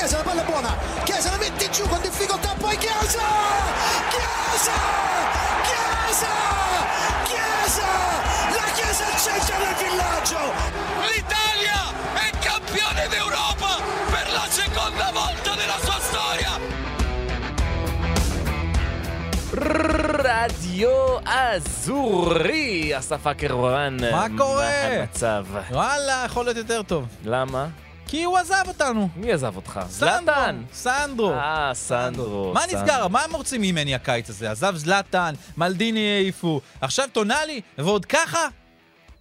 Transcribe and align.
Chiesa, 0.00 0.16
la 0.18 0.22
palla 0.22 0.42
è 0.42 0.44
buona. 0.44 0.76
Chiesa 1.04 1.30
la 1.30 1.36
mette 1.36 1.70
giù 1.70 1.86
con 1.88 2.00
difficoltà, 2.00 2.54
poi 2.58 2.76
Chiesa! 2.78 3.20
Chiesa! 4.10 4.72
Chiesa! 5.68 6.34
Chiesa! 7.24 7.90
La 8.50 8.72
Chiesa 8.74 9.04
al 9.12 9.18
centro 9.20 9.56
del 9.64 9.74
villaggio! 9.82 10.40
L'Italia 11.10 11.80
è 12.14 12.30
campione 12.38 13.08
d'Europa 13.08 13.80
per 14.10 14.32
la 14.32 14.46
seconda 14.48 15.10
volta 15.12 15.54
nella 15.54 15.78
sua 15.82 15.98
storia! 16.00 16.60
רדיו 20.24 21.18
אזורי, 21.26 22.98
אסף 22.98 23.26
אקרמן. 23.26 23.96
מה 24.12 24.26
קורה? 24.38 24.70
מה 24.88 24.94
המצב? 25.00 25.44
וואלה, 25.70 26.22
יכול 26.26 26.44
להיות 26.44 26.56
יותר 26.56 26.82
טוב. 26.82 27.06
למה? 27.24 27.66
כי 28.11 28.23
הוא 28.23 28.37
עזב 28.37 28.63
אותנו. 28.67 29.09
מי 29.15 29.31
עזב 29.31 29.55
אותך? 29.55 29.79
זלאטן! 29.89 30.63
סנדרו. 30.73 31.33
אה, 31.33 31.71
סנדרו. 31.73 32.53
מה. 32.53 32.65
נסגר? 32.65 33.07
מה 33.07 33.21
הם 33.21 33.35
רוצים 33.35 33.61
ממני 33.61 33.95
הקיץ 33.95 34.29
הזה? 34.29 34.51
עזב 34.51 34.75
זלאטן, 34.75 35.33
מלדיני 35.57 36.15
העיפו, 36.17 36.61
עכשיו 36.81 37.07
טונאלי, 37.13 37.61
ועוד 37.77 38.05
ככה? 38.05 38.47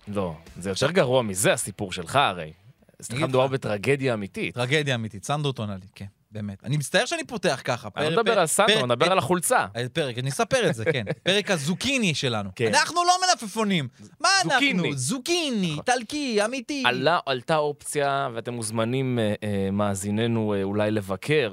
לא, 0.08 0.34
זה 0.56 0.70
יותר 0.70 0.90
גרוע 0.90 1.22
מזה 1.22 1.52
הסיפור 1.52 1.92
שלך 1.92 2.16
הרי. 2.16 2.52
לך. 3.00 3.12
מדובר 3.12 3.46
בטרגדיה 3.46 4.14
אמיתית. 4.14 4.54
טרגדיה 4.54 4.94
אמיתית, 4.94 5.24
סנדרו 5.24 5.52
טונאלי, 5.52 5.86
כן, 5.94 6.06
באמת. 6.32 6.64
אני 6.64 6.76
מצטער 6.76 7.04
שאני 7.06 7.24
פותח 7.24 7.60
ככה. 7.64 7.88
אני 7.96 8.04
לא 8.14 8.22
מדבר 8.22 8.38
על 8.40 8.46
פר- 8.46 8.64
אני 8.66 8.82
מדבר 8.82 9.12
על 9.12 9.18
החולצה. 9.18 9.66
פרק, 9.92 10.18
אני 10.18 10.28
אספר 10.30 10.70
את 10.70 10.74
זה, 10.74 10.84
כן. 10.84 11.04
פרק 11.22 11.50
הזוקיני 11.50 12.14
שלנו. 12.14 12.50
כן. 12.56 12.74
אנחנו 12.74 13.04
לא 13.04 13.12
מלפפונים. 13.26 13.88
מה 14.20 14.28
אנחנו? 14.44 14.50
זוקיני. 14.52 14.92
זוקיני, 14.96 15.74
איטלקי, 15.78 16.44
אמיתי. 16.44 16.82
עלתה 17.26 17.56
אופציה, 17.56 18.28
ואתם 18.34 18.54
מוזמנים, 18.54 19.18
אה, 19.18 19.34
אה, 19.44 19.70
מאזיננו, 19.70 20.54
אה, 20.54 20.62
אולי 20.62 20.90
לבקר. 20.90 21.52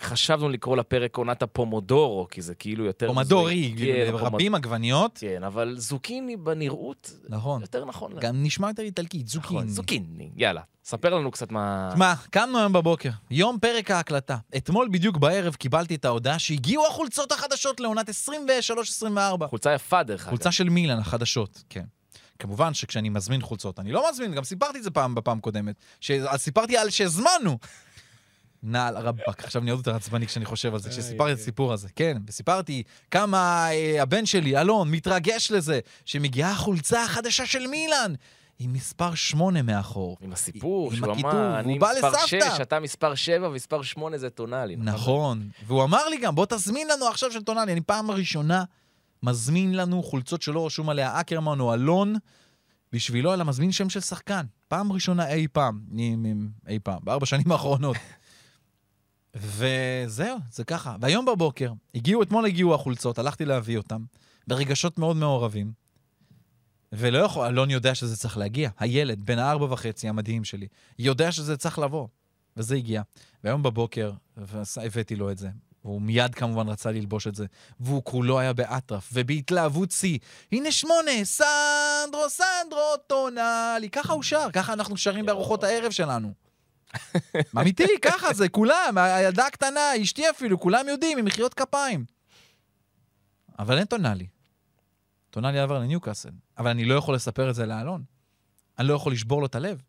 חשבנו 0.00 0.48
לקרוא 0.48 0.76
לפרק 0.76 1.16
עונת 1.16 1.42
הפומודורו, 1.42 2.26
כי 2.30 2.42
זה 2.42 2.54
כאילו 2.54 2.84
יותר... 2.84 3.06
פומדורי, 3.06 3.74
כן, 3.78 4.10
רבים 4.12 4.54
עגבניות. 4.54 5.18
כן, 5.20 5.44
אבל 5.44 5.74
זוקיני 5.78 6.36
בנראות, 6.36 7.10
נכון. 7.28 7.60
יותר 7.60 7.84
נכון. 7.84 8.12
גם 8.20 8.42
נשמע 8.42 8.68
יותר 8.68 8.82
איטלקי, 8.82 9.22
נכון, 9.36 9.68
זוקיני. 9.68 9.70
זוקיני. 9.70 10.30
יאללה, 10.36 10.60
ספר 10.84 11.14
לנו 11.14 11.30
קצת 11.30 11.52
מה... 11.52 11.94
מה, 11.96 12.14
קמנו 12.30 12.58
היום 12.58 12.72
בבוקר, 12.72 13.10
יום 13.30 13.58
פרק 13.60 13.90
ההקלטה. 14.06 14.36
אתמול 14.56 14.88
בדיוק 14.92 15.16
בערב 15.16 15.54
קיבלתי 15.54 15.94
את 15.94 16.04
ההודעה 16.04 16.38
שהגיעו 16.38 16.86
החולצות 16.86 17.32
החדשות 17.32 17.80
לעונת 17.80 18.08
23-24. 18.08 19.46
חולצה 19.48 19.74
יפה, 19.74 20.02
דרך 20.02 20.22
אגב. 20.22 20.30
חולצה 20.30 20.52
של 20.52 20.68
מילן, 20.68 20.98
החדשות, 20.98 21.62
כן. 21.70 21.84
כמובן 22.38 22.74
שכשאני 22.74 23.08
מזמין 23.08 23.42
חולצות, 23.42 23.78
אני 23.78 23.92
לא 23.92 24.10
מזמין, 24.10 24.34
גם 24.34 24.44
סיפרתי 24.44 24.78
את 24.78 24.82
זה 24.84 24.90
פעם 24.90 25.14
בפעם 25.14 25.40
קודמת. 25.40 25.74
ש... 26.00 26.10
סיפרתי 26.36 26.76
על 26.76 26.90
שהזמנו. 26.90 27.58
נעל 28.62 28.96
רבאק, 28.96 29.44
עכשיו 29.44 29.62
אני 29.62 29.70
עוד 29.70 29.78
יותר 29.78 29.94
עצבני 29.94 30.26
כשאני 30.26 30.44
חושב 30.44 30.74
על 30.74 30.80
זה, 30.80 30.90
כשסיפרתי 30.90 31.32
את 31.32 31.38
הסיפור 31.38 31.72
הזה. 31.72 31.88
כן, 31.96 32.16
וסיפרתי 32.26 32.82
כמה 33.10 33.68
אה, 33.70 34.02
הבן 34.02 34.26
שלי, 34.26 34.60
אלון, 34.60 34.90
מתרגש 34.90 35.50
לזה, 35.50 35.80
שמגיעה 36.04 36.50
החולצה 36.50 37.04
החדשה 37.04 37.46
של 37.46 37.66
מילן, 37.66 38.14
עם 38.58 38.72
מספר 38.72 39.14
8 39.14 39.62
מאחור. 39.62 40.16
עם 40.20 40.32
הסיפור, 40.32 40.90
עם 40.90 40.96
שהוא 40.96 41.12
הכיתוב, 41.12 41.30
אמר, 41.30 41.60
אני 41.60 41.78
מספר 41.78 41.92
לסבתא. 41.92 42.26
6, 42.26 42.60
אתה 42.62 42.80
מספר 42.80 43.14
7, 43.14 43.48
ומספר 43.48 43.82
8 43.82 44.18
זה 44.18 44.30
טונאלי. 44.30 44.76
נכון, 44.76 45.48
והוא 45.66 45.84
אמר 45.84 46.08
לי 46.08 46.18
גם, 46.18 46.34
בוא 46.34 46.46
תזמין 46.48 46.88
לנו 46.88 47.06
עכשיו 47.08 47.32
של 47.32 47.42
טונאלי. 47.42 47.72
אני 47.72 47.80
פעם 47.80 48.10
ראשונה 48.10 48.64
מזמין 49.22 49.74
לנו 49.74 50.02
חולצות 50.02 50.42
שלא 50.42 50.66
רשום 50.66 50.88
עליה 50.88 51.20
אקרמן 51.20 51.60
או 51.60 51.74
אלון, 51.74 52.14
בשבילו, 52.92 53.34
אלא 53.34 53.44
מזמין 53.44 53.72
שם 53.72 53.88
של 53.90 54.00
שחקן. 54.00 54.44
פעם 54.68 54.92
ראשונה 54.92 55.28
אי 55.32 55.46
פעם, 55.48 55.80
מ- 55.90 56.48
אי 56.68 56.78
פעם, 56.78 56.98
בארבע 57.02 57.26
שנים 57.26 57.52
האחרונות. 57.52 57.96
וזהו, 59.34 60.38
זה 60.50 60.64
ככה. 60.64 60.96
והיום 61.00 61.24
בבוקר, 61.24 61.72
הגיעו, 61.94 62.22
אתמול 62.22 62.46
הגיעו 62.46 62.74
החולצות, 62.74 63.18
הלכתי 63.18 63.44
להביא 63.44 63.76
אותם, 63.76 64.04
ברגשות 64.48 64.98
מאוד 64.98 65.16
מעורבים. 65.16 65.85
ולא 66.92 67.18
יכול, 67.18 67.46
אלון 67.46 67.70
יודע 67.70 67.94
שזה 67.94 68.16
צריך 68.16 68.36
להגיע. 68.36 68.70
הילד, 68.78 69.26
בן 69.26 69.38
הארבע 69.38 69.66
וחצי, 69.72 70.08
המדהים 70.08 70.44
שלי, 70.44 70.66
יודע 70.98 71.32
שזה 71.32 71.56
צריך 71.56 71.78
לבוא. 71.78 72.08
וזה 72.56 72.74
הגיע. 72.74 73.02
והיום 73.44 73.62
בבוקר 73.62 74.12
הבאתי 74.76 75.16
לו 75.16 75.30
את 75.30 75.38
זה. 75.38 75.48
והוא 75.84 76.02
מיד 76.02 76.34
כמובן 76.34 76.68
רצה 76.68 76.90
ללבוש 76.90 77.26
את 77.26 77.34
זה. 77.34 77.46
והוא 77.80 78.02
כולו 78.04 78.38
היה 78.38 78.52
באטרף, 78.52 79.10
ובהתלהבות 79.12 79.90
שיא. 79.90 80.18
הנה 80.52 80.72
שמונה, 80.72 81.24
סנדרו, 81.24 82.28
סנדרו, 82.28 82.96
טונאלי. 83.06 83.90
ככה 83.90 84.12
הוא 84.12 84.22
שר, 84.22 84.48
ככה 84.52 84.72
אנחנו 84.72 84.96
שרים 84.96 85.26
בארוחות 85.26 85.64
הערב 85.64 85.90
שלנו. 85.90 86.32
אמיתי, 87.58 87.88
ככה 88.02 88.34
זה, 88.34 88.48
כולם, 88.48 88.98
הילדה 88.98 89.46
הקטנה, 89.46 90.02
אשתי 90.02 90.30
אפילו, 90.30 90.60
כולם 90.60 90.88
יודעים, 90.88 91.18
עם 91.18 91.24
מחיאות 91.24 91.54
כפיים. 91.54 92.04
אבל 93.58 93.78
אין 93.78 93.84
טונאלי. 93.84 94.26
טונאלי 95.36 95.58
עבר 95.58 95.78
לניוקאסל. 95.78 96.30
אבל 96.58 96.70
אני 96.70 96.84
לא 96.84 96.94
יכול 96.94 97.14
לספר 97.14 97.50
את 97.50 97.54
זה 97.54 97.66
לאלון. 97.66 98.02
אני 98.78 98.88
לא 98.88 98.94
יכול 98.94 99.12
לשבור 99.12 99.40
לו 99.40 99.46
את 99.46 99.54
הלב. 99.54 99.82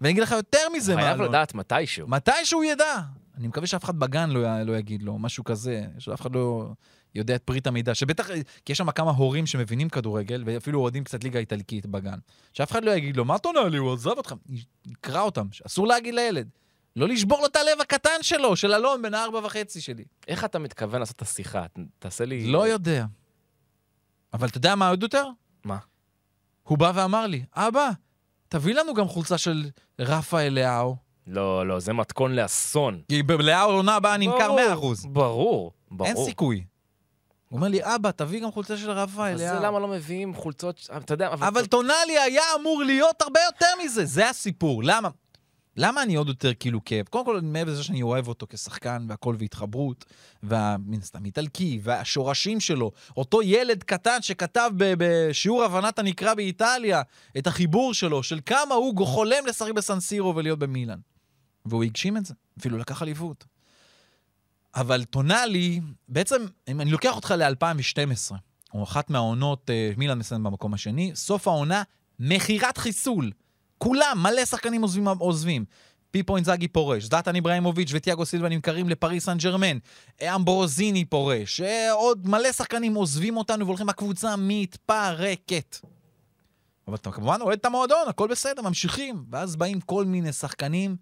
ואני 0.00 0.10
אגיד 0.10 0.22
לך 0.22 0.30
יותר 0.30 0.58
מזה, 0.76 0.92
הוא 0.92 1.00
חייב 1.00 1.16
מאלון. 1.16 1.28
לדעת 1.28 1.54
מתישהו. 1.54 2.08
מתי 2.08 2.44
שהוא 2.44 2.64
ידע. 2.64 3.00
אני 3.36 3.48
מקווה 3.48 3.66
שאף 3.66 3.84
אחד 3.84 3.98
בגן 3.98 4.30
לא, 4.30 4.62
לא 4.62 4.76
יגיד 4.76 5.02
לו, 5.02 5.18
משהו 5.18 5.44
כזה, 5.44 5.84
שאף 5.98 6.20
אחד 6.20 6.34
לא 6.34 6.70
יודע 7.14 7.34
את 7.34 7.42
פריט 7.42 7.66
המידע. 7.66 7.94
שבטח, 7.94 8.30
כי 8.64 8.72
יש 8.72 8.78
שם 8.78 8.90
כמה 8.90 9.10
הורים 9.10 9.46
שמבינים 9.46 9.88
כדורגל, 9.88 10.42
ואפילו 10.46 10.80
אוהדים 10.80 11.04
קצת 11.04 11.24
ליגה 11.24 11.38
איטלקית 11.38 11.86
בגן. 11.86 12.18
שאף 12.52 12.72
אחד 12.72 12.84
לא 12.84 12.90
יגיד 12.90 13.16
לו, 13.16 13.24
מה 13.24 13.36
אתה 13.36 13.48
עונה 13.48 13.68
לי, 13.68 13.76
הוא 13.76 13.92
עזב 13.92 14.10
אותך. 14.10 14.34
נקרא 14.86 15.20
אותם, 15.20 15.46
אסור 15.66 15.86
להגיד 15.86 16.14
לילד. 16.14 16.48
לא 16.96 17.08
לשבור 17.08 17.40
לו 17.40 17.46
את 17.46 17.56
הלב 17.56 17.80
הקטן 17.80 18.22
שלו, 18.22 18.56
של 18.56 18.74
אלון, 18.74 19.02
בן 19.02 19.14
הארבע 19.14 19.38
וחצי 19.44 19.80
שלי. 19.80 20.04
איך 20.28 20.44
אתה 20.44 20.58
מתכוון 20.58 21.00
לעשות 21.00 21.16
את 21.16 21.22
השיחה? 21.22 21.64
תעשה 21.98 22.24
לי... 22.24 22.46
לא 22.46 22.68
יודע. 22.68 23.04
אבל 24.34 24.48
אתה 24.48 24.58
יודע 24.58 24.74
מה 24.74 24.88
עוד 24.88 25.02
יותר? 25.02 25.26
מה? 25.64 25.78
הוא 26.62 26.78
בא 26.78 26.92
ואמר 26.94 27.26
לי, 27.26 27.44
אבא, 27.54 27.90
תביא 28.48 28.74
לנו 28.74 28.94
גם 28.94 29.08
חולצה 29.08 29.38
של 29.38 29.64
רפאל 29.98 30.52
לאהו. 30.52 30.96
לא, 31.26 31.66
לא, 31.66 31.80
זה 31.80 31.92
מתכון 31.92 32.34
לאסון. 32.36 33.02
כי 33.08 33.22
בלאהו 33.22 33.70
עונה 33.70 33.96
הבאה 33.96 34.16
נמכר 34.16 34.48
ברור, 34.48 34.94
100%. 34.94 35.08
ברור, 35.08 35.72
ברור. 35.90 36.08
אין 36.08 36.16
סיכוי. 36.24 36.64
הוא 37.48 37.56
אומר 37.56 37.68
לי, 37.68 37.94
אבא, 37.94 38.10
תביא 38.10 38.42
גם 38.42 38.52
חולצה 38.52 38.76
של 38.76 38.90
רפאל. 38.90 39.34
אז 39.34 39.38
זה 39.40 39.46
לאהו." 39.52 39.62
למה 39.62 39.78
לא 39.78 39.88
מביאים 39.88 40.34
חולצות, 40.34 40.88
אתה 40.96 41.14
יודע, 41.14 41.32
אבל 41.32 41.66
טונאלי 41.66 42.18
היה 42.18 42.42
אמור 42.60 42.82
להיות 42.82 43.22
הרבה 43.22 43.40
יותר 43.46 43.66
מזה, 43.84 44.04
זה 44.04 44.30
הסיפור. 44.30 44.82
למה? 44.84 45.08
למה 45.76 46.02
אני 46.02 46.14
עוד 46.14 46.28
יותר 46.28 46.54
כאילו 46.54 46.84
כאב? 46.84 47.06
קודם 47.06 47.24
כל, 47.24 47.40
מעבר 47.40 47.72
לזה 47.72 47.82
שאני 47.82 48.02
אוהב 48.02 48.28
אותו 48.28 48.46
כשחקן 48.50 49.06
והכל 49.08 49.36
והתחברות, 49.38 50.04
ומן 50.42 50.98
הסתם 51.02 51.24
איטלקי, 51.24 51.80
והשורשים 51.82 52.60
שלו, 52.60 52.90
אותו 53.16 53.42
ילד 53.42 53.82
קטן 53.82 54.22
שכתב 54.22 54.70
בשיעור 54.76 55.64
הבנת 55.64 55.98
הנקרא 55.98 56.34
באיטליה 56.34 57.02
את 57.38 57.46
החיבור 57.46 57.94
שלו, 57.94 58.22
של 58.22 58.40
כמה 58.46 58.74
הוא 58.74 59.06
חולם 59.06 59.46
לשחק 59.46 59.72
בסנסירו 59.72 60.36
ולהיות 60.36 60.58
במילאן. 60.58 60.98
והוא 61.66 61.84
הגשים 61.84 62.16
את 62.16 62.26
זה, 62.26 62.34
אפילו 62.58 62.78
לקח 62.78 63.02
אליפות. 63.02 63.44
אבל 64.74 65.04
טונאלי, 65.04 65.80
בעצם, 66.08 66.46
אם 66.68 66.80
אני 66.80 66.90
לוקח 66.90 67.16
אותך 67.16 67.34
ל-2012, 67.38 68.32
או 68.74 68.82
אחת 68.82 69.10
מהעונות, 69.10 69.70
אה, 69.70 69.92
מילאן 69.96 70.18
מסיים 70.18 70.42
במקום 70.42 70.74
השני, 70.74 71.12
סוף 71.14 71.48
העונה, 71.48 71.82
מכירת 72.18 72.78
חיסול. 72.78 73.30
כולם, 73.82 74.18
מלא 74.22 74.44
שחקנים 74.44 74.82
עוזבים. 74.82 75.08
עוזבים. 75.18 75.64
פיפו 76.10 76.36
אינזאגי 76.36 76.68
פורש, 76.68 77.04
זלאטן 77.04 77.34
איבראימוביץ' 77.34 77.90
וטיאגו 77.92 78.26
סילבה 78.26 78.48
נמכרים 78.48 78.88
לפריס 78.88 79.24
סן 79.24 79.38
ג'רמן, 79.38 79.78
אה, 80.22 80.34
אמברוזיני 80.34 81.04
פורש, 81.04 81.60
אה, 81.60 81.92
עוד 81.92 82.28
מלא 82.28 82.52
שחקנים 82.52 82.94
עוזבים 82.94 83.36
אותנו 83.36 83.64
והולכים, 83.64 83.88
הקבוצה 83.88 84.34
מתפרקת. 84.38 85.76
אבל 86.88 86.94
אתה 86.94 87.10
כמובן 87.10 87.38
אוהד 87.40 87.58
את 87.58 87.64
המועדון, 87.64 88.08
הכל 88.08 88.28
בסדר, 88.28 88.62
ממשיכים. 88.62 89.24
ואז 89.30 89.56
באים 89.56 89.80
כל 89.80 90.04
מיני 90.04 90.32
שחקנים 90.32 90.96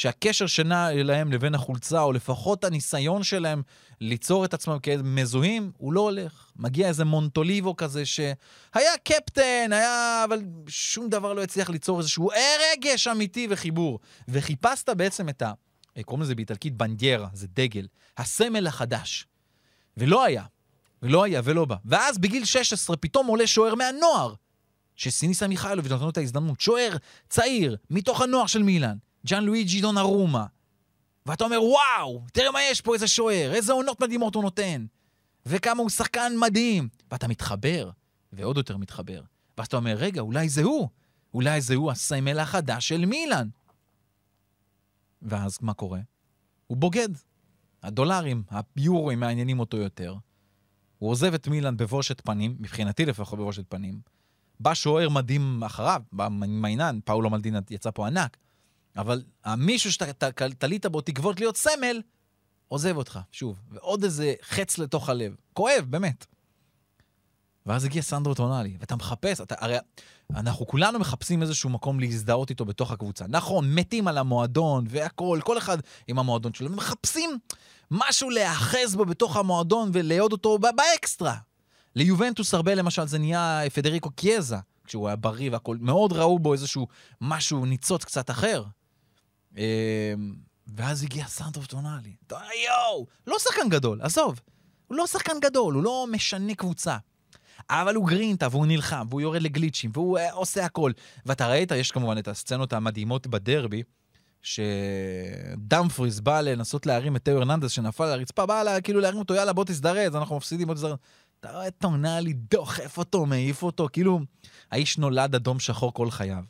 שהקשר 0.00 0.46
שנה 0.46 0.90
אליהם 0.90 1.32
לבין 1.32 1.54
החולצה, 1.54 2.02
או 2.02 2.12
לפחות 2.12 2.64
הניסיון 2.64 3.22
שלהם 3.22 3.62
ליצור 4.00 4.44
את 4.44 4.54
עצמם 4.54 4.78
כמזוהים, 4.82 5.72
הוא 5.78 5.92
לא 5.92 6.00
הולך. 6.00 6.50
מגיע 6.56 6.88
איזה 6.88 7.04
מונטוליבו 7.04 7.76
כזה 7.76 8.06
שהיה 8.06 8.96
קפטן, 9.04 9.72
היה... 9.72 10.24
אבל 10.24 10.42
שום 10.68 11.08
דבר 11.08 11.32
לא 11.32 11.42
הצליח 11.42 11.70
ליצור 11.70 11.98
איזשהו 11.98 12.30
רגש 12.72 13.06
אמיתי 13.06 13.46
וחיבור. 13.50 13.98
וחיפשת 14.28 14.88
בעצם 14.88 15.28
את 15.28 15.42
ה... 15.42 15.52
קוראים 16.04 16.22
לזה 16.22 16.34
באיטלקית 16.34 16.76
בנדיירה, 16.76 17.28
זה 17.32 17.46
דגל. 17.54 17.86
הסמל 18.18 18.66
החדש. 18.66 19.26
ולא 19.96 20.24
היה. 20.24 20.44
ולא 21.02 21.24
היה 21.24 21.40
ולא 21.44 21.64
בא. 21.64 21.76
ואז 21.84 22.18
בגיל 22.18 22.44
16 22.44 22.96
פתאום 22.96 23.26
עולה 23.26 23.46
שוער 23.46 23.74
מהנוער. 23.74 24.34
שסיניסה 24.96 25.48
מיכאלוביץ' 25.48 25.92
נתנו 25.92 26.10
את 26.10 26.18
ההזדמנות. 26.18 26.60
שוער 26.60 26.96
צעיר, 27.28 27.76
מתוך 27.90 28.20
הנוער 28.20 28.46
של 28.46 28.62
מילאן. 28.62 28.96
ג'אן 29.26 29.44
לואיג'י 29.44 29.80
דונרומה. 29.80 30.46
ואתה 31.26 31.44
אומר, 31.44 31.58
וואו, 31.62 32.24
תראה 32.32 32.50
מה 32.50 32.62
יש 32.62 32.80
פה, 32.80 32.94
איזה 32.94 33.08
שוער, 33.08 33.54
איזה 33.54 33.72
עונות 33.72 34.00
מדהימות 34.00 34.34
הוא 34.34 34.42
נותן. 34.42 34.86
וכמה 35.46 35.82
הוא 35.82 35.90
שחקן 35.90 36.32
מדהים. 36.40 36.88
ואתה 37.10 37.28
מתחבר, 37.28 37.90
ועוד 38.32 38.56
יותר 38.56 38.76
מתחבר. 38.76 39.22
ואז 39.58 39.66
אתה 39.66 39.76
אומר, 39.76 39.94
רגע, 39.96 40.20
אולי 40.20 40.48
זה 40.48 40.62
הוא. 40.62 40.88
אולי 41.34 41.60
זה 41.60 41.74
הוא 41.74 41.90
הסמל 41.90 42.38
החדש 42.38 42.88
של 42.88 43.06
מילאן. 43.06 43.48
ואז 45.22 45.58
מה 45.60 45.74
קורה? 45.74 46.00
הוא 46.66 46.76
בוגד. 46.76 47.08
הדולרים, 47.82 48.42
היורואים 48.76 49.20
מעניינים 49.20 49.60
אותו 49.60 49.76
יותר. 49.76 50.14
הוא 50.98 51.10
עוזב 51.10 51.34
את 51.34 51.48
מילאן 51.48 51.76
בבושת 51.76 52.20
פנים, 52.20 52.56
מבחינתי 52.58 53.06
לפחות 53.06 53.38
בבושת 53.38 53.64
פנים. 53.68 54.00
בא 54.60 54.74
שוער 54.74 55.08
מדהים 55.08 55.62
אחריו, 55.62 56.02
בא 56.12 56.28
מיינן, 56.28 56.98
פאולו 57.04 57.30
מלדינה 57.30 57.58
יצא 57.70 57.90
פה 57.94 58.06
ענק. 58.06 58.36
אבל 58.96 59.22
המישהו 59.44 59.92
שאתה 59.92 60.30
תלית 60.58 60.86
בו 60.86 61.00
תקוות 61.00 61.40
להיות 61.40 61.56
סמל, 61.56 62.00
עוזב 62.68 62.96
אותך, 62.96 63.18
שוב. 63.32 63.60
ועוד 63.70 64.04
איזה 64.04 64.34
חץ 64.42 64.78
לתוך 64.78 65.08
הלב. 65.08 65.36
כואב, 65.52 65.84
באמת. 65.88 66.26
ואז 67.66 67.84
הגיע 67.84 68.02
סנדרו 68.02 68.34
טונאלי, 68.34 68.76
ואתה 68.80 68.96
מחפש, 68.96 69.40
אתה, 69.40 69.54
הרי 69.58 69.76
אנחנו 70.34 70.66
כולנו 70.66 70.98
מחפשים 70.98 71.42
איזשהו 71.42 71.70
מקום 71.70 72.00
להזדהות 72.00 72.50
איתו 72.50 72.64
בתוך 72.64 72.90
הקבוצה. 72.92 73.24
נכון, 73.28 73.74
מתים 73.74 74.08
על 74.08 74.18
המועדון 74.18 74.84
והכול, 74.88 75.40
כל 75.40 75.58
אחד 75.58 75.78
עם 76.08 76.18
המועדון 76.18 76.54
שלו, 76.54 76.72
ומחפשים 76.72 77.38
משהו 77.90 78.30
להיאחז 78.30 78.96
בו 78.96 79.04
בתוך 79.04 79.36
המועדון 79.36 79.90
ולאהוד 79.92 80.32
אותו 80.32 80.58
באקסטרה. 80.58 81.36
ליובנטוס 81.96 82.54
הרבה 82.54 82.74
למשל 82.74 83.06
זה 83.06 83.18
נהיה 83.18 83.62
פדריקו 83.74 84.10
קיאזה, 84.10 84.56
כשהוא 84.84 85.08
היה 85.08 85.16
בריא 85.16 85.50
והכול, 85.52 85.78
מאוד 85.80 86.12
ראו 86.12 86.38
בו 86.38 86.52
איזשהו 86.52 86.86
משהו, 87.20 87.66
ניצוץ 87.66 88.04
קצת 88.04 88.30
אחר. 88.30 88.64
אמ, 89.56 90.34
ואז 90.76 91.02
הגיע 91.02 91.26
סנדרו 91.26 91.66
טונאלי. 91.66 92.14
יואו, 92.30 93.06
לא 93.26 93.36
שחקן 93.38 93.68
גדול, 93.68 94.02
עזוב. 94.02 94.40
הוא 94.86 94.96
לא 94.96 95.06
שחקן 95.06 95.40
גדול, 95.40 95.74
הוא 95.74 95.82
לא 95.82 96.06
משנה 96.10 96.54
קבוצה. 96.54 96.96
אבל 97.70 97.94
הוא 97.94 98.08
גרינטה, 98.08 98.48
והוא 98.50 98.66
נלחם, 98.66 99.06
והוא 99.10 99.20
יורד 99.20 99.42
לגליצ'ים, 99.42 99.90
והוא 99.94 100.18
uh, 100.18 100.22
עושה 100.32 100.64
הכל. 100.64 100.92
ואתה 101.26 101.48
ראית, 101.48 101.70
יש 101.70 101.90
כמובן 101.90 102.18
את 102.18 102.28
הסצנות 102.28 102.72
המדהימות 102.72 103.26
בדרבי, 103.26 103.82
שדמפריס 104.42 106.20
בא 106.20 106.40
לנסות 106.40 106.86
להרים 106.86 107.16
את 107.16 107.24
תאו 107.24 107.36
הרננדס 107.36 107.70
שנפל 107.70 108.04
על 108.04 108.12
הרצפה, 108.12 108.46
בא 108.46 108.62
לה, 108.62 108.80
כאילו 108.80 109.00
להרים 109.00 109.18
אותו, 109.18 109.34
יאללה, 109.34 109.52
בוא 109.52 109.64
תזדרז, 109.64 110.16
אנחנו 110.16 110.36
מפסידים, 110.36 110.66
בוא 110.66 110.74
תזדרז. 110.74 110.96
אתה 111.40 111.52
רואה 111.52 111.68
את 111.68 111.74
טונאלי 111.78 112.32
דוחף 112.32 112.98
אותו, 112.98 113.26
מעיף 113.26 113.62
אותו, 113.62 113.88
כאילו, 113.92 114.20
האיש 114.70 114.98
נולד 114.98 115.34
אדום 115.34 115.60
שחור 115.60 115.94
כל 115.94 116.10
חייו. 116.10 116.44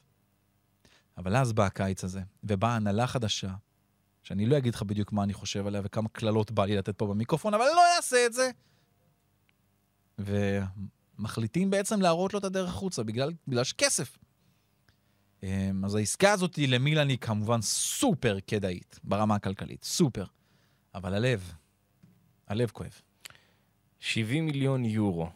אבל 1.20 1.36
אז 1.36 1.52
בא 1.52 1.66
הקיץ 1.66 2.04
הזה, 2.04 2.20
ובאה 2.44 2.76
הנהלה 2.76 3.06
חדשה, 3.06 3.50
שאני 4.22 4.46
לא 4.46 4.58
אגיד 4.58 4.74
לך 4.74 4.82
בדיוק 4.82 5.12
מה 5.12 5.22
אני 5.22 5.32
חושב 5.32 5.66
עליה 5.66 5.80
וכמה 5.84 6.08
קללות 6.08 6.50
בא 6.50 6.64
לי 6.64 6.76
לתת 6.76 6.98
פה 6.98 7.06
במיקרופון, 7.06 7.54
אבל 7.54 7.64
לא 7.64 7.82
אעשה 7.96 8.26
את 8.26 8.32
זה. 8.32 8.50
ומחליטים 11.18 11.70
בעצם 11.70 12.00
להראות 12.00 12.32
לו 12.32 12.38
את 12.38 12.44
הדרך 12.44 12.68
החוצה, 12.68 13.02
בגלל, 13.02 13.32
בגלל 13.48 13.64
שכסף. 13.64 14.18
אמ, 15.42 15.84
אז 15.84 15.94
העסקה 15.94 16.32
הזאת 16.32 16.58
למילן 16.58 17.08
היא 17.08 17.18
כמובן 17.18 17.62
סופר 17.62 18.38
כדאית, 18.46 19.00
ברמה 19.04 19.34
הכלכלית, 19.34 19.84
סופר. 19.84 20.24
אבל 20.94 21.14
הלב, 21.14 21.52
הלב 22.46 22.70
כואב. 22.70 23.00
70 23.98 24.46
מיליון 24.46 24.84
יורו, 24.84 25.30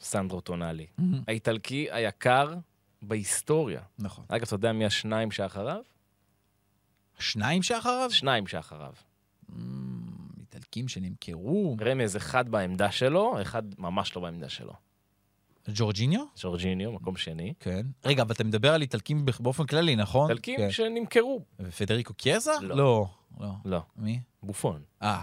סנדרו 0.00 0.40
טונאלי. 0.40 0.86
האיטלקי 1.28 1.88
היקר 1.90 2.54
בהיסטוריה. 3.02 3.80
נכון. 3.98 4.24
אגב, 4.28 4.42
אתה 4.42 4.54
יודע 4.54 4.72
מי 4.72 4.86
השניים 4.86 5.30
שאחריו? 5.30 5.82
שניים 7.18 7.62
שאחריו? 7.62 8.10
שניים 8.10 8.46
שאחריו. 8.46 8.92
אמ, 9.52 9.58
איטלקים 10.40 10.88
שנמכרו. 10.88 11.76
רמז, 11.80 12.16
אחד 12.16 12.48
בעמדה 12.48 12.90
שלו, 12.90 13.42
אחד 13.42 13.62
ממש 13.78 14.16
לא 14.16 14.22
בעמדה 14.22 14.48
שלו. 14.48 14.72
ג'ורג'יניו? 15.74 16.24
ג'ורג'יניו, 16.42 16.92
מקום 16.92 17.16
שני. 17.16 17.54
כן. 17.60 17.86
רגע, 18.04 18.22
אבל 18.22 18.32
אתה 18.34 18.44
מדבר 18.44 18.74
על 18.74 18.82
איטלקים 18.82 19.26
באופן 19.40 19.66
כללי, 19.66 19.96
נכון? 19.96 20.30
איטלקים 20.30 20.56
כן. 20.56 20.70
שנמכרו. 20.70 21.44
ופדריקו 21.60 22.14
קיאזה? 22.14 22.50
לא. 22.62 22.76
לא. 22.76 23.06
לא. 23.40 23.50
לא, 23.64 23.82
מי? 23.96 24.20
בופון. 24.42 24.82
אה. 25.02 25.22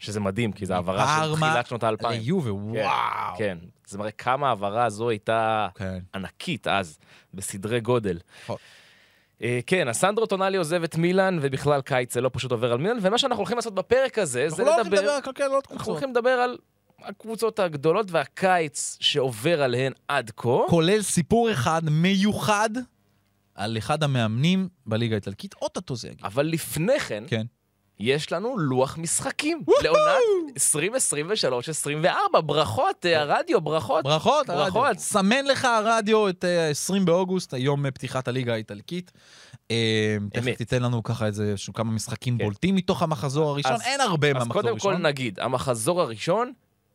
שזה 0.00 0.20
מדהים, 0.20 0.52
כי 0.52 0.66
זו 0.66 0.74
העברה 0.74 1.24
של 1.24 1.34
תחילת 1.34 1.66
שנות 1.66 1.82
האלפיים. 1.82 2.20
ליובה, 2.20 2.52
וואו. 2.52 3.38
כן. 3.38 3.58
זה 3.86 3.98
מראה 3.98 4.10
כמה 4.10 4.46
ההעברה 4.46 4.84
הזו 4.84 5.08
הייתה 5.08 5.68
כן. 5.74 5.98
ענקית 6.14 6.66
אז, 6.66 6.98
בסדרי 7.34 7.80
גודל. 7.80 8.18
נכון. 8.44 8.56
אה, 9.42 9.60
כן, 9.66 9.88
אז 9.88 9.96
סנדרו 9.96 10.26
טונאלי 10.26 10.56
עוזב 10.56 10.82
את 10.82 10.96
מילאן, 10.96 11.38
ובכלל 11.42 11.80
קיץ 11.80 12.14
זה 12.14 12.20
לא 12.20 12.30
פשוט 12.32 12.52
עובר 12.52 12.72
על 12.72 12.78
מילאן, 12.78 12.98
ומה 13.02 13.18
שאנחנו 13.18 13.40
הולכים 13.40 13.56
לעשות 13.56 13.74
בפרק 13.74 14.18
הזה, 14.18 14.48
זה 14.48 14.62
אנחנו 14.62 14.64
לא 14.64 14.74
הולכים 14.74 14.92
לדבר... 14.92 15.02
לדבר 15.02 15.14
על 15.14 15.22
כלכלות 15.22 15.64
אנחנו 15.64 15.76
קבוצות. 15.76 15.88
הולכים 15.88 16.10
לדבר 16.10 16.30
על 16.30 16.56
הקבוצות 17.02 17.58
הגדולות 17.58 18.10
והקיץ 18.10 18.96
שעובר 19.00 19.62
עליהן 19.62 19.92
עד 20.08 20.30
כה. 20.36 20.58
כולל 20.68 21.02
סיפור 21.02 21.52
אחד 21.52 21.82
מיוחד 21.90 22.70
על 23.54 23.78
אחד 23.78 24.02
המאמנים 24.02 24.68
בליגה 24.86 25.14
האיטלקית, 25.14 25.54
אוטוטו 25.62 25.96
זה 25.96 26.08
יגיע. 26.08 26.26
אבל 26.26 26.46
לפני 26.46 27.00
כן, 27.00 27.24
כן. 27.26 27.46
יש 28.00 28.32
לנו 28.32 28.58
לוח 28.58 28.98
משחקים 28.98 29.62
לעונת 29.82 30.56
2023-2024. 32.36 32.40
ברכות, 32.40 33.06
אה, 33.06 33.20
הרדיו, 33.20 33.60
ברכות. 33.60 34.04
ברכות, 34.04 34.46
ברכות. 34.46 34.84
הרדיו. 34.86 35.00
סמן 35.00 35.44
לך 35.44 35.64
הרדיו 35.64 36.28
את 36.28 36.44
אה, 36.44 36.68
20 36.68 37.04
באוגוסט, 37.04 37.54
היום 37.54 37.86
אה, 37.86 37.90
פתיחת 37.90 38.28
הליגה 38.28 38.52
האיטלקית. 38.52 39.10
אה, 39.70 40.16
תכף. 40.32 40.56
תיתן 40.56 40.82
לנו 40.82 41.02
ככה 41.02 41.26
איזה 41.26 41.54
כמה 41.74 41.90
משחקים 41.92 42.38
כן. 42.38 42.44
בולטים 42.44 42.74
מתוך 42.74 43.02
המחזור 43.02 43.50
הראשון. 43.50 43.72
אז- 43.72 43.82
אין 43.82 44.00
הרבה 44.00 44.28
אז 44.28 44.34
מהמחזור 44.34 44.62
קודם 44.62 44.78
כל 44.78 44.88
הראשון. 44.88 45.06
נגיד, 45.06 45.40
המחזור 45.40 46.00
הראשון 46.00 46.52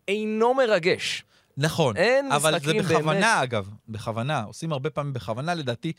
אינו 0.07 0.53
מרגש. 0.53 1.23
נכון. 1.57 1.97
אין 1.97 2.31
אבל 2.31 2.51
זה 2.51 2.57
משחקים 2.73 2.81
בכוונה, 2.81 3.19
באמת. 3.19 3.43
אגב, 3.43 3.69
בכוונה. 3.89 4.43
עושים 4.43 4.71
הרבה 4.71 4.89
פעמים 4.89 5.13
בכוונה, 5.13 5.53
לדעתי. 5.53 5.93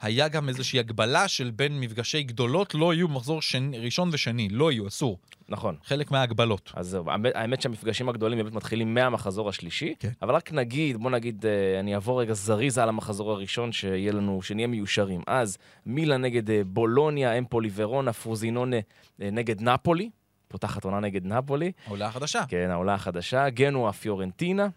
היה 0.00 0.28
גם 0.28 0.48
איזושהי 0.48 0.78
הגבלה 0.78 1.28
של 1.28 1.50
בין 1.50 1.80
מפגשי 1.80 2.22
גדולות, 2.22 2.74
לא 2.74 2.94
יהיו 2.94 3.08
מחזור 3.08 3.42
שני, 3.42 3.78
ראשון 3.78 4.10
ושני, 4.12 4.48
לא 4.48 4.72
יהיו, 4.72 4.88
אסור. 4.88 5.18
נכון. 5.48 5.76
חלק 5.84 6.10
מההגבלות. 6.10 6.72
אז 6.76 6.86
זהו, 6.88 7.10
האמת- 7.10 7.32
האמת 7.36 7.62
שהמפגשים 7.62 8.08
הגדולים 8.08 8.38
באמת 8.38 8.52
מתחילים 8.52 8.94
מהמחזור 8.94 9.48
השלישי, 9.48 9.94
כן. 9.98 10.08
אבל 10.22 10.34
רק 10.34 10.52
נגיד, 10.52 10.96
בוא 10.96 11.10
נגיד, 11.10 11.46
אה, 11.46 11.80
אני 11.80 11.94
אעבור 11.94 12.20
רגע 12.20 12.32
זריז 12.34 12.78
על 12.78 12.88
המחזור 12.88 13.32
הראשון, 13.32 13.72
שיהיה 13.72 14.12
לנו, 14.12 14.42
שנהיה 14.42 14.66
מיושרים. 14.66 15.20
אז 15.26 15.58
מילה 15.86 16.16
נגד 16.16 16.50
אה, 16.50 16.60
בולוניה, 16.66 17.38
אמפולי 17.38 17.70
ורונה, 17.74 18.12
פרוזינונה 18.12 18.76
אה, 19.22 19.28
נגד 19.32 19.62
נפולי, 19.62 20.10
פותחת 20.48 20.84
עונה 20.84 21.00
נגד 21.00 21.26
נפולי, 21.26 21.72
העולה 21.86 22.06
החדשה. 22.06 22.42
כן, 22.48 22.68
העולה 22.70 22.94
החדשה, 22.94 23.48
גנואה 23.50 23.92
פיורנטינה, 23.92 24.68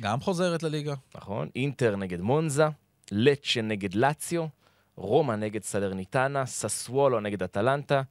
גם 0.00 0.20
חוזרת 0.20 0.62
לליגה. 0.62 0.94
נכון, 1.14 1.48
אינטר 1.56 1.96
נגד 1.96 2.20
מונזה, 2.20 2.68
לצ'ה 3.12 3.62
נגד 3.62 3.94
לאציו, 3.94 4.46
רומא 4.96 5.32
נגד 5.32 5.62
סלרניטנה, 5.62 6.46
ססוולו 6.46 7.20
נגד 7.20 7.42
אטלנטה, 7.42 8.02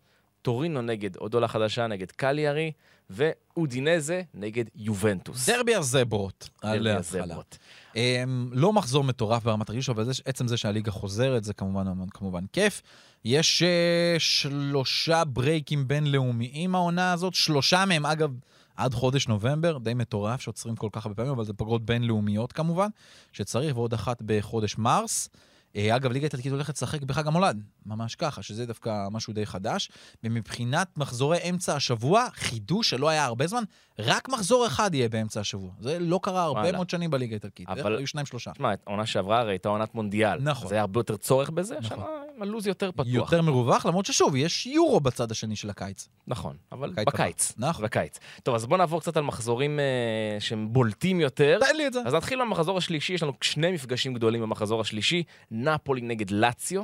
טורינו 0.42 0.82
נגד 0.82 1.16
עוד 1.16 1.34
עולה 1.34 1.48
חדשה 1.48 1.88
נגד 1.88 2.12
קליארי, 2.12 2.72
ואודינזה 3.10 4.22
נגד 4.34 4.66
יובנטוס. 4.76 5.50
דרבי 5.50 5.76
הזברות. 5.76 6.50
דרבי. 6.62 6.90
הזברות. 6.90 7.58
אמ, 7.96 8.50
לא 8.54 8.74
מחזור 8.74 9.04
מטורף 9.04 9.44
ברמת 9.44 9.70
הראשון, 9.70 9.96
אבל 9.96 10.04
זה, 10.04 10.12
עצם 10.26 10.48
זה 10.48 10.58
שהליגה 10.58 10.92
חוזרת, 10.92 11.44
זה 11.44 11.54
כמובן, 11.54 11.88
כמובן 12.10 12.44
כיף. 12.54 12.82
יש 13.26 13.64
uh, 13.64 14.20
שלושה 14.20 15.24
ברייקים 15.24 15.88
בינלאומיים 15.88 16.76
העונה 16.76 17.14
הזאת, 17.14 17.34
שלושה 17.34 17.86
מהם, 17.86 18.06
אגב, 18.06 18.32
עד 18.80 18.94
חודש 18.94 19.28
נובמבר, 19.28 19.78
די 19.78 19.94
מטורף 19.94 20.42
שעוצרים 20.42 20.76
כל 20.76 20.90
כך 20.92 21.06
הרבה 21.06 21.16
פעמים, 21.16 21.32
אבל 21.32 21.46
זה 21.46 21.54
פגרות 21.54 21.86
בינלאומיות 21.86 22.52
כמובן, 22.52 22.88
שצריך, 23.34 23.78
ועוד 23.78 23.94
אחת 23.94 24.22
בחודש 24.26 24.78
מרס. 24.78 25.30
אה, 25.76 25.96
אגב, 25.96 26.12
ליגה 26.12 26.26
איטלקית 26.26 26.52
הולכת 26.52 26.74
לשחק 26.74 27.02
בחג 27.02 27.28
המולד, 27.28 27.64
ממש 27.86 28.16
ככה, 28.16 28.42
שזה 28.42 28.66
דווקא 28.66 29.08
משהו 29.12 29.34
די 29.34 29.46
חדש. 29.46 29.90
ומבחינת 30.24 30.98
מחזורי 30.98 31.38
אמצע 31.50 31.76
השבוע, 31.76 32.28
חידוש 32.34 32.90
שלא 32.90 33.10
היה 33.10 33.26
הרבה 33.26 33.48
זמן, 33.48 33.64
רק 34.00 34.30
מחזור 34.30 34.68
אחד 34.68 34.94
יהיה 34.94 35.10
באמצע 35.10 35.40
השבוע. 35.40 35.72
זה 35.80 36.00
לא 36.00 36.20
קרה 36.24 36.44
הרבה 36.44 36.60
וואלה. 36.60 36.78
מאוד 36.78 36.90
שנים 36.90 37.12
בליגה 37.12 37.36
האיטלקית. 37.36 37.70
אבל-. 37.70 37.98
היו 37.98 38.08
שניים 38.08 38.26
שלושה. 38.26 38.52
תשמע, 38.52 38.74
העונה 38.88 39.06
שעברה 39.06 39.40
הרי 39.40 39.52
הייתה 39.52 39.70
עונת 39.70 39.96
מונדיאל. 39.96 40.40
נכון. 40.42 40.66
אז 40.66 40.72
היה 40.72 40.82
הרבה 40.82 41.00
יותר 41.00 41.18
צורך 41.18 41.50
בזה, 41.50 41.78
נכון. 41.82 42.00
השנה 42.00 42.20
הלו"ז 42.42 42.68
יותר 42.68 42.92
פתוח. 42.92 43.08
יותר 43.08 43.42
מרווח, 43.42 43.86
למרות 43.86 44.06
ששוב, 44.06 44.36
יש 44.36 44.66
יורו 44.66 45.00
בצד 45.00 45.32
השני 45.32 45.56
של 45.56 45.70
הקיץ. 45.70 46.08
נכון, 46.28 46.56
אבל 46.72 46.90
בקיץ 46.90 47.08
בקיץ. 47.08 47.54
נכון. 47.58 47.86
בקיץ. 47.86 48.20
טוב, 48.44 48.56
אז 48.56 48.66
בואו 48.66 48.78
נעבור 48.78 49.02
קצת 49.02 49.18
על 49.18 49.24
מחזורים 49.24 49.80
אה, 49.80 50.40
שהם 50.40 50.74
בולטים 50.74 51.20
יותר. 51.20 51.60
תן 51.60 51.76
לי 51.76 51.88
את 51.88 51.94
זה. 51.94 52.02
אז 52.06 52.14
נתחיל 52.14 52.42
במחזור 52.42 52.78
השלישי, 52.78 53.14
יש 53.14 53.24
לנו 53.24 53.34
שני 53.42 53.72
מפגשים 53.72 54.14
גדולים 54.14 54.42
במחזור 54.42 54.82
השלישי, 54.82 55.24
נפולי 55.64 56.02
נגד 56.02 56.32
לאציו. 56.32 56.84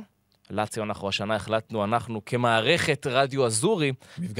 לאציו 0.50 0.84
אנחנו 0.84 1.08
השנה 1.08 1.36
החלטנו, 1.36 1.84
אנחנו 1.84 2.24
כמערכת 2.24 3.06
רדיו 3.06 3.46
אזורי, 3.46 3.92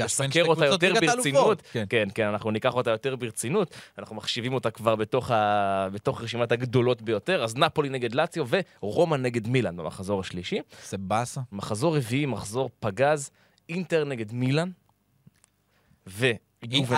שתי 0.07 0.41
אותה 0.41 0.65
יותר 0.65 0.93
ברצינות. 0.93 1.61
כן. 1.71 1.85
כן, 1.89 2.07
כן, 2.13 2.27
אנחנו 2.27 2.51
ניקח 2.51 2.73
אותה 2.73 2.89
יותר 2.91 3.15
ברצינות, 3.15 3.75
אנחנו 3.97 4.15
מחשיבים 4.15 4.53
אותה 4.53 4.71
כבר 4.71 4.95
בתוך, 4.95 5.31
ה... 5.31 5.87
בתוך 5.93 6.21
רשימת 6.21 6.51
הגדולות 6.51 7.01
ביותר, 7.01 7.43
אז 7.43 7.55
נפולי 7.55 7.89
נגד 7.89 8.15
לאציו 8.15 8.45
ורומא 8.81 9.17
נגד 9.17 9.47
מילאן 9.47 9.77
במחזור 9.77 10.19
השלישי. 10.19 10.59
זה 10.89 10.97
באסה. 10.97 11.41
מחזור 11.51 11.97
רביעי, 11.97 12.25
מחזור 12.25 12.69
פגז, 12.79 13.31
אינטר 13.69 14.03
נגד 14.03 14.33
מילאן, 14.33 14.69
ו... 16.07 16.31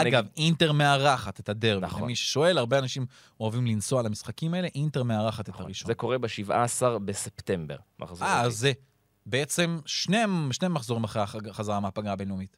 אגב, 0.01 0.25
אינטר 0.37 0.71
מארחת 0.71 1.39
את 1.39 1.49
הדרבי. 1.49 1.85
נכון. 1.85 2.01
למי 2.03 2.15
ששואל, 2.15 2.57
הרבה 2.57 2.79
אנשים 2.79 3.05
אוהבים 3.39 3.67
לנסוע 3.67 4.01
למשחקים 4.01 4.53
האלה, 4.53 4.67
אינטר 4.75 5.03
מארחת 5.03 5.49
את 5.49 5.53
נכון, 5.53 5.65
הראשון. 5.65 5.87
זה 5.87 5.93
קורה 5.93 6.17
ב-17 6.17 6.51
בספטמבר, 7.05 7.75
מחזור 7.99 8.27
אה, 8.27 8.49
זה 8.49 8.71
בעצם 9.25 9.79
שני, 9.85 10.17
שני 10.51 10.67
מחזורים 10.67 11.03
אחרי 11.03 11.21
החזרה 11.49 11.79
מהפגרה 11.79 12.13
הבינלאומית. 12.13 12.57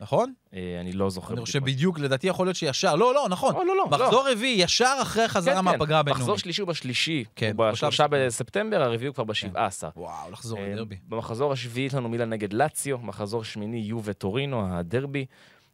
נכון? 0.00 0.32
אה, 0.54 0.78
אני 0.80 0.92
לא 0.92 1.10
זוכר. 1.10 1.34
אני 1.34 1.40
חושב 1.40 1.58
מה- 1.58 1.66
בדיוק, 1.66 1.98
לדעתי 1.98 2.26
יכול 2.26 2.46
להיות 2.46 2.56
שישר. 2.56 2.96
לא, 2.96 3.14
לא, 3.14 3.26
נכון. 3.30 3.54
לא, 3.54 3.66
לא, 3.66 3.76
לא. 3.76 3.86
מחזור 3.90 4.28
רביעי, 4.32 4.62
ישר 4.62 4.94
אחרי 5.02 5.22
כן, 5.22 5.30
החזרה 5.30 5.54
כן. 5.54 5.64
מהפגרה 5.64 6.02
מחזור 6.02 6.12
הבינלאומית. 6.14 6.40
שלישי 6.40 6.60
הוא 6.62 6.68
בשלישי. 6.68 7.24
כן, 7.36 7.52
בשלושה 7.56 8.06
בספטמבר. 8.10 8.82
הרביעי 8.82 9.06
הוא 9.08 9.14
כבר 9.14 9.24
בשבעה 9.24 9.66
עשר. 9.66 9.88
וואו, 9.96 10.30
לחזור 10.30 10.58
אה, 10.58 10.72
לדרבי. 10.72 10.96
במחזור 11.08 11.52
השביעי 11.52 11.86
יש 11.86 11.94
לנו 11.94 12.08
מילאן 12.08 12.30
נגד 12.30 12.52
לאציו, 12.52 12.98
מחזור 12.98 13.44
שמיני 13.44 13.78
יובה 13.78 14.12
טורינו, 14.12 14.76
הדרבי. 14.78 15.26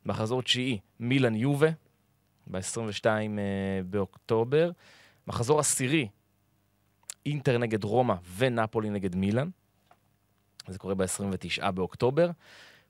מחזור 0.09 0.43
תשיעי 0.43 0.79
מילאן 1.01 1.35
יובה, 1.35 1.69
ב-22 2.47 3.07
באוקטובר. 3.87 4.71
מחזור 5.27 5.61
עשירי, 5.61 6.09
אינטר 7.27 7.59
נגד 7.59 7.85
רומא 7.85 8.15
ונפולי 8.37 8.91
נגד 8.91 9.17
מילאן. 9.17 9.49
זה 10.69 10.79
קורה 10.79 10.95
ב-29 10.95 11.71
באוקטובר. 11.71 12.31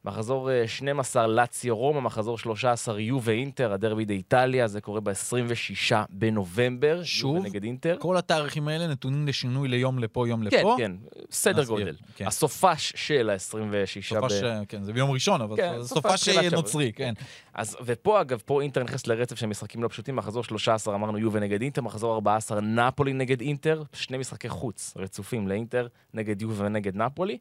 מחזור 0.09 0.51
אה, 0.51 0.69
12 0.69 1.27
לאציו 1.27 1.77
רומא, 1.77 2.01
מחזור 2.01 2.39
13 2.39 3.01
יובה 3.01 3.33
אינטר, 3.33 3.73
הדרבי 3.73 4.05
באיטליה, 4.05 4.69
זה 4.69 4.81
קורה 4.81 5.01
ב-26 5.01 5.95
בנובמבר. 6.11 7.01
שוב? 7.05 7.45
נגד 7.45 7.65
אינטר. 7.65 7.97
כל 7.99 8.17
התאריכים 8.17 8.69
האלה 8.69 8.87
נתונים 8.87 9.29
לשינוי 9.29 9.69
ליום 9.69 9.99
לפה, 9.99 10.29
יום 10.29 10.51
כן, 10.51 10.59
לפה. 10.59 10.75
כן, 10.79 10.93
סדר 11.31 11.63
נסביר, 11.63 11.79
גודל. 11.79 11.97
כן. 12.17 12.27
הסופש 12.27 12.93
של 12.97 13.31
ה-26 13.31 14.03
סופה 14.03 14.31
ש... 14.31 14.43
כן, 14.69 14.83
זה 14.83 14.93
ביום 14.93 15.11
ראשון, 15.11 15.41
אבל 15.41 15.57
כן, 15.57 15.83
זה 15.83 15.95
תחילת 15.95 16.21
שבוע. 16.45 16.51
נוצרי, 16.51 16.93
כן. 16.93 17.15
אז, 17.55 17.77
ופה, 17.85 18.21
אגב, 18.21 18.43
פה 18.45 18.63
אינטר 18.63 18.83
נכנס 18.83 19.07
לרצף 19.07 19.37
של 19.37 19.47
משחקים 19.47 19.83
לא 19.83 19.89
פשוטים, 19.89 20.17
מחזור 20.17 20.45
13 20.45 20.95
אמרנו 20.95 21.19
יובה 21.19 21.41
נגד 21.41 21.63
אינטר, 21.63 21.83
מחזור 21.83 22.15
14 22.15 22.61
נפולי 22.61 23.13
נגד 23.13 23.41
אינטר, 23.41 23.83
שני 23.93 24.19
משחקי 24.19 24.49
חוץ 24.49 24.95
רצופים 24.97 25.49
לאינטר 25.49 25.87
נגד 26.15 26.43
יובה 26.43 26.67
ונגד 26.67 26.97
נפולי, 26.97 27.39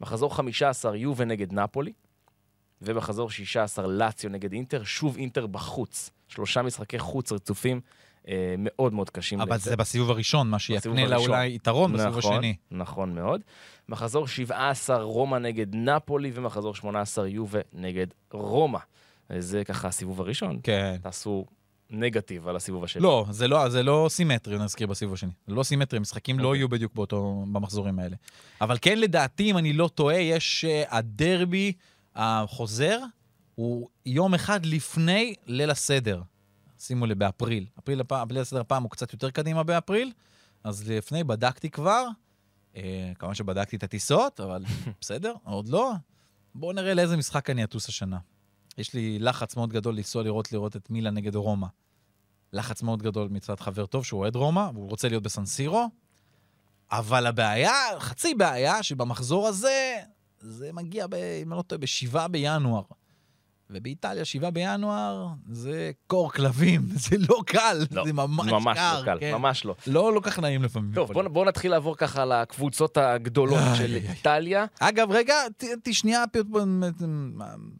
מחזור 0.00 0.34
15 0.34 0.96
יובה 0.96 1.24
נגד 1.24 1.52
נפולי, 1.52 1.92
ובמחזור 2.82 3.30
16 3.30 3.86
לאציו 3.86 4.30
נגד 4.30 4.52
אינטר, 4.52 4.84
שוב 4.84 5.16
אינטר 5.16 5.46
בחוץ. 5.46 6.10
שלושה 6.28 6.62
משחקי 6.62 6.98
חוץ 6.98 7.32
רצופים 7.32 7.80
אה, 8.28 8.54
מאוד 8.58 8.92
מאוד 8.92 9.10
קשים. 9.10 9.40
אבל 9.40 9.50
לאינטר. 9.50 9.70
זה 9.70 9.76
בסיבוב 9.76 10.10
הראשון, 10.10 10.50
מה 10.50 10.58
שיקנה 10.58 10.78
בסיבוב 10.78 10.98
לה. 10.98 11.16
אולי 11.16 11.54
יתרון 11.54 11.92
בסיבוב 11.92 12.18
נכון, 12.18 12.32
השני. 12.32 12.56
נכון 12.70 13.14
מאוד. 13.14 13.40
מחזור 13.88 14.28
17 14.28 15.02
רומא 15.02 15.36
נגד 15.36 15.74
נפולי, 15.74 16.30
ומחזור 16.34 16.74
18 16.74 17.28
יובה 17.28 17.60
נגד 17.72 18.06
רומא. 18.32 18.78
זה 19.38 19.64
ככה 19.64 19.88
הסיבוב 19.88 20.20
הראשון. 20.20 20.58
כן. 20.62 20.96
תעשו 21.02 21.46
נגטיב 21.90 22.48
על 22.48 22.56
הסיבוב 22.56 22.84
השני. 22.84 23.02
לא, 23.02 23.26
זה 23.30 23.48
לא, 23.48 23.68
זה 23.68 23.82
לא 23.82 24.06
סימטרי, 24.10 24.58
נזכיר 24.58 24.86
בסיבוב 24.86 25.14
השני. 25.14 25.30
זה 25.46 25.54
לא 25.54 25.62
סימטרי, 25.62 26.00
משחקים 26.00 26.38
לא 26.38 26.48
אוקיי. 26.48 26.58
יהיו 26.58 26.68
בדיוק 26.68 26.94
באותו, 26.94 27.44
במחזורים 27.52 27.98
האלה. 27.98 28.16
אבל 28.60 28.76
כן, 28.80 28.98
לדעתי, 28.98 29.50
אם 29.50 29.58
אני 29.58 29.72
לא 29.72 29.88
טועה, 29.94 30.16
יש 30.16 30.64
uh, 30.64 30.94
הדרבי 30.94 31.72
החוזר, 32.16 33.00
הוא 33.54 33.88
יום 34.06 34.34
אחד 34.34 34.66
לפני 34.66 35.34
ליל 35.46 35.70
הסדר. 35.70 36.22
שימו 36.78 37.06
לב, 37.06 37.18
באפריל. 37.18 37.66
אפריל, 37.78 38.02
ליל 38.30 38.40
הסדר 38.40 38.60
הפעם 38.60 38.82
הוא 38.82 38.90
קצת 38.90 39.12
יותר 39.12 39.30
קדימה 39.30 39.62
באפריל, 39.62 40.12
אז 40.64 40.88
לפני 40.90 41.24
בדקתי 41.24 41.70
כבר, 41.70 42.06
אה, 42.76 43.12
כמובן 43.18 43.34
שבדקתי 43.34 43.76
את 43.76 43.82
הטיסות, 43.82 44.40
אבל 44.40 44.64
בסדר, 45.00 45.34
עוד 45.44 45.68
לא. 45.68 45.92
בואו 46.54 46.72
נראה 46.72 46.94
לאיזה 46.94 47.16
משחק 47.16 47.50
אני 47.50 47.64
אטוס 47.64 47.88
השנה. 47.88 48.18
יש 48.78 48.94
לי 48.94 49.18
לחץ 49.18 49.56
מאוד 49.56 49.72
גדול 49.72 49.96
לנסוע 49.96 50.22
לראות 50.22 50.52
לראות 50.52 50.76
את 50.76 50.90
מילה 50.90 51.10
נגד 51.10 51.34
רומא. 51.34 51.66
לחץ 52.52 52.82
מאוד 52.82 53.02
גדול 53.02 53.28
מצד 53.28 53.60
חבר 53.60 53.86
טוב 53.86 54.04
שהוא 54.04 54.20
אוהד 54.20 54.36
רומא, 54.36 54.70
והוא 54.74 54.90
רוצה 54.90 55.08
להיות 55.08 55.22
בסנסירו. 55.22 55.90
אבל 56.90 57.26
הבעיה, 57.26 57.72
חצי 57.98 58.34
בעיה, 58.34 58.82
שבמחזור 58.82 59.48
הזה, 59.48 59.96
זה 60.40 60.70
מגיע, 60.72 61.06
ב, 61.06 61.14
אם 61.14 61.52
אני 61.52 61.56
לא 61.58 61.62
טועה, 61.62 61.78
ב-7 61.78 62.28
בינואר. 62.28 62.82
ובאיטליה, 63.70 64.24
7 64.24 64.50
בינואר, 64.50 65.26
זה 65.50 65.90
קור 66.06 66.32
כלבים, 66.32 66.82
זה 67.08 67.16
לא 67.28 67.40
קל, 67.46 67.86
לא, 67.90 68.04
זה 68.04 68.12
ממש, 68.12 68.52
ממש 68.52 68.76
קר. 68.78 69.00
לא 69.00 69.04
קל, 69.04 69.16
כן. 69.20 69.32
ממש 69.34 69.64
לא. 69.64 69.74
לא, 69.86 70.12
לא 70.14 70.20
כך 70.20 70.38
נעים 70.38 70.62
לפעמים. 70.62 70.94
טוב, 70.94 71.12
בואו 71.12 71.30
בוא 71.30 71.44
נתחיל 71.44 71.70
לעבור 71.70 71.96
ככה 71.96 72.22
על 72.22 72.32
הקבוצות 72.32 72.96
הגדולות 72.96 73.60
של. 73.76 73.94
איטליה. 73.94 74.64
אגב, 74.80 75.10
רגע, 75.10 75.34
ת- 75.56 75.64
ת- 75.88 75.94
שנייה, 75.94 76.24
פ- 76.32 76.36
פ- 76.36 77.02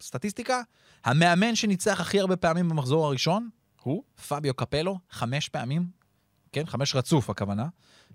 סטטיסטיקה. 0.03 0.61
המאמן 1.05 1.55
שניצח 1.55 1.99
הכי 2.01 2.19
הרבה 2.19 2.35
פעמים 2.35 2.69
במחזור 2.69 3.05
הראשון, 3.05 3.49
הוא? 3.83 4.03
פביו 4.27 4.53
קפלו, 4.53 4.99
חמש 5.11 5.49
פעמים, 5.49 5.87
כן, 6.51 6.65
חמש 6.65 6.95
רצוף 6.95 7.29
הכוונה. 7.29 7.67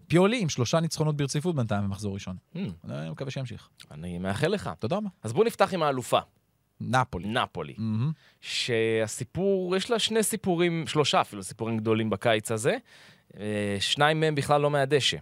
פיולי 0.07 0.41
עם 0.41 0.49
שלושה 0.49 0.81
ניצחונות 0.81 1.17
ברציפות 1.17 1.57
בינתיים 1.57 1.85
במחזור 1.85 2.15
ראשון. 2.15 2.37
Hmm, 2.55 2.59
אני 2.91 3.11
מקווה 3.11 3.31
שימשיך. 3.31 3.69
אני 3.91 4.19
מאחל 4.19 4.49
לך. 4.49 4.71
תודה 4.79 4.97
רבה. 4.97 5.09
אז 5.23 5.33
בואו 5.33 5.45
נפתח 5.45 5.75
עם 5.75 5.83
האלופה, 5.83 6.19
נפולי. 6.81 7.29
נפולי. 7.29 7.75
מהמם. 7.79 8.13
שהסיפור, 8.41 9.77
יש 9.77 9.91
לה 9.91 9.99
שני 9.99 10.23
סיפורים, 10.23 10.87
שלושה 10.87 11.21
אפילו 11.21 11.43
סיפורים 11.43 11.77
גדולים 11.77 12.11
בקיץ 12.11 12.51
הזה. 12.51 12.77
אה, 13.41 13.77
שניים 13.81 14.21
מהם 14.21 14.35
בכלל 14.35 14.61
לא 14.61 14.71
מהדשא. 14.71 15.17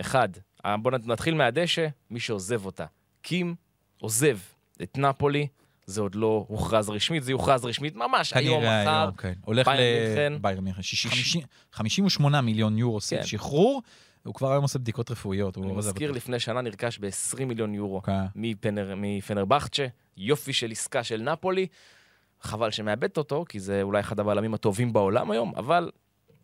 אחד, 0.00 0.28
אה, 0.64 0.76
בואו 0.76 0.94
נתחיל 1.06 1.34
מהדשא, 1.34 1.86
מי 2.10 2.20
שעוזב 2.20 2.66
אותה. 2.66 2.86
קים 3.22 3.54
עוזב 4.00 4.38
את 4.82 4.98
נפולי, 4.98 5.46
זה 5.86 6.00
עוד 6.00 6.14
לא 6.14 6.44
הוכרז 6.48 6.90
רשמית, 6.90 7.22
זה 7.22 7.30
יוכרז 7.30 7.64
רשמית 7.64 7.96
ממש 7.96 8.32
היום, 8.32 8.60
כנראה 8.60 8.82
מחר. 8.82 9.00
היום, 9.00 9.12
כן. 9.16 9.32
הולך 9.44 9.68
מינכן. 9.68 10.32
50 10.72 11.42
58 11.72 12.40
מיליון 12.40 12.78
יורו 12.78 12.98
כן. 13.10 13.22
שחרור, 13.26 13.82
הוא 14.24 14.34
כבר 14.34 14.52
היום 14.52 14.62
עושה 14.62 14.78
בדיקות 14.78 15.10
רפואיות. 15.10 15.58
אני 15.58 15.72
מזכיר. 15.72 16.12
לפני 16.12 16.40
שנה 16.40 16.60
נרכש 16.60 16.98
ב-20 16.98 17.44
מיליון 17.44 17.74
יורו 17.74 18.02
כן. 18.02 18.24
מפנר, 18.34 18.94
מפנרבכצ'ה, 18.96 19.86
יופי 20.16 20.52
של 20.52 20.70
עסקה 20.70 21.04
של 21.04 21.22
נפולי. 21.22 21.66
חבל 22.40 22.70
שמאבדת 22.70 23.18
אותו, 23.18 23.44
כי 23.48 23.60
זה 23.60 23.82
אולי 23.82 24.00
אחד 24.00 24.20
הבלמים 24.20 24.54
הטובים 24.54 24.92
בעולם 24.92 25.30
היום, 25.30 25.52
אבל 25.56 25.90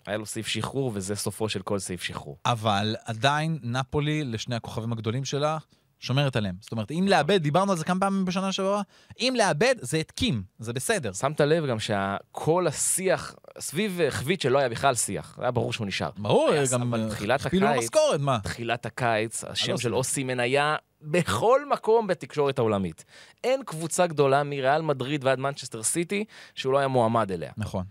היה 0.06 0.16
לו 0.16 0.26
סעיף 0.26 0.47
שחרור, 0.47 0.90
וזה 0.95 1.16
סופו 1.16 1.49
של 1.49 1.62
כל 1.62 1.78
סעיף 1.78 2.02
שחרור. 2.02 2.38
אבל 2.47 2.97
עדיין 3.04 3.59
נפולי, 3.62 4.25
לשני 4.25 4.56
הכוכבים 4.56 4.92
הגדולים 4.92 5.25
שלה, 5.25 5.59
שומרת 6.00 6.37
עליהם. 6.37 6.55
זאת 6.61 6.73
אומרת, 6.73 6.91
אם 6.91 7.07
לאבד, 7.09 7.43
דיברנו 7.43 7.73
על 7.73 7.79
זה 7.79 7.85
כמה 7.85 8.00
פעמים 8.00 8.25
בשנה 8.25 8.53
שעברה, 8.53 8.83
אם 9.21 9.35
לאבד, 9.38 9.75
זה 9.81 9.97
התקים, 9.97 10.43
זה 10.59 10.73
בסדר. 10.73 11.12
שמת 11.12 11.41
לב 11.41 11.67
גם 11.67 11.76
שכל 11.79 12.67
השיח, 12.67 13.35
סביב 13.59 14.00
אה, 14.00 14.11
חבית 14.11 14.41
שלא 14.41 14.59
היה 14.59 14.69
בכלל 14.69 14.95
שיח, 14.95 15.38
היה 15.43 15.50
ברור 15.50 15.73
שהוא 15.73 15.87
נשאר. 15.87 16.11
ברור, 16.17 16.50
גם 16.73 16.95
אה, 16.95 17.11
תחילת 17.11 17.41
הכפילו 17.41 17.69
משכורת, 17.79 18.21
מה? 18.21 18.38
תחילת 18.43 18.87
הקיץ, 18.87 19.45
השם 19.45 19.73
לא 19.73 19.79
של 19.79 19.88
זה. 19.91 19.95
אוסימן 19.95 20.41
היה 20.41 20.76
בכל 21.03 21.69
מקום 21.69 22.07
בתקשורת 22.07 22.59
העולמית. 22.59 23.05
אין 23.45 23.62
קבוצה 23.65 24.07
גדולה 24.07 24.43
מריאל 24.43 24.83
מדריד 24.83 25.25
ועד 25.25 25.38
מנצ'סטר 25.38 25.83
סיטי 25.83 26.25
שהוא 26.55 26.73
לא 26.73 26.79
היה 26.79 26.88
מועמד 26.88 27.33
אליה. 27.33 27.53
נכון. 27.57 27.85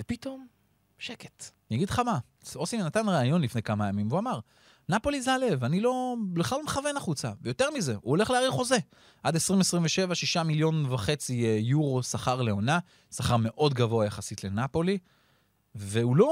ופתאום, 0.00 0.46
שקט. 0.98 1.50
אני 1.70 1.76
אגיד 1.76 1.90
לך 1.90 1.98
מה, 1.98 2.18
אוסי 2.56 2.78
נתן 2.78 3.08
ראיון 3.08 3.42
לפני 3.42 3.62
כמה 3.62 3.88
ימים, 3.88 4.08
והוא 4.08 4.20
אמר, 4.20 4.38
נפולי 4.88 5.22
זה 5.22 5.32
הלב, 5.34 5.64
אני 5.64 5.80
לא, 5.80 6.14
בכלל 6.32 6.58
לא 6.58 6.64
מכוון 6.64 6.96
החוצה. 6.96 7.30
ויותר 7.42 7.70
מזה, 7.70 7.92
הוא 7.92 8.00
הולך 8.10 8.30
להאריך 8.30 8.50
חוזה. 8.50 8.78
עד 9.22 9.34
2027, 9.34 10.14
6 10.14 10.36
מיליון 10.36 10.86
וחצי 10.92 11.44
אה, 11.44 11.56
יורו 11.60 12.02
שכר 12.02 12.42
לעונה, 12.42 12.78
שכר 13.14 13.36
מאוד 13.36 13.74
גבוה 13.74 14.06
יחסית 14.06 14.44
לנפולי, 14.44 14.98
והוא 15.74 16.16
לא, 16.16 16.30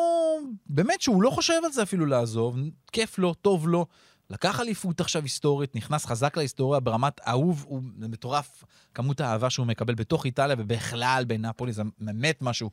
באמת 0.67 1.01
שהוא 1.01 1.23
לא 1.23 1.31
חושב 1.31 1.61
על 1.65 1.73
זה 1.73 1.83
אפילו 1.83 2.07
לעזוב, 2.07 2.57
כיף 2.93 3.19
לו, 3.19 3.35
טוב 3.35 3.69
לו. 3.69 3.87
לקח 4.31 4.61
אליפות 4.61 5.01
עכשיו 5.01 5.23
היסטורית, 5.23 5.77
נכנס 5.77 6.07
חזק 6.07 6.37
להיסטוריה 6.37 6.81
ברמת 6.81 7.21
אהוב, 7.29 7.65
הוא 7.69 7.83
מטורף 7.97 8.65
כמות 8.95 9.21
האהבה 9.21 9.51
שהוא 9.51 9.67
מקבל 9.67 9.95
בתוך 9.95 10.25
איטליה 10.25 10.57
ובכלל 10.59 11.25
בנפולי, 11.27 11.73
זה 11.73 11.83
באמת 11.99 12.43
משהו 12.43 12.71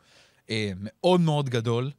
אה, 0.50 0.72
מאוד 0.78 1.22
מאוד 1.22 1.50
גדול. 1.50 1.92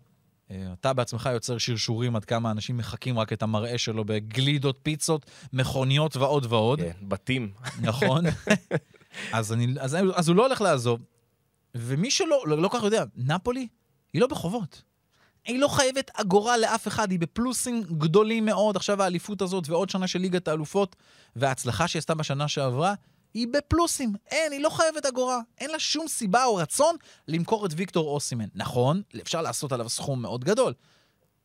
אה, 0.50 0.72
אתה 0.80 0.92
בעצמך 0.92 1.28
יוצר 1.32 1.58
שרשורים 1.58 2.16
עד 2.16 2.24
כמה 2.24 2.50
אנשים 2.50 2.76
מחקים 2.76 3.18
רק 3.18 3.32
את 3.32 3.42
המראה 3.42 3.78
שלו 3.78 4.04
בגלידות, 4.04 4.78
פיצות, 4.82 5.30
מכוניות 5.52 6.16
ועוד 6.16 6.46
ועוד. 6.48 6.80
כן, 6.80 7.08
בתים. 7.08 7.52
נכון. 7.80 8.24
אז, 9.32 9.52
אני, 9.52 9.74
אז, 9.80 9.96
אז 10.14 10.28
הוא 10.28 10.36
לא 10.36 10.46
הולך 10.46 10.60
לעזוב. 10.60 11.00
ומי 11.74 12.10
שלא, 12.10 12.42
לא, 12.46 12.58
לא 12.58 12.68
כל 12.68 12.78
כך 12.78 12.84
יודע, 12.84 13.04
נפולי 13.16 13.68
היא 14.12 14.20
לא 14.20 14.26
בחובות. 14.26 14.82
היא 15.44 15.58
לא 15.58 15.68
חייבת 15.68 16.10
אגורה 16.14 16.56
לאף 16.56 16.88
אחד, 16.88 17.10
היא 17.10 17.18
בפלוסים 17.18 17.82
גדולים 17.82 18.44
מאוד. 18.44 18.76
עכשיו 18.76 19.02
האליפות 19.02 19.42
הזאת 19.42 19.68
ועוד 19.68 19.90
שנה 19.90 20.06
של 20.06 20.18
ליגת 20.18 20.48
האלופות, 20.48 20.96
וההצלחה 21.36 21.88
שהיא 21.88 22.00
עשתה 22.00 22.14
בשנה 22.14 22.48
שעברה, 22.48 22.94
היא 23.34 23.48
בפלוסים. 23.50 24.12
אין, 24.30 24.52
היא 24.52 24.60
לא 24.60 24.68
חייבת 24.68 25.06
אגורה. 25.06 25.40
אין 25.58 25.70
לה 25.70 25.78
שום 25.78 26.08
סיבה 26.08 26.44
או 26.44 26.54
רצון 26.54 26.96
למכור 27.28 27.66
את 27.66 27.70
ויקטור 27.76 28.08
אוסימן. 28.14 28.46
נכון, 28.54 29.02
אפשר 29.22 29.42
לעשות 29.42 29.72
עליו 29.72 29.88
סכום 29.88 30.22
מאוד 30.22 30.44
גדול, 30.44 30.72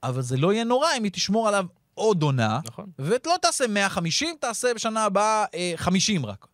אבל 0.03 0.21
זה 0.21 0.37
לא 0.37 0.53
יהיה 0.53 0.63
נורא 0.63 0.87
אם 0.97 1.03
היא 1.03 1.11
תשמור 1.11 1.47
עליו 1.47 1.65
עוד 1.93 2.23
עונה, 2.23 2.59
נכון. 2.65 2.85
ולא 2.99 3.35
תעשה 3.41 3.67
150, 3.67 4.35
תעשה 4.39 4.73
בשנה 4.73 5.03
הבאה 5.03 5.45
אה, 5.53 5.73
50 5.75 6.25
רק. 6.25 6.47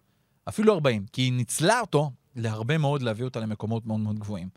אפילו 0.49 0.73
40, 0.73 1.05
כי 1.13 1.21
היא 1.21 1.33
ניצלה 1.33 1.79
אותו 1.79 2.11
להרבה 2.35 2.77
מאוד 2.77 3.01
להביא 3.01 3.25
אותה 3.25 3.39
למקומות 3.39 3.85
מאוד 3.85 3.99
מאוד 3.99 4.19
גבוהים. 4.19 4.49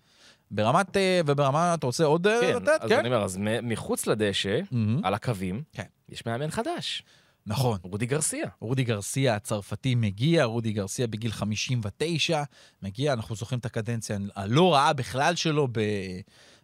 ברמת, 0.50 0.96
אה, 0.96 1.20
וברמה, 1.26 1.74
אתה 1.74 1.86
רוצה 1.86 2.04
עוד 2.04 2.26
אה, 2.26 2.40
כן, 2.40 2.56
לתת? 2.56 2.80
אז 2.80 2.92
אני 2.92 3.08
אומר, 3.08 3.24
אז 3.24 3.38
מחוץ 3.62 4.06
לדשא, 4.06 4.60
מהמם. 4.70 5.04
על 5.04 5.14
הקווים, 5.14 5.62
כן. 5.72 5.84
יש 6.08 6.26
מאמן 6.26 6.50
חדש. 6.50 7.02
נכון. 7.48 7.78
רודי 7.82 8.06
גרסיה. 8.06 8.48
רודי 8.60 8.84
גרסיה 8.84 9.34
הצרפתי 9.34 9.94
מגיע, 9.94 10.44
רודי 10.44 10.72
גרסיה 10.72 11.06
בגיל 11.06 11.32
59 11.32 12.42
מגיע, 12.82 13.12
אנחנו 13.12 13.34
זוכרים 13.34 13.58
את 13.58 13.66
הקדנציה 13.66 14.18
הלא 14.34 14.74
רעה 14.74 14.92
בכלל 14.92 15.34
שלו 15.34 15.68
ב... 15.72 15.80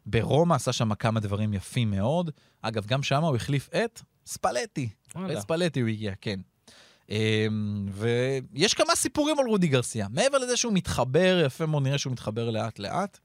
ברומא, 0.07 0.55
עשה 0.55 0.73
שם 0.73 0.95
כמה 0.95 1.21
דברים 1.21 1.55
יפים 1.55 1.91
מאוד. 1.91 2.31
אגב, 2.63 2.87
גם 2.87 3.03
שם 3.03 3.25
הוא 3.25 3.37
החליף 3.37 3.69
את 3.85 4.01
ספלטי. 4.27 4.89
את 5.33 5.41
ספלטי 5.41 5.81
הוא 5.81 5.89
הגיע, 5.89 6.13
כן. 6.21 6.41
אמ, 7.11 7.89
ויש 7.91 8.75
כמה 8.75 8.95
סיפורים 8.95 9.39
על 9.39 9.47
רודי 9.47 9.69
גרסיה. 9.69 10.07
מעבר 10.11 10.39
לזה 10.39 10.57
שהוא 10.57 10.73
מתחבר, 10.73 11.43
יפה 11.47 11.67
מאוד, 11.67 11.83
נראה 11.83 11.99
שהוא 11.99 12.13
מתחבר 12.13 12.51
לאט-לאט. 12.51 13.19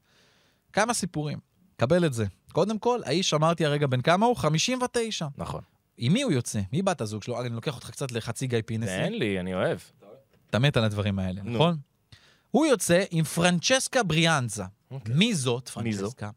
כמה 0.72 0.94
סיפורים. 0.94 1.38
קבל 1.76 2.06
את 2.06 2.12
זה. 2.12 2.24
קודם 2.52 2.78
כל, 2.78 3.00
האיש, 3.04 3.34
אמרתי 3.34 3.64
הרגע, 3.64 3.86
בן 3.86 4.00
כמה 4.00 4.26
הוא? 4.26 4.36
59. 4.36 5.26
נכון. 5.38 5.60
עם 6.02 6.12
מי 6.12 6.22
הוא 6.22 6.32
יוצא? 6.32 6.60
מי 6.72 6.82
בת 6.82 7.00
הזוג 7.00 7.22
שלו? 7.22 7.40
אני 7.40 7.48
לוקח 7.48 7.74
אותך 7.74 7.90
קצת 7.90 8.12
לחצי 8.12 8.46
גיא 8.46 8.58
פינס. 8.66 8.88
תן 8.88 9.12
לי, 9.12 9.40
אני 9.40 9.54
אוהב. 9.54 9.78
אתה 10.50 10.58
מת 10.58 10.76
על 10.76 10.84
הדברים 10.84 11.18
האלה, 11.18 11.42
נו. 11.42 11.50
נכון? 11.54 11.76
הוא 12.50 12.66
יוצא 12.66 13.04
עם 13.10 13.24
פרנצ'סקה 13.24 14.02
בריאנזה. 14.02 14.64
אוקיי. 14.90 15.14
מי 15.14 15.34
זאת 15.34 15.70
מי? 15.76 15.92
פרנצ'סקה? 15.92 16.30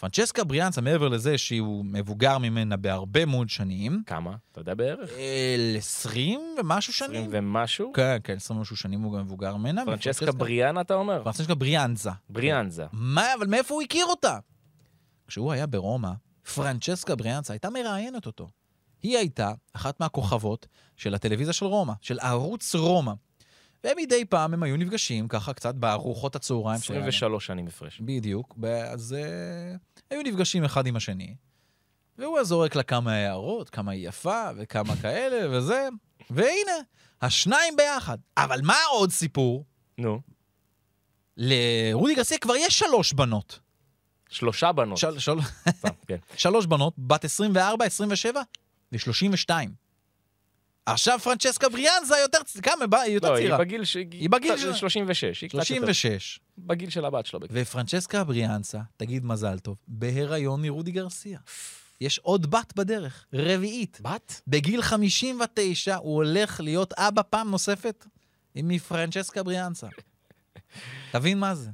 פרנצ'סקה 0.00 0.44
בריאנזה, 0.44 0.80
מעבר 0.80 1.08
לזה 1.08 1.38
שהוא 1.38 1.84
מבוגר 1.84 2.38
ממנה 2.38 2.76
בהרבה 2.76 3.24
מאוד 3.24 3.48
שנים, 3.48 4.02
כמה? 4.06 4.36
אתה 4.52 4.60
יודע 4.60 4.74
בערך? 4.74 5.10
אל 5.10 5.74
20 5.78 6.40
ומשהו 6.58 6.92
20 6.92 7.10
שנים. 7.10 7.28
ומשהו? 7.32 7.92
כן, 7.92 8.16
כן, 8.24 8.36
20 8.36 8.58
ומשהו 8.58 8.76
שנים 8.76 9.00
הוא 9.00 9.18
גם 9.18 9.24
מבוגר 9.24 9.56
ממנה. 9.56 9.84
פרנצ'סקה 9.84 10.32
בריאנה, 10.32 10.80
אתה 10.80 10.94
אומר? 10.94 11.24
פרנצ'סקה 11.24 11.54
בריאנזה. 11.54 12.10
בריאנזה. 12.30 12.86
מה, 12.92 13.34
אבל 13.38 13.46
מאיפה 13.46 13.74
הוא 13.74 13.82
הכיר 13.82 14.06
אותה? 14.06 14.38
כשהוא 15.28 15.52
היה 15.52 15.66
ברומא, 15.66 16.10
פרנצ'סקה 16.54 17.16
בריאנזה 17.16 17.52
הייתה 17.52 17.70
מראיינת 17.70 18.26
אותו. 18.26 18.48
היא 19.02 19.18
הייתה 19.18 19.52
אחת 19.72 20.00
מהכוכבות 20.00 20.66
של 20.96 21.14
הטלוויזיה 21.14 21.52
של 21.52 21.66
רומא, 21.66 21.92
של 22.00 22.18
ערוץ 22.20 22.74
רומא. 22.74 23.12
ומדי 23.84 24.24
פעם 24.24 24.54
הם 24.54 24.62
היו 24.62 24.76
נפגשים 24.76 25.28
ככה 25.28 25.52
קצת 25.52 25.74
בארוחות 25.74 26.36
הצהריים 26.36 26.80
שלהם. 26.80 27.00
23 27.00 27.46
שנים 27.46 27.66
הפרש. 27.66 28.00
בדיוק. 28.00 28.54
אז 28.92 29.16
uh, 29.18 30.04
היו 30.10 30.22
נפגשים 30.22 30.64
אחד 30.64 30.86
עם 30.86 30.96
השני, 30.96 31.34
והוא 32.18 32.36
היה 32.36 32.44
זורק 32.44 32.74
לה 32.74 32.82
כמה 32.82 33.12
הערות, 33.12 33.70
כמה 33.70 33.92
היא 33.92 34.08
יפה 34.08 34.50
וכמה 34.56 34.96
כאלה 34.96 35.58
וזה, 35.58 35.88
והנה, 36.30 36.72
השניים 37.22 37.76
ביחד. 37.76 38.18
אבל 38.36 38.60
מה 38.62 38.76
עוד 38.90 39.10
סיפור? 39.10 39.64
נו, 39.98 40.20
לרודי 41.36 42.14
גרסיה 42.14 42.38
כבר 42.38 42.56
יש 42.56 42.78
שלוש 42.78 43.12
בנות. 43.12 43.60
שלושה 44.28 44.72
בנות. 44.72 44.98
של, 44.98 45.18
של, 45.18 45.32
סתם, 45.70 45.88
כן. 46.06 46.16
שלוש 46.36 46.66
בנות, 46.66 46.94
בת 46.98 47.24
24, 47.24 47.84
27 47.84 48.42
ו-32. 48.92 49.50
עכשיו 50.86 51.18
פרנצ'סקה 51.18 51.68
בריאנזה 51.68 52.14
יותר, 52.22 52.38
כמה, 52.62 53.00
היא 53.00 53.14
יותר 53.14 53.28
לא, 53.30 53.34
היא 53.34 53.42
צעירה. 53.42 53.58
בגיל 53.58 53.84
ש... 53.84 53.96
היא 53.96 54.30
בגיל 54.30 54.56
של- 54.56 54.74
36. 54.74 55.40
היא 55.42 55.50
קצת 55.50 55.58
יותר. 55.58 55.64
36. 55.92 56.40
בגיל 56.58 56.90
של 56.90 57.04
הבת 57.04 57.26
שלו. 57.26 57.40
ופרנצ'סקה 57.50 58.24
בריאנסה, 58.24 58.78
תגיד 58.96 59.24
מזל 59.24 59.58
טוב, 59.58 59.76
בהיריון 59.88 60.62
מרודי 60.62 60.90
גרסיה. 60.90 61.38
יש 62.00 62.18
עוד 62.18 62.50
בת 62.50 62.72
בדרך, 62.76 63.26
רביעית. 63.32 63.98
בת? 64.02 64.40
בגיל 64.46 64.82
59 64.82 65.96
הוא 65.96 66.14
הולך 66.14 66.60
להיות 66.60 66.92
אבא 66.92 67.22
פעם 67.30 67.50
נוספת 67.50 68.06
מפרנצ'סקה 68.56 69.42
בריאנסה. 69.42 69.86
תבין 71.12 71.38
מה 71.38 71.54
זה. 71.54 71.70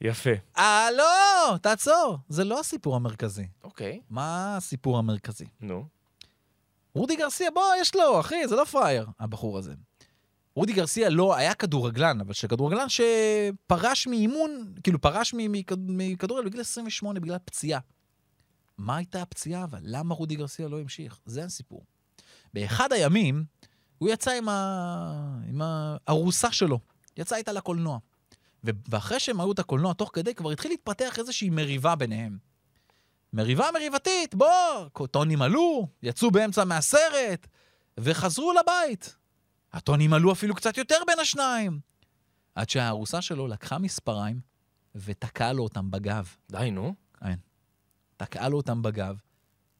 יפה. 0.00 0.30
אה, 0.58 0.86
לא, 0.96 1.56
תעצור. 1.62 2.18
זה 2.28 2.44
לא 2.44 2.60
הסיפור 2.60 2.96
המרכזי. 2.96 3.46
אוקיי. 3.64 4.00
מה 4.10 4.56
הסיפור 4.56 4.98
המרכזי? 4.98 5.44
נו. 5.60 5.86
רודי 6.94 7.16
גרסיה, 7.16 7.50
בוא, 7.50 7.62
יש 7.80 7.94
לו, 7.94 8.20
אחי, 8.20 8.48
זה 8.48 8.56
לא 8.56 8.64
פראייר, 8.64 9.06
הבחור 9.20 9.58
הזה. 9.58 9.74
רודי 10.54 10.72
גרסיה 10.72 11.08
לא 11.08 11.36
היה 11.36 11.54
כדורגלן, 11.54 12.20
אבל 12.20 12.32
שכדורגלן 12.32 12.86
שפרש 12.88 14.06
מאימון, 14.06 14.74
כאילו 14.82 15.00
פרש 15.00 15.34
מכדורגל 15.70 16.48
בגיל 16.48 16.60
28 16.60 17.20
בגלל 17.20 17.38
פציעה. 17.44 17.80
מה 18.78 18.96
הייתה 18.96 19.22
הפציעה 19.22 19.64
אבל? 19.64 19.78
למה 19.82 20.14
רודי 20.14 20.36
גרסיה 20.36 20.68
לא 20.68 20.80
המשיך? 20.80 21.20
זה 21.26 21.44
הסיפור. 21.44 21.84
באחד 22.54 22.92
הימים, 22.92 23.44
הוא 23.98 24.08
יצא 24.08 24.30
עם, 24.30 24.48
ה... 24.48 25.38
עם 25.48 25.62
הארוסה 25.62 26.52
שלו, 26.52 26.78
יצא 27.16 27.36
איתה 27.36 27.52
לקולנוע. 27.52 27.98
ואחרי 28.64 29.20
שהם 29.20 29.40
היו 29.40 29.52
את 29.52 29.58
הקולנוע, 29.58 29.92
תוך 29.92 30.10
כדי 30.12 30.34
כבר 30.34 30.50
התחיל 30.50 30.70
להתפתח 30.70 31.18
איזושהי 31.18 31.50
מריבה 31.50 31.96
ביניהם. 31.96 32.38
מריבה 33.34 33.68
מריבתית, 33.74 34.34
בוא, 34.34 35.06
טונים 35.10 35.42
עלו, 35.42 35.88
יצאו 36.02 36.30
באמצע 36.30 36.64
מהסרט, 36.64 37.46
וחזרו 38.00 38.52
לבית. 38.52 39.16
הטונים 39.72 40.12
עלו 40.12 40.32
אפילו 40.32 40.54
קצת 40.54 40.78
יותר 40.78 40.98
בין 41.06 41.18
השניים. 41.18 41.80
עד 42.54 42.70
שהארוסה 42.70 43.22
שלו 43.22 43.46
לקחה 43.46 43.78
מספריים 43.78 44.40
ותקעה 44.94 45.52
לו 45.52 45.62
אותם 45.62 45.90
בגב. 45.90 46.34
די, 46.50 46.70
נו. 46.70 46.94
תקעה 48.16 48.48
לו 48.48 48.56
אותם 48.56 48.82
בגב. 48.82 49.16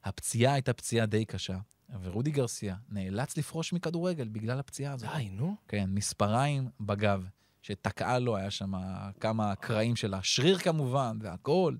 הפציעה 0.04 0.52
הייתה 0.52 0.72
פציעה 0.72 1.06
די 1.06 1.24
קשה, 1.24 1.58
ורודי 2.02 2.30
גרסיה 2.30 2.76
נאלץ 2.88 3.36
לפרוש 3.36 3.72
מכדורגל 3.72 4.28
בגלל 4.28 4.58
הפציעה 4.58 4.92
הזאת. 4.92 5.10
די, 5.16 5.28
נו. 5.28 5.56
כן, 5.68 5.90
מספריים 5.90 6.68
בגב, 6.80 7.26
שתקעה 7.62 8.18
לו, 8.18 8.36
היה 8.36 8.50
שם 8.50 8.72
כמה 9.20 9.54
קרעים 9.54 9.96
של 9.96 10.14
השריר 10.14 10.58
כמובן, 10.58 11.18
והכול. 11.20 11.78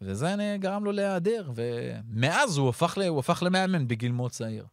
וזה 0.00 0.56
גרם 0.60 0.84
לו 0.84 0.92
להיעדר, 0.92 1.50
ומאז 1.54 2.56
הוא 2.56 2.68
הפך, 2.68 2.98
ל... 3.00 3.02
הוא 3.02 3.18
הפך 3.18 3.42
למאמן 3.46 3.88
בגיל 3.88 4.12
מאוד 4.12 4.30
צעיר. 4.30 4.66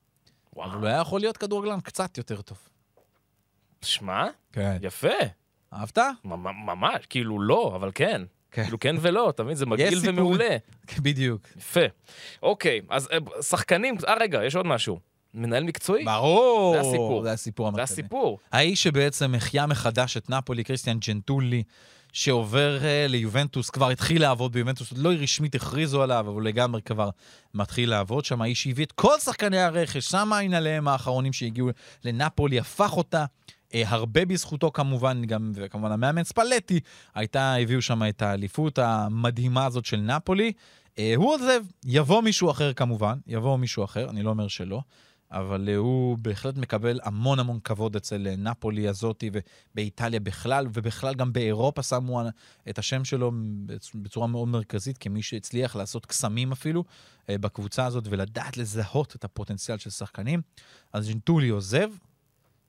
אבל 0.56 0.78
הוא 0.78 0.88
היה 0.88 0.98
יכול 0.98 1.20
להיות 1.20 1.38
כדורגלן 1.38 1.80
קצת 1.80 2.18
יותר 2.18 2.42
טוב. 2.42 2.58
שמע, 3.82 4.28
כן. 4.52 4.78
יפה. 4.82 5.08
אהבת? 5.74 5.98
ממש, 6.24 7.06
כאילו 7.10 7.42
לא, 7.42 7.74
אבל 7.76 7.92
כן. 7.96 8.22
כן. 8.52 8.64
כאילו 8.64 8.80
כן 8.80 8.96
ולא, 9.02 9.30
אתה 9.30 9.44
מבין? 9.44 9.56
זה 9.56 9.66
מגעיל. 9.66 10.00
ומעולה. 10.04 10.58
בדיוק. 11.04 11.48
יפה. 11.58 11.80
אוקיי, 12.44 12.82
אז 12.90 13.10
אה, 13.12 13.42
שחקנים, 13.42 13.96
אה 14.08 14.14
רגע, 14.20 14.46
יש 14.46 14.56
עוד 14.56 14.66
משהו. 14.66 15.00
מנהל 15.34 15.64
מקצועי? 15.64 16.06
ברור. 16.06 16.74
זה 16.74 16.80
הסיפור. 16.80 17.24
זה 17.24 17.32
הסיפור 17.32 17.66
זה 17.66 17.70
המרכזי. 17.70 17.94
הסיפור. 17.94 18.40
האיש 18.52 18.84
שבעצם 18.84 19.36
החיה 19.36 19.66
מחדש 19.66 20.18
את 20.18 20.30
נפולי, 20.30 20.64
קריסטיאן 20.64 20.98
ג'נטולי, 21.00 21.64
שעובר 22.14 22.78
uh, 22.82 23.12
ליובנטוס, 23.12 23.70
כבר 23.70 23.90
התחיל 23.90 24.22
לעבוד 24.22 24.52
ביובנטוס, 24.52 24.94
לא 24.96 25.10
רשמית 25.10 25.56
הכריזו 25.56 26.04
עליו, 26.04 26.26
אבל 26.30 26.44
לגמרי 26.44 26.82
כבר 26.82 27.10
מתחיל 27.54 27.90
לעבוד 27.90 28.26
שם. 28.26 28.42
האיש 28.42 28.64
שהביא 28.64 28.86
את 28.86 28.92
כל 28.92 29.20
שחקני 29.20 29.60
הרכש, 29.60 30.06
שם 30.06 30.34
עין 30.34 30.54
עליהם 30.54 30.88
האחרונים 30.88 31.34
שהגיעו 31.34 31.70
לנפולי, 32.04 32.60
הפך 32.60 32.98
אותה. 32.98 33.26
Uh, 33.70 33.76
הרבה 33.88 34.26
בזכותו 34.26 34.72
כמובן, 34.72 35.26
גם, 35.26 35.52
וכמובן 35.56 35.92
המאמן 35.92 36.24
ספלטי, 36.24 36.80
הייתה, 37.16 37.56
הביאו 37.56 37.82
שם 37.82 38.02
את 38.10 38.22
האליפות 38.22 38.80
המדהימה 38.80 39.66
הזאת 39.66 39.86
של 39.86 39.98
נפולי. 39.98 40.52
Uh, 40.96 41.00
הוא 41.16 41.34
עוזב, 41.34 41.62
יבוא 41.86 42.22
מישהו 42.22 42.52
אחר 42.52 42.74
כמובן, 42.74 43.18
יבוא 43.28 43.58
מישהו 43.58 43.84
אחר, 43.84 44.10
אני 44.10 44.24
לא 44.24 44.30
אומר 44.30 44.48
שלא. 44.48 44.82
אבל 45.34 45.70
אה, 45.70 45.76
הוא 45.76 46.18
בהחלט 46.18 46.58
מקבל 46.58 47.00
המון 47.04 47.40
המון 47.40 47.60
כבוד 47.64 47.96
אצל 47.96 48.28
אה, 48.28 48.36
נפולי 48.36 48.88
הזאתי 48.88 49.30
ובאיטליה 49.34 50.20
בכלל, 50.20 50.68
ובכלל 50.74 51.16
גם 51.16 51.34
באירופה 51.34 51.84
שמו 51.84 52.22
את 52.70 52.80
השם 52.80 53.06
שלו 53.06 53.32
בצ- 53.66 53.92
בצורה 53.96 54.28
מאוד 54.28 54.48
מרכזית, 54.48 54.98
כמי 54.98 55.22
שהצליח 55.22 55.76
לעשות 55.76 56.06
קסמים 56.06 56.52
אפילו 56.52 56.84
אה, 57.30 57.38
בקבוצה 57.38 57.86
הזאת 57.86 58.04
ולדעת 58.10 58.58
לזהות 58.58 59.16
את 59.16 59.24
הפוטנציאל 59.24 59.78
של 59.78 59.90
שחקנים. 59.90 60.42
אז 60.94 61.10
ג'נטולי 61.10 61.50
עוזב, 61.50 61.90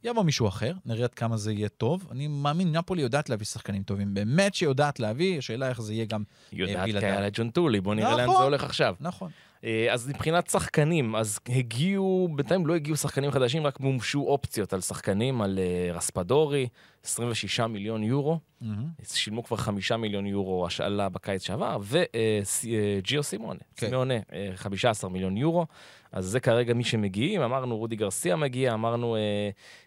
יבוא 0.05 0.23
מישהו 0.23 0.49
אחר, 0.49 0.73
נראה 0.87 1.05
עד 1.05 1.15
כמה 1.15 1.37
זה 1.37 1.53
יהיה 1.53 1.69
טוב. 1.69 2.09
אני 2.11 2.27
מאמין, 2.29 2.77
נפולי 2.77 3.03
יודעת 3.03 3.31
להביא 3.31 3.47
שחקנים 3.47 3.83
טובים, 3.83 4.15
באמת 4.15 4.55
שיודעת 4.55 5.01
להביא, 5.01 5.39
השאלה 5.39 5.69
איך 5.69 5.81
זה 5.83 5.95
יהיה 5.95 6.05
גם 6.05 6.23
יודעת 6.53 6.85
בלעדיו. 6.89 7.01
כאלה 7.01 7.29
ג'ון 7.33 7.51
טולי, 7.51 7.81
בוא 7.81 7.95
נראה 7.95 8.17
לאן 8.17 8.25
נכון. 8.25 8.37
זה 8.37 8.43
הולך 8.43 8.65
עכשיו. 8.65 8.95
נכון. 9.01 9.31
אה, 9.65 9.93
אז 9.93 10.09
מבחינת 10.09 10.51
שחקנים, 10.51 11.17
אז 11.17 11.39
הגיעו, 11.49 12.29
בינתיים 12.37 12.67
לא 12.67 12.75
הגיעו 12.75 12.97
שחקנים 12.97 13.31
חדשים, 13.31 13.67
רק 13.67 13.81
מומשו 13.81 14.21
אופציות 14.21 14.73
על 14.73 14.81
שחקנים, 14.81 15.43
על 15.43 15.59
אה, 15.59 15.93
רספדורי, 15.93 16.69
26 17.05 17.61
מיליון 17.61 18.03
יורו, 18.03 18.39
מהמם. 18.61 18.89
שילמו 19.05 19.45
כבר 19.45 19.57
5 19.57 19.93
מיליון 19.93 20.27
יורו 20.27 20.67
השאלה 20.67 21.09
בקיץ 21.09 21.43
שעבר, 21.43 21.79
וג'יו 21.83 23.23
סימונה, 23.23 23.61
כן. 23.77 23.89
סימונה, 23.89 24.15
אה, 24.33 24.51
15 24.55 25.11
מיליון 25.11 25.37
יורו. 25.37 25.67
אז 26.13 26.25
זה 26.27 26.41
כרגע 26.41 26.75
מי 26.75 26.85
שמגיעים, 26.85 27.41
אמרנו 27.41 27.77
רודי 27.77 27.97
גרסיה 27.97 28.37
מגיע, 28.37 28.75
אמרנו 28.75 29.17
אה, 29.17 29.21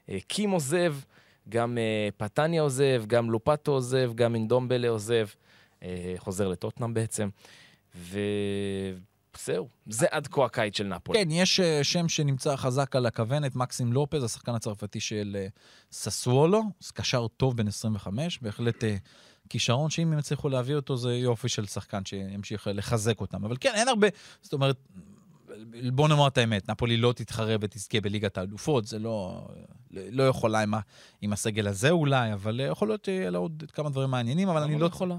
אה, 0.09 0.17
קים 0.27 0.49
עוזב, 0.49 0.95
גם 1.49 1.77
אה, 1.77 2.09
פטניה 2.17 2.61
עוזב, 2.61 3.03
גם 3.07 3.31
לופטו 3.31 3.71
עוזב, 3.71 4.11
גם 4.15 4.35
אינדומבלה 4.35 4.89
עוזב, 4.89 5.27
אה, 5.83 6.13
חוזר 6.17 6.47
לטוטנאם 6.47 6.93
בעצם, 6.93 7.29
וזהו, 9.37 9.67
זה 9.87 10.05
עד 10.11 10.27
כה 10.27 10.45
הקיץ 10.45 10.77
של 10.77 10.83
נפולי. 10.83 11.19
כן, 11.19 11.31
יש 11.31 11.59
אה, 11.59 11.83
שם 11.83 12.09
שנמצא 12.09 12.55
חזק 12.55 12.95
על 12.95 13.05
הכוונת, 13.05 13.55
מקסים 13.55 13.93
לופז, 13.93 14.23
השחקן 14.23 14.55
הצרפתי 14.55 14.99
של 14.99 15.37
אה, 15.39 15.47
ססוולו, 15.91 16.63
קשר 16.93 17.27
טוב 17.27 17.57
בן 17.57 17.67
25, 17.67 18.39
בהחלט 18.41 18.83
אה, 18.83 18.95
כישרון 19.49 19.89
שאם 19.89 20.13
הם 20.13 20.19
יצליחו 20.19 20.49
להביא 20.49 20.75
אותו 20.75 20.97
זה 20.97 21.15
יופי 21.15 21.49
של 21.49 21.65
שחקן 21.65 22.05
שימשיך 22.05 22.67
לחזק 22.73 23.21
אותם. 23.21 23.45
אבל 23.45 23.55
כן, 23.59 23.71
אין 23.75 23.87
הרבה, 23.87 24.07
זאת 24.41 24.53
אומרת, 24.53 24.77
בוא 25.93 26.07
נאמר 26.07 26.27
את 26.27 26.37
האמת, 26.37 26.69
נפולי 26.69 26.97
לא 26.97 27.13
תתחרה 27.13 27.55
ותזכה 27.61 28.01
בליגת 28.01 28.37
האלופות, 28.37 28.85
זה 28.87 28.99
לא, 28.99 29.47
לא 29.91 30.27
יכולה 30.27 30.59
עם, 30.59 30.73
ה, 30.73 30.79
עם 31.21 31.33
הסגל 31.33 31.67
הזה 31.67 31.89
אולי, 31.89 32.33
אבל 32.33 32.61
יכול 32.69 32.87
להיות 32.87 33.05
שיהיה 33.05 33.29
לה 33.29 33.37
עוד 33.37 33.63
כמה 33.73 33.89
דברים 33.89 34.09
מעניינים, 34.09 34.49
אבל 34.49 34.63
אני 34.63 34.79
לא... 34.79 34.85
יכולה. 34.85 35.15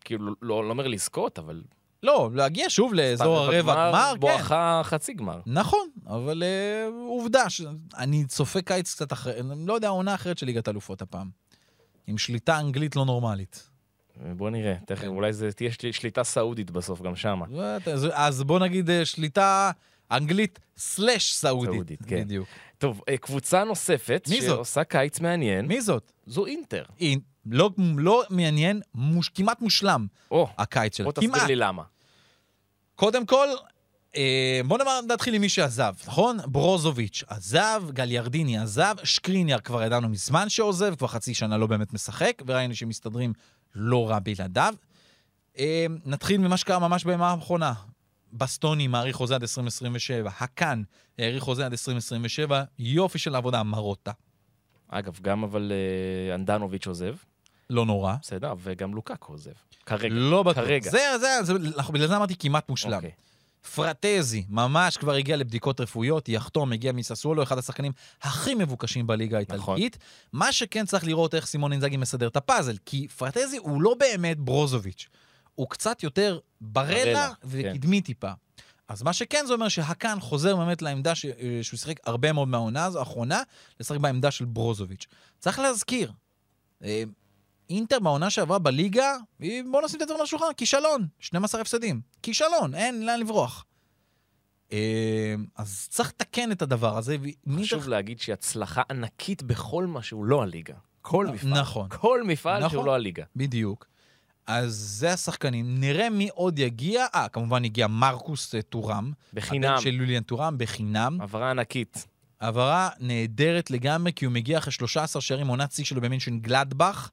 כאילו, 0.00 0.34
לא 0.42 0.64
לא 0.64 0.70
אומר 0.70 0.88
לזכות, 0.88 1.38
אבל... 1.38 1.62
לא, 2.02 2.30
להגיע 2.34 2.66
שוב 2.68 2.94
לאזור 2.94 3.38
הרבע 3.38 3.74
גמר, 3.74 4.10
כן. 4.14 4.20
בואכה 4.20 4.80
חצי 4.84 5.12
גמר. 5.14 5.40
נכון, 5.46 5.88
אבל 6.06 6.42
uh, 6.42 6.92
עובדה, 7.08 7.50
ש... 7.50 7.60
אני 7.96 8.24
צופה 8.24 8.62
קיץ 8.62 8.94
קצת 8.94 9.12
אחרי, 9.12 9.40
אני 9.40 9.66
לא 9.66 9.72
יודע, 9.74 9.88
עונה 9.88 10.14
אחרת 10.14 10.38
של 10.38 10.46
ליגת 10.46 10.68
האלופות 10.68 11.02
הפעם. 11.02 11.30
עם 12.06 12.18
שליטה 12.18 12.58
אנגלית 12.58 12.96
לא 12.96 13.04
נורמלית. 13.04 13.68
בוא 14.36 14.50
נראה, 14.50 14.74
תכף, 14.86 15.00
כן. 15.00 15.06
אולי 15.06 15.32
זה 15.32 15.52
תהיה 15.52 15.70
של- 15.72 15.92
שליטה 15.92 16.24
סעודית 16.24 16.70
בסוף 16.70 17.02
גם 17.02 17.16
שמה. 17.16 17.44
אז, 17.86 18.08
אז 18.12 18.42
בוא 18.42 18.58
נגיד 18.58 18.90
אה, 18.90 19.04
שליטה 19.04 19.70
אנגלית 20.10 20.58
סלאש 20.76 21.32
סעודית. 21.34 21.74
סעודית, 21.74 22.02
כן. 22.06 22.20
בדיוק. 22.24 22.48
טוב, 22.78 23.00
אה, 23.08 23.16
קבוצה 23.16 23.64
נוספת, 23.64 24.26
מי 24.30 24.40
זאת? 24.40 24.56
שעושה 24.56 24.84
קיץ 24.84 25.20
מעניין, 25.20 25.66
מי 25.66 25.80
זאת? 25.80 26.12
זו 26.26 26.46
אינטר. 26.46 26.82
היא 26.98 27.18
לא, 27.50 27.70
לא 27.96 28.22
מעניין, 28.30 28.80
מוש, 28.94 29.28
כמעט 29.28 29.60
מושלם 29.60 30.06
או, 30.30 30.48
הקיץ 30.58 30.96
שלה. 30.96 31.04
בוא 31.04 31.12
תסביר. 31.12 31.44
לי 31.46 31.56
למה. 31.56 31.82
קודם 32.94 33.26
כל, 33.26 33.48
אה, 34.16 34.60
בוא 34.66 34.78
נאמר, 34.78 35.00
נתחיל 35.08 35.34
עם 35.34 35.40
מי 35.40 35.48
שעזב, 35.48 35.94
נכון? 36.06 36.38
ברוזוביץ' 36.46 37.24
עזב, 37.26 37.82
גליארדיני 37.90 38.58
עזב, 38.58 38.94
שקריניאר 39.04 39.60
כבר 39.60 39.82
ידענו 39.82 40.08
מזמן 40.08 40.48
שעוזב, 40.48 40.94
כבר 40.94 41.08
חצי 41.08 41.34
שנה 41.34 41.56
לא 41.56 41.66
באמת 41.66 41.92
משחק, 41.92 42.42
וראינו 42.46 42.74
שמסתדרים 42.74 43.32
לא 43.74 44.10
רע 44.10 44.18
בלעדיו. 44.18 44.74
אה, 45.58 45.86
נתחיל 46.04 46.40
ממה 46.40 46.56
שקרה 46.56 46.78
ממש 46.78 47.04
בימה 47.04 47.30
האחרונה. 47.30 47.72
בסטוני 48.32 48.86
מעריך 48.86 49.16
חוזה 49.16 49.34
עד 49.34 49.42
2027, 49.42 50.30
הקאן 50.40 50.82
העריך 51.18 51.42
חוזה 51.42 51.66
עד 51.66 51.72
2027, 51.72 52.64
יופי 52.78 53.18
של 53.18 53.34
עבודה, 53.34 53.62
מרוטה. 53.62 54.12
אגב, 54.88 55.18
גם 55.22 55.44
אבל 55.44 55.72
אה, 55.72 56.34
אנדנוביץ' 56.34 56.86
עוזב, 56.86 57.14
לא 57.70 57.86
נורא. 57.86 58.14
בסדר, 58.22 58.54
וגם 58.62 58.94
לוקאקו 58.94 59.32
עוזב. 59.32 59.50
כרגע. 59.86 60.14
לא 60.14 60.42
בטוח. 60.42 60.64
כרגע. 60.64 60.90
זה, 60.90 60.98
זה, 61.20 61.28
זה, 61.42 61.52
אנחנו- 61.76 61.94
בגלל 61.94 62.06
זה 62.08 62.16
אמרתי 62.16 62.34
כמעט 62.38 62.68
מושלם. 62.68 62.92
אוקיי. 62.96 63.10
פרטזי, 63.74 64.44
ממש 64.48 64.96
כבר 64.96 65.12
הגיע 65.12 65.36
לבדיקות 65.36 65.80
רפואיות, 65.80 66.28
יחתום, 66.28 66.72
הגיע 66.72 66.92
מססוולו, 66.92 67.42
אחד 67.42 67.58
השחקנים 67.58 67.92
הכי 68.22 68.54
מבוקשים 68.54 69.06
בליגה 69.06 69.38
נכון. 69.54 69.74
האיטלקית. 69.74 70.04
מה 70.32 70.52
שכן 70.52 70.86
צריך 70.86 71.04
לראות 71.04 71.34
איך 71.34 71.46
סימון 71.46 71.72
אינזאגי 71.72 71.96
מסדר 71.96 72.28
את 72.28 72.36
הפאזל, 72.36 72.76
כי 72.86 73.08
פרטזי 73.08 73.56
הוא 73.56 73.82
לא 73.82 73.94
באמת 73.98 74.38
ברוזוביץ', 74.38 75.08
הוא 75.54 75.70
קצת 75.70 76.02
יותר 76.02 76.38
ברלה 76.60 77.04
ברלה, 77.04 77.32
וקדמי 77.44 78.00
טיפה. 78.00 78.30
אז 78.88 79.02
מה 79.02 79.12
שכן 79.12 79.44
זה 79.46 79.52
אומר 79.52 79.68
שהקאן 79.68 80.20
חוזר 80.20 80.56
באמת 80.56 80.82
לעמדה 80.82 81.14
ש... 81.14 81.24
אה, 81.24 81.58
שהוא 81.62 81.78
שיחק 81.78 82.00
הרבה 82.06 82.32
מאוד 82.32 82.48
מהעונה 82.48 82.88
האחרונה, 82.98 83.42
לשחק 83.80 83.98
בעמדה 83.98 84.30
של 84.30 84.44
ברוזוביץ'. 84.44 85.06
צריך 85.38 85.58
להזכיר, 85.58 86.12
אה, 86.84 87.02
אינטר 87.70 87.98
בעונה 87.98 88.30
שעברה 88.30 88.58
בליגה, 88.58 89.16
היא- 89.40 89.62
בוא 89.70 89.82
נשים 89.82 89.96
את 89.96 90.02
הדברים 90.02 90.20
על 90.20 90.24
השולחן, 90.24 90.46
כישלון, 90.56 91.06
12 91.20 91.60
הפסדים. 91.60 92.00
כישלון, 92.22 92.74
אין 92.74 93.06
לאן 93.06 93.20
לברוח. 93.20 93.64
אה, 94.72 95.34
אז 95.56 95.86
צריך 95.90 96.08
לתקן 96.08 96.52
את 96.52 96.62
הדבר 96.62 96.98
הזה. 96.98 97.16
חשוב 97.60 97.88
להגיד 97.88 98.20
שהיא 98.20 98.32
הצלחה 98.32 98.82
ענקית 98.90 99.42
בכל 99.42 99.86
מה 99.86 100.02
שהוא 100.02 100.24
לא 100.24 100.42
הליגה. 100.42 100.74
כל 101.02 101.26
מפעל. 101.26 101.50
נכון. 101.60 101.88
כל 101.90 102.22
מפעל 102.22 102.58
נכון. 102.58 102.70
שהוא 102.70 102.84
לא 102.86 102.94
הליגה. 102.94 103.24
בדיוק. 103.36 103.86
אז 104.46 104.72
זה 104.74 105.12
השחקנים. 105.12 105.80
נראה 105.80 106.10
מי 106.10 106.28
עוד 106.34 106.58
יגיע. 106.58 107.06
אה, 107.14 107.28
כמובן 107.28 107.64
הגיע 107.64 107.86
מרקוס 107.86 108.54
אה, 108.54 108.62
טורם. 108.62 109.12
בחינם. 109.34 109.72
הבן 109.72 109.80
של 109.82 109.94
יוליאן 110.00 110.22
טורם, 110.22 110.54
בחינם. 110.58 111.20
העברה 111.20 111.50
ענקית. 111.50 112.06
העברה 112.40 112.88
נהדרת 113.00 113.70
לגמרי, 113.70 114.12
כי 114.12 114.24
הוא 114.24 114.32
מגיע 114.32 114.58
אחרי 114.58 114.72
13 114.72 115.22
שערים 115.22 115.46
עונת 115.46 115.72
שיא 115.72 115.84
שלו 115.84 116.00
במינשן 116.00 116.38
גלדבך, 116.38 117.10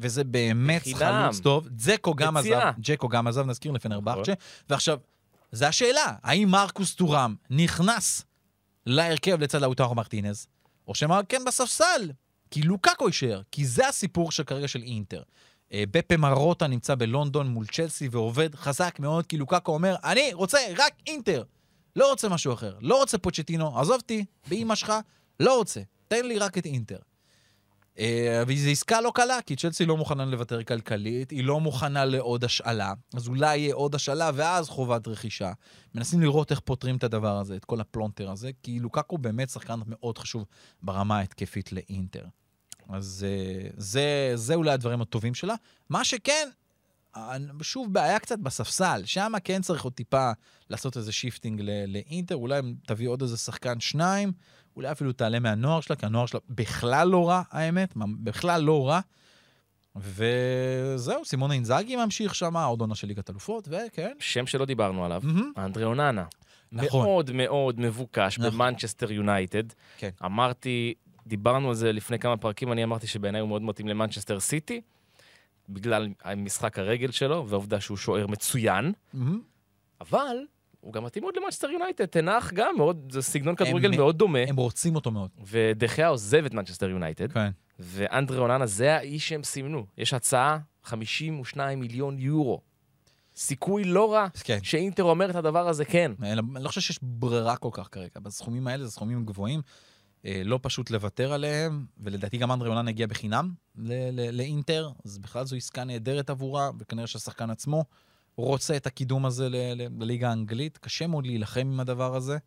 וזה 0.00 0.24
באמת 0.24 0.80
בחינם. 0.80 0.98
חלוץ 0.98 1.40
טוב. 1.40 1.68
ג'קו 1.68 2.14
גם. 2.14 2.36
עזב, 2.36 2.60
ג'קו 2.80 3.08
גם 3.08 3.26
עזב, 3.26 3.46
נזכיר 3.46 3.72
לפנרבכצ'ה. 3.72 4.32
ועכשיו, 4.70 4.98
זו 5.52 5.66
השאלה, 5.66 6.14
האם 6.22 6.48
מרקוס 6.48 6.94
טורם 6.94 7.34
נכנס 7.50 8.24
להרכב 8.86 9.40
לצד 9.40 9.60
לאוטרו 9.62 9.94
מרטינז, 9.94 10.46
או 10.88 10.94
שמא 10.94 11.20
כן 11.28 11.42
בספסל, 11.46 12.10
כי 12.50 12.62
לוקאקו 12.62 13.06
יישאר, 13.06 13.42
כי 13.52 13.66
זה 13.66 13.88
הסיפור 13.88 14.32
של 14.32 14.44
כרגע 14.44 14.68
של 14.68 14.82
אינטר. 14.82 15.22
אה, 15.72 15.84
בפה 15.90 16.16
מרוטה 16.16 16.66
נמצא 16.66 16.94
בלונדון 16.94 17.48
מול 17.48 17.66
צ'לסי 17.66 18.08
ועובד 18.10 18.54
חזק 18.54 18.96
מאוד, 18.98 19.26
כי 19.26 19.36
לוקאקו 19.36 19.74
אומר, 19.74 19.96
אני 20.04 20.32
רוצה 20.32 20.58
רק 20.76 20.92
אינטר. 21.06 21.42
לא 21.96 22.10
רוצה 22.10 22.28
משהו 22.28 22.52
אחר. 22.52 22.76
לא 22.80 22.96
רוצה 22.96 23.18
פוצ'טינו, 23.18 23.80
עזוב 23.80 23.96
אותי, 23.96 24.24
באימא 24.48 24.74
שלך, 24.74 24.92
לא 25.40 25.58
רוצה. 25.58 25.80
תן 26.08 26.26
לי 26.26 26.38
רק 26.38 26.58
את 26.58 26.66
אינטר. 26.66 26.98
אה, 27.98 28.42
וזו 28.46 28.70
עסקה 28.70 29.00
לא 29.00 29.12
קלה, 29.14 29.42
כי 29.46 29.56
צ'לסי 29.56 29.86
לא 29.86 29.96
מוכנה 29.96 30.24
לוותר 30.24 30.62
כלכלית, 30.62 31.30
היא 31.30 31.44
לא 31.44 31.60
מוכנה 31.60 32.04
לעוד 32.04 32.44
השאלה, 32.44 32.92
אז 33.14 33.28
אולי 33.28 33.58
יהיה 33.58 33.74
עוד 33.74 33.94
השאלה 33.94 34.30
ואז 34.34 34.68
חובת 34.68 35.08
רכישה. 35.08 35.52
מנסים 35.94 36.20
לראות 36.20 36.50
איך 36.50 36.60
פותרים 36.60 36.96
את 36.96 37.04
הדבר 37.04 37.36
הזה, 37.36 37.56
את 37.56 37.64
כל 37.64 37.80
הפלונטר 37.80 38.30
הזה, 38.30 38.50
כי 38.62 38.80
לוקאקו 38.80 39.18
באמת 39.18 39.50
שחקן 39.50 39.80
מאוד 39.86 40.18
חשוב 40.18 40.44
ברמה 40.82 41.18
ההתקפית 41.18 41.72
לאינטר. 41.72 42.24
אז 42.88 43.26
אה, 43.28 43.68
זה, 43.76 44.32
זה 44.34 44.54
אולי 44.54 44.70
הדברים 44.70 45.00
הטובים 45.00 45.34
שלה. 45.34 45.54
מה 45.88 46.04
שכן, 46.04 46.48
שוב, 47.62 47.92
בעיה 47.92 48.18
קצת 48.18 48.38
בספסל, 48.38 49.02
שם 49.04 49.32
כן 49.44 49.62
צריך 49.62 49.84
עוד 49.84 49.92
טיפה 49.92 50.30
לעשות 50.70 50.96
איזה 50.96 51.12
shifting 51.12 51.62
לאינטר, 51.86 52.36
אולי 52.36 52.60
תביא 52.86 53.08
עוד 53.08 53.22
איזה 53.22 53.36
שחקן 53.36 53.80
שניים, 53.80 54.32
אולי 54.78 54.92
אפילו 54.92 55.12
תעלה 55.12 55.38
מהנוער 55.38 55.80
שלה, 55.80 55.96
כי 55.96 56.06
הנוער 56.06 56.26
שלה 56.26 56.40
בכלל 56.50 57.08
לא 57.08 57.28
רע, 57.28 57.42
האמת, 57.50 57.94
בכלל 57.96 58.62
לא 58.62 58.88
רע. 58.88 59.00
וזהו, 59.96 61.24
סימונה 61.24 61.52
אינזאגי 61.52 61.96
ממשיך 61.96 62.34
שם, 62.34 62.56
עוד 62.56 62.80
עונה 62.80 62.94
של 62.94 63.08
ליגת 63.08 63.30
אלופות, 63.30 63.68
וכן. 63.70 64.12
שם 64.18 64.46
שלא 64.46 64.64
דיברנו 64.64 65.04
עליו, 65.04 65.20
מהמם. 65.24 65.52
אנדרי 65.58 65.84
אוננה. 65.84 66.24
נכון. 66.72 67.04
מאוד 67.04 67.30
מאוד 67.32 67.80
מבוקש 67.80 68.38
נכון. 68.38 68.50
במנצ'סטר 68.50 69.12
יונייטד. 69.12 69.62
כן. 69.96 70.10
אמרתי, 70.24 70.94
דיברנו 71.26 71.68
על 71.68 71.74
זה 71.74 71.92
לפני 71.92 72.18
כמה 72.18 72.36
פרקים, 72.36 72.72
אני 72.72 72.84
אמרתי 72.84 73.06
שבעיניי 73.06 73.40
הוא 73.40 73.48
מאוד 73.48 73.62
מתאים 73.62 73.88
למנצ'סטר 73.88 74.40
סיטי, 74.40 74.80
בגלל 75.68 76.08
משחק 76.36 76.78
הרגל 76.78 77.10
שלו, 77.10 77.48
והעובדה 77.48 77.80
שהוא 77.80 77.96
שוער 77.96 78.26
מצוין, 78.26 78.92
מהמם. 79.14 79.40
אבל 80.00 80.36
הוא 80.80 80.92
גם 80.92 81.04
מתאים 81.04 81.24
מאוד 81.24 81.34
למנצ'סטר 81.36 81.70
יונייטד, 81.70 82.06
תנח 82.06 82.52
גם 82.54 82.74
מאוד, 82.76 83.12
זה 83.12 83.22
סגנון 83.22 83.56
כדורגל 83.56 83.96
מאוד 83.96 84.18
דומה, 84.18 84.38
הם 84.48 84.56
רוצים 84.56 84.94
אותו 84.94 85.10
מאוד. 85.10 85.30
ודה 85.46 85.77
חאה 85.77 86.08
עוזב 86.08 86.44
את 86.44 86.54
מנצ'סטר 86.54 86.90
יונייטד, 86.90 87.32
כן. 87.32 87.50
ואנדרי 87.78 88.38
אוננה 88.38 88.66
זה 88.66 88.96
האיש 88.96 89.28
שהם 89.28 89.42
סימנו. 89.42 89.86
יש 89.98 90.14
הצעה, 90.14 90.58
52 90.84 91.80
מיליון 91.80 92.18
יורו. 92.18 92.60
סיכוי 93.36 93.84
לא 93.84 94.12
רע 94.12 94.26
כן. 94.44 94.58
שאינטר 94.62 95.02
אומר 95.02 95.30
את 95.30 95.34
הדבר 95.34 95.68
הזה 95.68 95.84
כן. 95.84 96.12
אני 96.22 96.64
לא 96.64 96.68
חושב 96.68 96.80
שיש 96.80 96.98
ברירה 97.02 97.56
כל 97.56 97.68
כך 97.72 97.88
כרגע. 97.92 98.20
בסכומים 98.22 98.66
האלה 98.66 98.84
זה 98.84 98.90
סכומים 98.90 99.24
גבוהים. 99.24 99.60
אה, 100.24 100.42
לא 100.44 100.58
פשוט 100.62 100.90
לוותר 100.90 101.32
עליהם, 101.32 101.86
ולדעתי 102.00 102.38
גם 102.38 102.52
אנדרי 102.52 102.68
אוננה 102.68 102.88
הגיע 102.88 103.06
בחינם 103.06 103.52
לאינטר, 104.32 104.90
אז 105.04 105.18
בכלל 105.18 105.44
זו 105.44 105.56
עסקה 105.56 105.84
נהדרת 105.84 106.30
עבורה, 106.30 106.70
וכנראה 106.78 107.06
שהשחקן 107.06 107.50
עצמו 107.50 107.84
רוצה 108.44 108.76
את 108.76 108.86
הקידום 108.86 109.26
הזה 109.26 109.48
ל- 109.48 109.56
ל- 109.56 110.02
לליגה 110.02 110.28
האנגלית. 110.28 110.78
קשה 110.78 111.06
מאוד 111.06 111.26
להילחם 111.26 111.60
עם 111.60 111.80
הדבר 111.80 112.16
הזה. 112.16 112.38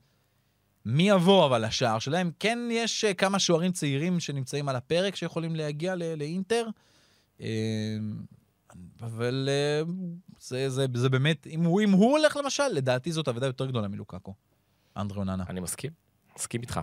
מי 0.86 1.10
יבוא 1.10 1.46
אבל 1.46 1.66
לשער 1.66 2.00
שלהם? 2.00 2.32
כן 2.40 2.60
יש 2.72 3.06
אה, 3.06 3.14
כמה 3.14 3.40
שוערים 3.40 3.72
צעירים 3.72 4.20
שנמצאים 4.20 4.70
על 4.70 4.76
הפרק 4.76 5.16
שיכולים 5.16 5.56
להגיע 5.56 5.96
ל- 5.96 6.16
לאינטר, 6.16 6.68
אה, 7.42 7.48
אבל 9.02 9.50
אה, 9.52 9.82
זה, 10.40 10.70
זה, 10.70 10.86
זה 10.94 11.10
באמת, 11.10 11.48
אם 11.48 11.64
הוא, 11.64 11.82
אם 11.82 11.92
הוא 11.92 12.12
הולך 12.18 12.38
למשל, 12.38 12.68
לדעתי 12.74 13.12
זאת 13.12 13.28
אבדה 13.28 13.46
יותר 13.46 13.66
גדולה 13.66 13.88
מלוקאקו. 13.88 14.34
אנדרי 14.98 15.20
אוננה. 15.20 15.44
אני 15.50 15.60
מסכים, 15.60 15.92
מסכים 16.38 16.62
איתך. 16.62 16.80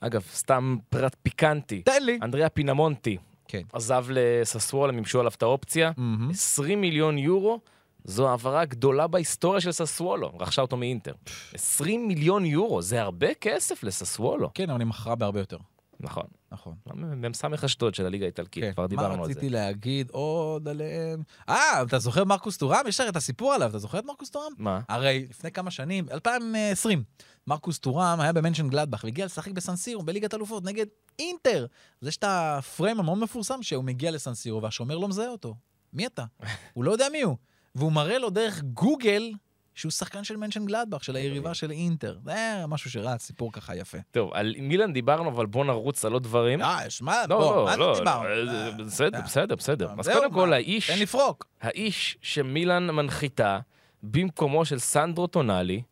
אגב, 0.00 0.22
סתם 0.34 0.76
פרט 0.90 1.16
פיקנטי, 1.22 1.82
תן 1.82 2.02
לי. 2.02 2.18
אנדריה 2.22 2.48
פינמונטי 2.48 3.16
כן. 3.48 3.62
עזב 3.72 4.06
לססוולה, 4.10 4.92
מימשו 4.92 5.20
עליו 5.20 5.32
את 5.36 5.42
האופציה. 5.42 5.92
מהמם. 5.96 6.30
20 6.30 6.80
מיליון 6.80 7.18
יורו, 7.18 7.60
זו 8.04 8.28
העברה 8.28 8.60
הגדולה 8.60 9.06
בהיסטוריה 9.06 9.60
של 9.60 9.72
ססוולו, 9.72 10.32
רכשה 10.38 10.62
אותו 10.62 10.76
מאינטר. 10.76 11.12
20 11.54 12.08
מיליון 12.08 12.44
יורו, 12.44 12.82
זה 12.82 13.02
הרבה 13.02 13.34
כסף 13.34 13.82
לססוולו. 13.82 14.50
כן, 14.54 14.70
אבל 14.70 14.80
היא 14.80 14.86
מכרה 14.86 15.14
בהרבה 15.14 15.40
יותר. 15.40 15.58
נכון. 16.00 16.24
נכון. 16.52 16.74
מ"ס 16.96 17.44
אשדוד 17.64 17.94
של 17.94 18.06
הליגה 18.06 18.24
האיטלקית, 18.24 18.64
כבר 18.74 18.86
דיברנו 18.86 19.08
כן. 19.12 19.16
מה 19.18 19.22
על 19.22 19.28
זה. 19.28 19.32
רציתי 19.32 19.48
להגיד 19.48 20.10
עוד 20.10 20.68
עליהם? 20.68 21.22
אה, 21.48 21.82
אתה 21.82 21.98
זוכר 21.98 22.24
מרקוס 22.24 22.56
טורם? 22.56 22.80
יש 22.88 23.00
הרי 23.00 23.08
את 23.08 23.16
הסיפור 23.16 23.52
עליו, 23.52 23.70
אתה 23.70 23.78
זוכר 23.78 23.98
את 23.98 24.04
מרקוס 24.04 24.30
טורם? 24.30 24.52
מה? 24.58 24.80
הרי 24.88 25.26
לפני 25.30 25.50
כמה 25.50 25.70
שנים, 25.70 26.06
2020, 26.10 27.04
מרקוס 27.46 27.78
טורם 27.78 28.20
היה 28.20 28.32
במנשן 28.32 28.68
גלדבך 28.68 29.04
והגיע 29.04 29.24
לשחק 29.24 29.52
בסנסירו 29.52 30.02
בליגת 30.02 30.34
אלופות 30.34 30.64
נגד 30.64 30.86
אינטר. 31.18 31.66
אז 32.02 32.08
יש 32.08 32.16
את 32.16 32.24
הפריים 32.26 33.00
המאוד 33.00 33.18
מפורסם 33.18 33.62
שהוא 33.62 33.84
מגיע 33.84 34.10
לסנסירו 34.10 34.62
והשומר 34.62 34.98
לא 34.98 35.08
מזהה 35.08 35.28
אותו. 35.28 35.54
מי 35.92 36.06
אתה? 36.06 36.24
הוא 36.74 36.84
לא 36.84 36.92
יודע 36.92 37.06
מי 37.12 37.22
הוא. 37.22 37.36
והוא 37.74 37.92
מראה 37.92 38.18
לו 38.18 38.30
דרך 38.30 38.62
גוגל 38.62 39.32
שהוא 39.74 39.92
שחקן 39.92 40.24
של 40.24 40.36
מנשן 40.36 40.66
גלדבך, 40.66 41.04
של 41.04 41.16
היריבה 41.16 41.54
של 41.54 41.70
אינטר. 41.70 42.18
זה 42.24 42.64
משהו 42.68 42.90
שרץ, 42.90 43.22
סיפור 43.22 43.52
ככה 43.52 43.76
יפה. 43.76 43.98
טוב, 44.10 44.30
על 44.32 44.54
מילאן 44.58 44.92
דיברנו, 44.92 45.30
אבל 45.30 45.46
בוא 45.46 45.64
נרוץ 45.64 46.04
על 46.04 46.12
עוד 46.12 46.22
דברים. 46.22 46.62
אה, 46.62 46.86
יש 46.86 47.02
מה, 47.02 47.26
לא, 47.28 47.38
בוא, 47.38 47.56
לא, 47.56 47.64
מה 47.64 47.76
לא, 47.76 47.98
דיברנו? 47.98 48.28
אה, 48.28 48.70
בסדר, 48.70 49.18
אה. 49.18 49.22
בסדר, 49.22 49.54
בסדר. 49.54 49.90
אז 49.98 50.04
זהו, 50.04 50.14
קודם 50.14 50.32
כל? 50.32 50.52
האיש, 50.52 50.90
תן 50.90 50.98
לפרוק. 50.98 51.46
האיש 51.60 52.18
שמילאן 52.22 52.90
מנחיתה 52.90 53.58
במקומו 54.02 54.64
של 54.64 54.78
סנדרו 54.78 55.26
טונאלי, 55.26 55.82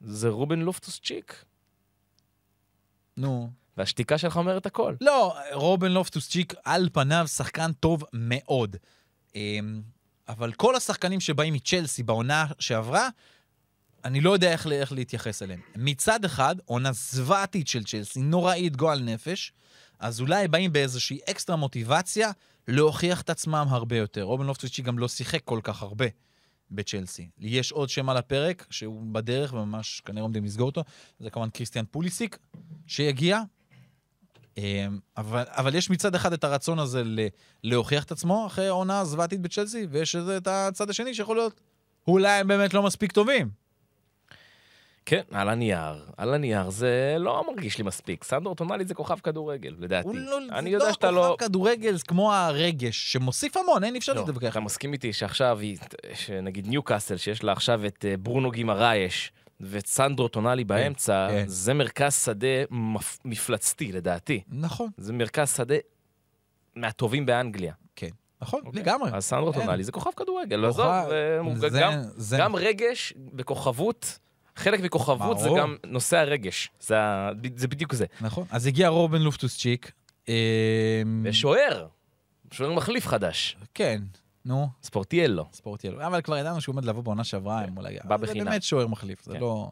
זה 0.00 0.28
רובן 0.28 0.58
לופטוס 0.58 1.00
צ'יק. 1.00 1.44
נו. 3.16 3.50
והשתיקה 3.76 4.18
שלך 4.18 4.36
אומרת 4.36 4.66
הכל. 4.66 4.94
לא, 5.00 5.34
רובן 5.52 5.92
לופטוס 5.92 6.28
צ'יק 6.28 6.54
על 6.64 6.88
פניו 6.92 7.28
שחקן 7.28 7.72
טוב 7.72 8.04
מאוד. 8.12 8.76
אבל 10.28 10.52
כל 10.52 10.76
השחקנים 10.76 11.20
שבאים 11.20 11.54
מצ'לסי 11.54 12.02
בעונה 12.02 12.46
שעברה, 12.58 13.08
אני 14.04 14.20
לא 14.20 14.30
יודע 14.30 14.52
איך, 14.52 14.66
איך 14.66 14.92
להתייחס 14.92 15.42
אליהם. 15.42 15.60
מצד 15.76 16.24
אחד, 16.24 16.56
עונה 16.64 16.92
זוועתית 16.92 17.68
של 17.68 17.84
צ'לסי, 17.84 18.20
נוראית, 18.20 18.76
גועל 18.76 19.00
נפש, 19.00 19.52
אז 19.98 20.20
אולי 20.20 20.48
באים 20.48 20.72
באיזושהי 20.72 21.18
אקסטרה 21.30 21.56
מוטיבציה 21.56 22.30
להוכיח 22.68 23.20
את 23.20 23.30
עצמם 23.30 23.66
הרבה 23.70 23.96
יותר. 23.96 24.22
רובן 24.22 24.46
לופטוס 24.46 24.72
צ'יק 24.72 24.84
גם 24.84 24.98
לא 24.98 25.08
שיחק 25.08 25.44
כל 25.44 25.60
כך 25.62 25.82
הרבה 25.82 26.06
בצ'לסי. 26.70 27.28
יש 27.38 27.72
עוד 27.72 27.88
שם 27.88 28.08
על 28.08 28.16
הפרק, 28.16 28.66
שהוא 28.70 29.02
בדרך 29.12 29.52
וממש 29.52 30.02
כנראה 30.04 30.22
עומדים 30.22 30.44
לסגור 30.44 30.66
אותו, 30.66 30.84
זה 31.20 31.30
כמובן 31.30 31.50
קריסטיאן 31.50 31.84
פוליסיק, 31.90 32.38
שיגיע. 32.86 33.40
אמ, 34.58 34.98
אבל, 35.16 35.44
אבל 35.48 35.74
יש 35.74 35.90
מצד 35.90 36.14
אחד 36.14 36.32
את 36.32 36.44
הרצון 36.44 36.78
הזה 36.78 37.02
להוכיח 37.64 38.04
את 38.04 38.12
עצמו 38.12 38.46
אחרי 38.46 38.66
העונה 38.68 39.04
זוועתית 39.04 39.40
בצ'לסי, 39.40 39.86
ויש 39.90 40.16
את 40.16 40.46
הצד 40.46 40.90
השני 40.90 41.14
שיכול 41.14 41.36
להיות, 41.36 41.60
אולי 42.08 42.28
הם 42.40 42.48
באמת 42.48 42.74
לא 42.74 42.82
מספיק 42.82 43.12
טובים. 43.12 43.64
כן, 45.06 45.22
על 45.30 45.48
הנייר. 45.48 46.04
על 46.16 46.34
הנייר 46.34 46.70
זה 46.70 47.16
לא 47.18 47.44
מרגיש 47.48 47.78
לי 47.78 47.84
מספיק. 47.84 48.24
סנדרו 48.24 48.54
טונאלי 48.54 48.84
זה 48.84 48.94
כוכב 48.94 49.18
כדורגל, 49.22 49.74
לדעתי. 49.78 50.08
הוא 50.08 50.16
לא, 50.16 50.38
אני 50.52 50.70
יודע 50.70 50.86
לא 50.86 50.92
שאתה 50.92 51.10
לא... 51.10 51.28
כוכב 51.30 51.46
כדורגל, 51.46 51.96
זה 51.96 52.04
כמו 52.04 52.32
הרגש, 52.34 53.12
שמוסיף 53.12 53.56
המון, 53.56 53.84
אין 53.84 53.96
אפשר 53.96 54.12
לא, 54.12 54.20
להתווכח. 54.20 54.50
אתה 54.52 54.60
מסכים 54.60 54.92
איתי 54.92 55.12
שעכשיו, 55.12 55.58
היא- 55.58 55.78
שנגיד 56.14 56.66
ניוקאסל, 56.66 57.16
שיש 57.16 57.44
לה 57.44 57.52
עכשיו 57.52 57.86
את 57.86 58.04
אה, 58.08 58.16
ברונו 58.16 58.50
גימרייש 58.50 59.32
ואת 59.60 59.86
סנדרו 59.86 60.28
טונאלי 60.28 60.64
באמצע, 60.64 61.28
כן. 61.30 61.44
זה 61.46 61.74
מרכז 61.74 62.24
שדה 62.24 62.46
מפ- 62.70 63.18
מפלצתי, 63.24 63.92
לדעתי. 63.92 64.42
נכון, 64.48 64.88
זה 64.96 65.12
מרכז 65.12 65.56
שדה 65.56 65.74
מהטובים 66.76 67.26
באנגליה. 67.26 67.72
כן, 67.96 68.08
נכון, 68.42 68.60
אוקיי? 68.66 68.82
לגמרי. 68.82 69.10
אז 69.14 69.24
סנדרו 69.24 69.52
אין. 69.52 69.60
טונאלי 69.60 69.84
זה 69.84 69.92
כוכב 69.92 70.10
כדורגל, 70.16 70.56
לא 70.56 70.68
עזוב, 70.68 70.86
אה, 70.86 71.38
זה- 71.68 71.80
גם- 71.80 71.92
זה- 72.16 72.36
גם 72.40 72.56
רגש 72.56 73.14
וכוכבות. 73.38 74.18
חלק 74.56 74.80
מכוכבות 74.80 75.38
זה. 75.38 75.48
גם 75.58 75.76
נושא 75.86 76.16
הרגש, 76.16 76.70
זה, 76.80 76.96
זה 77.56 77.68
בדיוק 77.68 77.92
זה. 77.94 78.04
נכון. 78.20 78.44
אז 78.50 78.66
הגיע 78.66 78.88
רובן 78.88 79.22
לופטוס 79.22 79.58
צ'יק. 79.58 79.92
אמ, 80.28 80.34
ושוער, 81.24 81.86
שוער 82.52 82.72
מחליף 82.72 83.06
חדש, 83.06 83.56
כן, 83.74 84.02
נו, 84.44 84.68
ספורטיאלו. 84.82 85.48
ספורטיאלו. 85.52 86.06
אבל 86.06 86.20
כבר 86.20 86.36
ידענו 86.36 86.60
שהוא 86.60 86.72
עומד 86.72 86.84
לבוא 86.84 87.02
בעונה 87.02 87.24
שעברה, 87.24 87.60
הם 87.60 87.76
אולי... 87.76 87.96
בא 88.04 88.16
זה 88.18 88.26
בחינם. 88.26 88.44
באמת 88.44 88.62
שוער 88.62 88.86
מחליף, 88.86 89.24
זה 89.24 89.32
כן. 89.32 89.40
לא... 89.40 89.70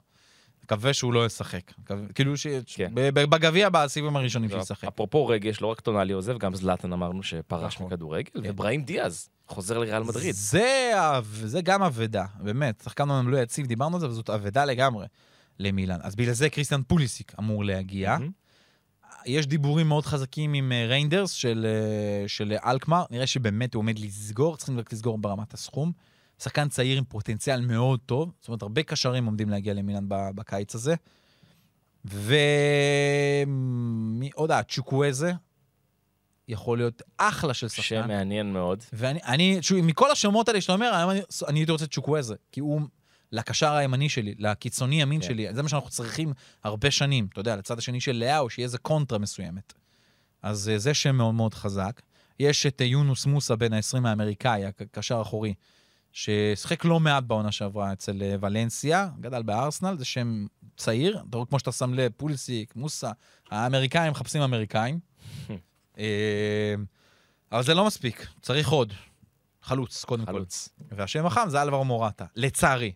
מקווה 0.65 0.93
שהוא 0.93 1.13
לא 1.13 1.27
ישחק. 1.27 1.73
כאילו 2.15 2.37
ש... 2.37 2.47
כן. 2.67 2.93
בגביע 2.95 3.69
בסיבובים 3.69 4.17
הראשונים 4.17 4.51
שישחק. 4.51 4.85
אפרופו 4.85 5.27
רגש, 5.27 5.61
לא 5.61 5.67
רק 5.67 5.81
טונאלי 5.81 6.13
עוזב, 6.13 6.39
גם 6.39 6.55
זלאטן 6.55 6.93
אמרנו 6.93 7.23
שפרש 7.23 7.75
נכון. 7.75 7.87
מכדורגל, 7.87 8.31
כן. 8.43 8.51
ובראים 8.51 8.83
דיאז 8.83 9.29
חוזר 9.49 9.79
לריאל 9.79 10.03
מדריד. 10.03 10.35
זה, 10.35 10.93
זה 11.45 11.61
גם 11.61 11.83
אבדה, 11.83 12.25
באמת. 12.41 12.81
שחקן 12.85 13.11
אומנם 13.11 13.29
לא 13.29 13.39
יציב, 13.39 13.67
דיברנו 13.67 13.97
על 13.97 14.01
זה, 14.01 14.07
אבל 14.07 14.15
זאת 14.15 14.31
אבדה 14.31 14.65
לגמרי 14.65 15.07
למילאן. 15.59 15.99
אז 16.03 16.17
בגלל 16.17 16.35
זה 16.35 16.51
קריסטיאן 16.51 16.83
פוליסיק 16.83 17.33
אמור 17.39 17.65
להגיע. 17.65 18.17
יש 19.27 19.47
דיבורים 19.47 19.89
מאוד 19.89 20.07
חזקים 20.07 20.55
עם 20.55 20.73
אה, 20.73 20.87
ריינדרס 20.87 21.31
של, 21.31 21.67
אה, 21.69 22.29
של 22.29 22.55
אלקמר, 22.65 23.05
נראה 23.11 23.27
שבאמת 23.27 23.75
הוא 23.75 23.81
עומד 23.81 23.99
לסגור, 23.99 24.57
צריכים 24.57 24.79
רק 24.79 24.93
לסגור 24.93 25.19
ברמת 25.19 25.55
הסכום. 25.55 25.93
שחקן 26.43 26.69
צעיר 26.69 26.99
עם 26.99 27.05
פוטנציאל 27.05 27.61
מאוד 27.61 28.01
טוב, 28.07 28.33
זאת 28.41 28.49
אומרת, 28.49 28.63
הרבה 28.63 28.83
קשרים 28.83 29.27
עומדים 29.27 29.51
להגיע 29.51 29.75
למילאן 29.75 30.05
בקיץ 30.09 30.75
הזה. 30.75 30.95
ומי 32.05 32.31
עוד? 34.35 34.51
אה, 34.51 34.63
צ'וקווזה, 34.63 35.33
יכול 36.49 36.79
להיות 36.79 37.03
אחלה 37.17 37.55
של 37.55 37.69
שחקן. 37.69 37.83
שם 37.83 38.09
מעניין 38.09 38.53
מאוד. 38.53 38.85
ואני, 38.93 39.21
אני, 39.25 39.59
שוב, 39.61 39.79
מכל 39.81 40.11
השמות 40.11 40.49
האלה 40.49 40.61
שאתה 40.61 40.73
אומר, 40.73 41.11
אני, 41.11 41.21
אני 41.49 41.59
הייתי 41.59 41.73
רוצה 41.73 41.87
צ'וקווזה, 41.87 42.35
כי 42.53 42.61
הוא 42.61 42.81
לקשר 43.33 43.73
הימני 43.73 44.09
שלי, 44.09 44.35
לקיצוני 44.39 45.03
ימין 45.03 45.21
כן. 45.21 45.27
שלי, 45.27 45.55
זה 45.55 45.63
מה 45.63 45.69
שאנחנו 45.69 45.91
צריכים 45.91 46.33
הרבה 46.65 46.91
שנים, 46.91 47.29
אתה 47.33 47.41
יודע, 47.41 47.57
לצד 47.57 47.79
השני 47.79 48.01
של 48.01 48.13
לאהו, 48.13 48.51
שיהיה 48.51 48.65
איזה 48.65 48.79
קונטרה 48.79 49.19
מסוימת. 49.19 49.73
אז 50.43 50.69
אה, 50.69 50.79
זה 50.79 50.95
שם 50.95 51.17
מאוד 51.17 51.35
מאוד 51.35 51.55
חזק. 51.55 52.03
יש 52.41 52.67
את 52.67 52.81
אה, 52.81 52.87
יונוס 52.87 53.27
מוסה 53.27 53.57
בן 53.57 53.73
ה-20 53.73 54.09
האמריקאי, 54.09 54.65
הקשר 54.65 55.23
אחורי, 55.23 55.55
ששיחק 56.13 56.85
לא 56.85 57.01
מעט 57.01 57.25
בעונה 57.25 57.53
שעברה 57.53 57.93
אצל 57.93 58.23
אה, 58.23 58.35
ולנסיה, 58.41 59.09
גדל 59.21 59.43
בארסנל, 59.43 59.99
זה 59.99 60.05
שם 60.05 60.47
צעיר, 60.77 61.23
אתה 61.29 61.37
רואה 61.37 61.47
כמו 61.47 61.59
שאתה 61.59 61.73
שם 61.73 61.95
לב, 61.95 62.13
פולסיק, 62.17 62.77
מוסה, 62.77 63.11
האמריקאים 63.51 64.13
מחפשים 64.13 64.43
אמריקאים. 64.43 64.99
אבל 67.53 67.63
זה 67.63 67.75
לא 67.75 67.87
מספיק, 67.87 68.27
צריך 68.43 68.69
עוד. 68.69 68.93
חלוץ, 69.63 70.05
קודם 70.05 70.25
כל. 70.25 70.33
חלוץ. 70.33 70.69
והשם 70.91 71.27
החם 71.27 71.47
זה 71.49 71.63
אלברו 71.63 71.85
מורטה, 71.85 72.25
לצערי. 72.37 72.93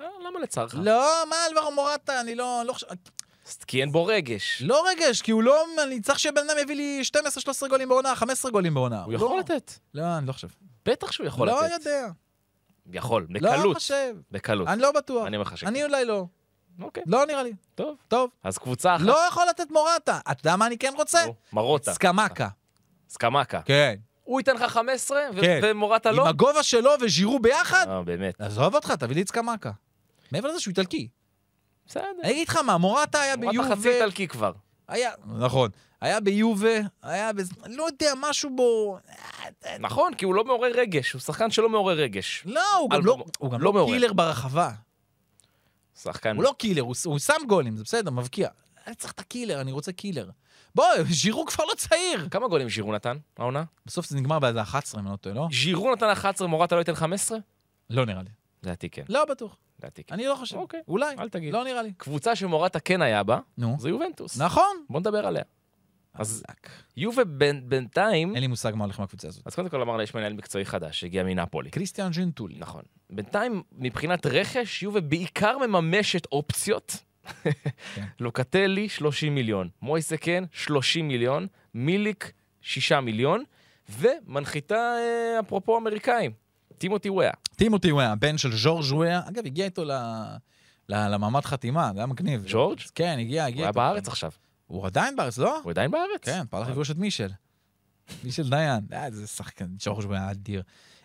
אה, 0.00 0.06
למה 0.26 0.40
לצערך? 0.40 0.74
לא, 0.78 1.24
מה 1.30 1.36
אלברו 1.50 1.72
מורטה? 1.72 2.20
אני 2.20 2.34
לא, 2.34 2.62
לא 2.66 2.72
חושב... 2.72 2.86
כי 3.66 3.80
אין 3.80 3.92
בו 3.92 4.06
רגש. 4.06 4.62
לא 4.66 4.84
רגש, 4.90 5.22
כי 5.22 5.30
הוא 5.30 5.42
לא... 5.42 5.64
אני 5.82 6.00
צריך 6.00 6.18
שבן 6.18 6.50
אדם 6.50 6.58
יביא 6.62 6.76
לי 6.76 7.02
12-13 7.64 7.68
גולים 7.68 7.88
בעונה, 7.88 8.14
15 8.16 8.50
גולים 8.50 8.74
בעונה. 8.74 9.02
הוא 9.02 9.12
יכול 9.12 9.28
לא, 9.28 9.38
לתת. 9.38 9.72
לא, 9.94 10.18
אני 10.18 10.26
לא 10.26 10.32
חושב. 10.32 10.48
בטח 10.86 11.12
שהוא 11.12 11.26
יכול 11.26 11.46
לא 11.46 11.62
לתת. 11.62 11.72
יודע. 11.72 12.08
יכול, 12.92 13.26
לא 13.30 13.50
בקלות. 13.50 13.76
חושב. 13.76 14.16
בקלות. 14.30 14.68
אני 14.68 14.82
לא 14.82 14.92
בטוח. 14.92 15.26
אני 15.26 15.36
אומר 15.36 15.46
לך 15.46 15.58
שכן. 15.58 15.66
אני 15.66 15.84
אולי 15.84 16.04
לא. 16.04 16.24
אוקיי, 16.80 17.02
לא 17.06 17.26
נראה 17.26 17.42
לי. 17.42 17.52
טוב. 17.74 17.96
טוב. 18.08 18.30
אז 18.42 18.58
קבוצה 18.58 18.96
אחת. 18.96 19.04
לא 19.04 19.18
יכול 19.28 19.44
לתת 19.50 19.70
מורטה. 19.70 20.18
אתה 20.30 20.40
יודע 20.40 20.56
מה 20.56 20.66
אני 20.66 20.78
כן 20.78 20.92
רוצה? 20.96 21.24
מרוטה. 21.52 21.92
סקמקה. 21.94 22.48
סקמקה. 23.08 23.62
כן. 23.62 23.94
הוא 24.24 24.40
ייתן 24.40 24.56
לך 24.56 24.62
15 24.62 25.18
ו- 25.34 25.40
כן. 25.40 25.60
ומורטה 25.62 26.10
לא? 26.12 26.22
עם 26.22 26.28
הגובה 26.28 26.62
שלו 26.62 26.90
וז'ירו 27.00 27.38
ביחד? 27.38 27.86
אה, 27.88 28.02
באמת. 28.02 28.40
עזוב 28.40 28.74
אותך, 28.74 28.90
תביא 28.90 29.14
לי 29.14 29.22
את 29.22 29.28
סקמקה. 29.28 29.70
מעבר 30.32 30.48
לזה 30.48 30.60
שהוא 30.60 30.70
איטלקי. 30.70 31.08
בסדר. 31.86 32.04
אני 32.22 32.32
אגיד 32.32 32.48
לך 32.48 32.56
מה, 32.56 32.78
מורטה 32.78 33.20
היה 33.20 33.36
מורטה 33.36 33.52
ביובה... 33.52 33.76
חצי 33.76 33.88
איטלקי 33.88 34.28
כבר. 34.28 34.52
היה, 34.88 35.10
נכון. 35.38 35.70
היה 36.00 36.20
ביובה, 36.20 36.78
היה 37.02 37.32
בז... 37.32 37.50
לא 37.66 37.86
יודע, 37.86 38.12
משהו 38.20 38.50
בו... 38.56 38.98
נכון, 39.80 40.14
כי 40.14 40.24
הוא 40.24 40.34
לא 40.34 40.44
מעורר 40.44 40.72
רגש. 40.74 41.12
הוא 41.12 41.20
שחקן 41.20 41.50
שלא 41.50 41.68
מעורר 41.68 41.94
רגש. 41.94 42.42
לא, 42.46 42.76
הוא 42.76 42.90
גם 42.90 43.04
לא, 43.06 43.16
הוא 43.38 43.50
גם 43.50 43.58
לא 43.60 43.64
לא 43.64 43.72
מעורר. 43.72 43.92
killer 43.92 44.12
ברחבה. 44.12 44.70
שחקן... 46.02 46.36
הוא 46.36 46.44
לא 46.44 46.54
killer, 46.58 46.82
הוא, 46.82 46.94
הוא 47.04 47.18
שם 47.18 47.46
גולים, 47.48 47.76
זה 47.76 47.82
בסדר, 47.84 48.10
מבקיע. 48.10 48.48
אני 48.86 48.94
צריך 48.94 49.12
את 49.12 49.20
ה 49.20 49.25
killer, 49.25 49.60
אני 49.60 49.72
רוצה 49.72 49.92
killer. 49.92 50.30
בוא, 50.74 50.84
ז'ירו 51.10 51.46
כבר 51.46 51.64
לא 51.64 51.74
צעיר. 51.76 52.28
כמה 52.30 52.48
גולים 52.48 52.68
ז'ירו 52.68 52.92
נתן, 52.92 53.16
העונה? 53.38 53.64
בסוף 53.86 54.06
זה 54.06 54.16
נגמר 54.16 54.38
באיזה 54.38 54.62
11, 54.62 55.00
אם 55.00 55.06
אני 55.06 55.12
לא 55.12 55.16
טועה, 55.16 55.34
לא? 55.34 55.48
ז'ירו 55.52 55.92
נתן 55.92 56.10
11, 56.10 56.48
מורטה 56.48 56.74
לא 56.74 56.80
ייתן 56.80 56.94
15? 56.94 57.38
לא 57.90 58.06
נראה 58.06 58.22
לי. 58.22 58.30
לדעתי 58.62 58.90
כן. 58.90 59.02
לא 59.08 59.24
בטוח. 59.24 59.56
לדעתי 59.78 60.04
כן. 60.04 60.14
אני 60.14 60.26
לא 60.26 60.34
חושב. 60.34 60.56
אוקיי. 60.56 60.80
אולי. 60.88 61.14
אל 61.18 61.28
תגיד. 61.28 61.52
לא 61.52 61.64
נראה 61.64 61.82
לי. 61.82 61.92
קבוצה 61.96 62.36
שמורטה 62.36 62.80
כן 62.80 63.02
היה 63.02 63.22
בה, 63.22 63.38
נו. 63.58 63.76
זה 63.78 63.88
יובנטוס. 63.88 64.40
נכון. 64.40 64.84
בוא 64.90 65.00
נדבר 65.00 65.26
עליה. 65.26 65.42
אז. 66.14 66.42
יובה 66.96 67.22
בינתיים... 67.62 68.34
אין 68.34 68.40
לי 68.40 68.46
מושג 68.46 68.72
מה 68.74 68.84
הולך 68.84 69.00
מהקבוצה 69.00 69.28
הזאת. 69.28 69.46
אז 69.46 69.54
קודם 69.54 69.68
כל 69.68 69.82
אמרנו, 69.82 70.02
יש 70.02 70.14
מנהל 70.14 70.32
מקצועי 70.32 70.64
חדש 70.64 71.00
שהגיע 71.00 71.22
מנפולי. 71.22 71.70
קריסטיאן 71.70 72.10
ג'נטולי. 72.10 72.58
נכון. 72.58 72.82
בינתיים, 73.10 73.62
מבחינת 73.72 74.26
רכש, 74.26 74.82
יובה 74.82 75.00
בעיקר 75.00 75.58
מממשת 75.58 76.26
אופציות. 76.26 76.96
לוקטלי, 78.20 78.88
30 78.88 79.34
מיליון. 79.34 79.68
מויסקן, 79.82 80.44
30 80.52 81.08
מיליון. 81.08 81.46
מיליק, 81.74 82.32
6 82.60 82.92
מיליון. 82.92 83.44
ומנחיתה, 83.98 84.74
אה, 84.74 85.40
אפרופו 85.40 85.78
אמריקאים, 85.78 86.32
טימותי 86.78 87.10
וויה. 87.10 87.30
טימותי 87.56 87.92
וויה, 87.92 88.12
הבן 88.12 88.38
של 88.38 88.56
ז'ורג' 88.56 88.92
וויה. 88.92 89.20
אגב, 89.28 89.46
הגיע 89.46 89.64
איתו 89.64 89.84
ל... 89.84 89.90
למעמד 90.88 91.44
חתימה, 91.44 91.90
זה 91.94 92.00
היה 92.00 92.06
מגניב. 92.06 92.44
ג'ורג'? 92.48 92.78
כן, 92.94 93.16
הגיע, 93.20 93.42
הוא 93.42 93.48
הגיע. 93.48 93.62
היה 93.62 93.68
איתו. 93.68 93.80
בארץ 93.80 94.08
עכשיו. 94.08 94.30
הוא 94.66 94.86
עדיין 94.86 95.16
בארץ, 95.16 95.38
לא? 95.38 95.60
הוא 95.62 95.70
עדיין 95.70 95.90
בארץ? 95.90 96.20
כן, 96.22 96.42
פעל 96.50 96.62
לפגוש 96.62 96.90
את 96.90 96.96
מישל. 96.96 97.30
מישל 98.24 98.50
דיין, 98.50 98.80
אה, 98.92 99.10
זה 99.10 99.26
שחקן, 99.26 99.66
ג'ורג' 99.78 100.04
וויה 100.04 100.30
אדיר. 100.30 100.62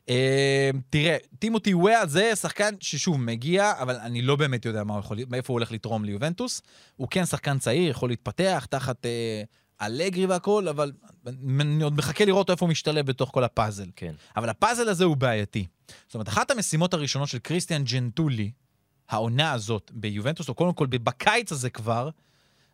אה, 0.09 0.69
תראה, 0.89 1.17
טימותי 1.39 1.73
וויה 1.73 2.05
זה 2.05 2.35
שחקן 2.35 2.75
ששוב 2.79 3.21
מגיע, 3.21 3.73
אבל 3.79 3.95
אני 3.95 4.21
לא 4.21 4.35
באמת 4.35 4.65
יודע 4.65 4.83
מה 4.83 4.93
הוא 4.93 4.99
יכול, 4.99 5.17
מאיפה 5.29 5.53
הוא 5.53 5.55
הולך 5.55 5.71
לתרום 5.71 6.05
ליובנטוס. 6.05 6.61
הוא 6.95 7.07
כן 7.11 7.25
שחקן 7.25 7.59
צעיר, 7.59 7.91
יכול 7.91 8.09
להתפתח 8.09 8.67
תחת 8.69 9.05
אה, 9.05 9.43
אלגרי 9.81 10.25
והכול, 10.25 10.69
אבל 10.69 10.91
אני 11.27 11.83
עוד 11.83 11.93
מחכה 11.93 12.25
לראות 12.25 12.49
איפה 12.49 12.65
הוא 12.65 12.71
משתלב 12.71 13.05
בתוך 13.05 13.29
כל 13.33 13.43
הפאזל. 13.43 13.89
כן. 13.95 14.13
אבל 14.35 14.49
הפאזל 14.49 14.89
הזה 14.89 15.03
הוא 15.03 15.17
בעייתי. 15.17 15.65
זאת 16.07 16.13
אומרת, 16.13 16.27
אחת 16.29 16.51
המשימות 16.51 16.93
הראשונות 16.93 17.29
של 17.29 17.39
קריסטיאן 17.39 17.83
ג'נטולי, 17.83 18.51
העונה 19.09 19.51
הזאת 19.51 19.91
ביובנטוס, 19.93 20.49
או 20.49 20.53
קודם 20.53 20.73
כל 20.73 20.87
בקיץ 20.87 21.51
הזה 21.51 21.69
כבר, 21.69 22.09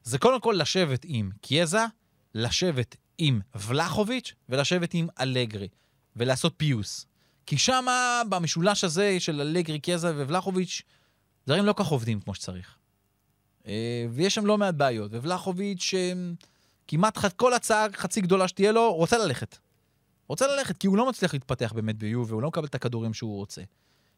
זה 0.03 0.17
קודם 0.17 0.41
כל 0.41 0.55
לשבת 0.57 1.05
עם 1.07 1.29
קיאזה, 1.41 1.85
לשבת 2.35 2.95
עם 3.17 3.39
ולחוביץ' 3.55 4.33
ולשבת 4.49 4.93
עם 4.93 5.07
אלגרי, 5.19 5.67
ולעשות 6.15 6.53
פיוס. 6.57 7.05
כי 7.45 7.57
שמה, 7.57 8.21
במשולש 8.29 8.83
הזה 8.83 9.19
של 9.19 9.41
אלגרי, 9.41 9.79
קיאזה 9.79 10.23
וולחוביץ', 10.23 10.81
דברים 11.47 11.65
לא 11.65 11.73
כך 11.77 11.87
עובדים 11.87 12.21
כמו 12.21 12.35
שצריך. 12.35 12.77
אה, 13.67 14.05
ויש 14.11 14.35
שם 14.35 14.45
לא 14.45 14.57
מעט 14.57 14.75
בעיות, 14.75 15.11
וולחוביץ', 15.13 15.93
אה, 15.97 16.13
כמעט 16.87 17.17
כל 17.35 17.53
הצעה 17.53 17.87
חצי 17.95 18.21
גדולה 18.21 18.47
שתהיה 18.47 18.71
לו, 18.71 18.93
רוצה 18.93 19.17
ללכת. 19.17 19.57
רוצה 20.27 20.47
ללכת, 20.47 20.77
כי 20.77 20.87
הוא 20.87 20.97
לא 20.97 21.09
מצליח 21.09 21.33
להתפתח 21.33 21.73
באמת 21.75 21.97
ביובה, 21.97 22.31
והוא 22.31 22.41
לא 22.41 22.47
מקבל 22.47 22.65
את 22.65 22.75
הכדורים 22.75 23.13
שהוא 23.13 23.35
רוצה. 23.35 23.61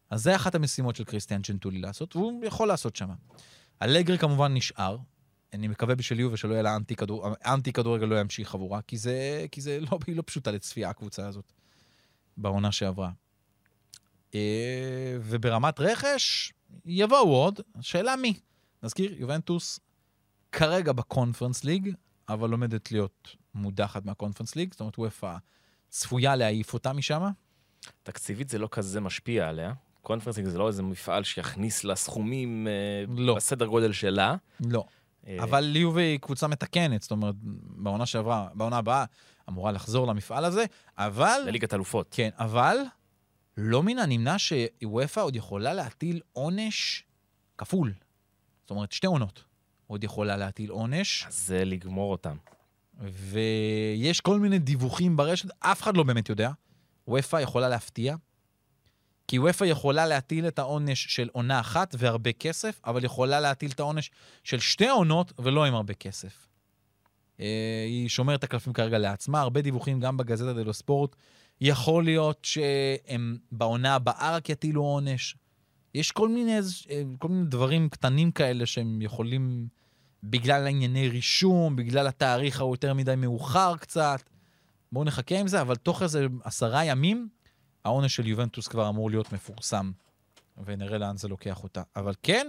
אז 0.10 0.24
זה 0.24 0.36
אחת 0.36 0.56
המשימות 0.56 0.96
של 0.96 1.04
קריסטיאן 1.04 1.42
צ'נטולי 1.42 1.80
לעשות, 1.80 2.16
והוא 2.16 2.46
יכול 2.46 2.68
לעשות 2.68 2.96
שם. 2.96 3.10
אלגרי 3.82 4.18
כמובן 4.18 4.54
נשאר. 4.54 4.98
אני 5.54 5.68
מקווה 5.68 5.96
בשביל 5.96 6.20
יובה 6.20 6.38
שלא 6.38 6.54
יהיה 6.54 6.64
לה 6.64 6.78
אנטי 7.46 7.74
כדורגל 7.74 8.06
לא 8.06 8.20
ימשיך 8.20 8.50
חבורה, 8.50 8.82
כי 8.82 8.98
זה, 8.98 9.46
כי 9.52 9.62
זה 9.62 9.80
לא, 9.80 10.00
היא 10.08 10.16
לא 10.16 10.24
פשוטה 10.26 10.52
לצפייה, 10.52 10.90
הקבוצה 10.90 11.28
הזאת, 11.28 11.54
בעונה 12.38 12.72
שעברה. 12.72 13.12
אה, 14.36 15.18
וברמת 15.22 15.80
רכש, 15.80 16.54
יבואו 16.86 17.36
עוד, 17.36 17.60
השאלה 17.76 18.16
מי. 18.16 18.40
נזכיר, 18.84 19.14
יובנטוס 19.18 19.80
כרגע 20.52 20.92
בקונפרנס 20.92 21.64
ליג, 21.64 21.94
אבל 22.30 22.52
עומדת 22.52 22.92
להיות 22.92 23.36
מודחת 23.54 24.06
מהקונפרנס 24.06 24.56
ליג, 24.56 24.72
זאת 24.72 24.80
אומרת, 24.80 25.00
ואופ"א 25.00 25.38
צפויה 25.90 26.36
להעיף 26.36 26.74
אותה 26.74 26.94
משם. 26.94 27.24
תקציבית 28.04 28.50
זה 28.50 28.60
לא 28.60 28.68
כזה 28.72 29.02
משפיע 29.02 29.50
עליה. 29.50 29.74
קונפרנס 30.02 30.34
ליג 30.34 30.48
זה 30.48 30.58
לא 30.58 30.68
איזה 30.68 30.84
מפעל 30.84 31.24
שיכניס 31.24 31.84
לה 31.84 31.96
סכומים 31.96 32.68
אה, 32.68 32.74
לא. 33.18 33.36
בסדר 33.36 33.66
גודל 33.66 33.92
שלה. 33.92 34.36
לא. 34.60 34.84
אה, 35.28 35.44
אבל 35.44 35.60
ליובה 35.60 36.02
היא 36.02 36.20
קבוצה 36.20 36.48
מתקנת, 36.48 37.02
זאת 37.02 37.12
אומרת, 37.12 37.36
בעונה 37.64 38.06
שעברה, 38.06 38.48
בעונה 38.54 38.78
הבאה, 38.78 39.06
אמורה 39.50 39.72
לחזור 39.72 40.08
למפעל 40.08 40.46
הזה, 40.46 40.66
אבל... 40.98 41.42
לליגת 41.46 41.74
אלופות. 41.74 42.08
כן, 42.12 42.30
אבל 42.38 42.78
לא 43.58 43.84
מן 43.84 44.00
הנמנע 44.00 44.36
שוופא 44.38 45.20
עוד 45.20 45.36
יכולה 45.36 45.74
להטיל 45.74 46.22
עונש 46.34 47.04
כפול. 47.58 47.94
זאת 48.62 48.72
אומרת, 48.72 48.92
שתי 48.92 49.08
עונות 49.08 49.44
עוד 49.88 50.04
יכולה 50.04 50.38
להטיל 50.38 50.70
עונש, 50.70 51.26
אז 51.28 51.48
זה 51.48 51.66
לגמור 51.66 52.12
אותם. 52.12 52.38
ויש 53.02 54.22
כל 54.22 54.40
מיני 54.40 54.60
דיווחים 54.60 55.18
ברשת, 55.18 55.50
אף 55.60 55.82
אחד 55.82 55.98
לא 55.98 56.04
באמת 56.04 56.30
יודע. 56.30 56.52
וופא 57.08 57.38
יכולה 57.38 57.70
להפתיע, 57.70 58.16
כי 59.28 59.40
וופא 59.40 59.64
יכולה 59.64 60.06
להטיל 60.06 60.48
את 60.48 60.60
העונש 60.60 61.06
של 61.16 61.30
עונה 61.32 61.60
אחת 61.60 61.96
והרבה 61.98 62.34
כסף, 62.34 62.82
אבל 62.86 63.04
יכולה 63.04 63.40
להטיל 63.40 63.72
את 63.72 63.80
העונש 63.80 64.12
של 64.44 64.60
שתי 64.60 64.88
עונות 64.88 65.34
ולא 65.40 65.66
עם 65.66 65.76
הרבה 65.76 65.94
כסף. 65.94 66.48
אה, 67.40 67.84
היא 67.88 68.10
שומרת 68.10 68.40
את 68.40 68.44
הקלפים 68.44 68.74
כרגע 68.74 68.98
לעצמה, 68.98 69.42
הרבה 69.42 69.62
דיווחים 69.62 70.00
גם 70.00 70.18
בגזטה 70.18 70.54
דלו 70.54 70.74
ספורט. 70.74 71.16
יכול 71.62 72.04
להיות 72.04 72.40
שהם 72.46 73.38
בעונה 73.52 73.96
הבאה 73.96 74.36
רק 74.36 74.50
יטילו 74.50 74.82
עונש. 74.84 75.36
יש 75.96 76.12
כל 76.12 76.30
מיני, 76.30 76.58
איז- 76.58 76.86
אה, 76.90 77.04
כל 77.20 77.28
מיני 77.28 77.46
דברים 77.46 77.90
קטנים 77.90 78.32
כאלה 78.32 78.66
שהם 78.66 79.02
יכולים, 79.02 79.68
בגלל 80.24 80.68
ענייני 80.68 81.10
רישום, 81.10 81.76
בגלל 81.76 82.08
התאריך 82.08 82.62
היותר 82.62 82.94
מדי 82.94 83.16
מאוחר 83.18 83.78
קצת. 83.78 84.22
בואו 84.92 85.04
נחכה 85.06 85.40
עם 85.40 85.48
זה, 85.48 85.62
אבל 85.62 85.76
תוך 85.76 86.02
איזה 86.04 86.26
עשרה 86.44 86.86
ימים, 86.86 87.30
העונש 87.86 88.16
של 88.16 88.28
יובנטוס 88.28 88.68
כבר 88.68 88.90
אמור 88.90 89.10
להיות 89.10 89.34
מפורסם, 89.34 89.92
ונראה 90.66 90.98
לאן 90.98 91.18
זה 91.18 91.28
לוקח 91.28 91.64
אותה. 91.64 91.82
אבל 91.96 92.14
כן, 92.24 92.48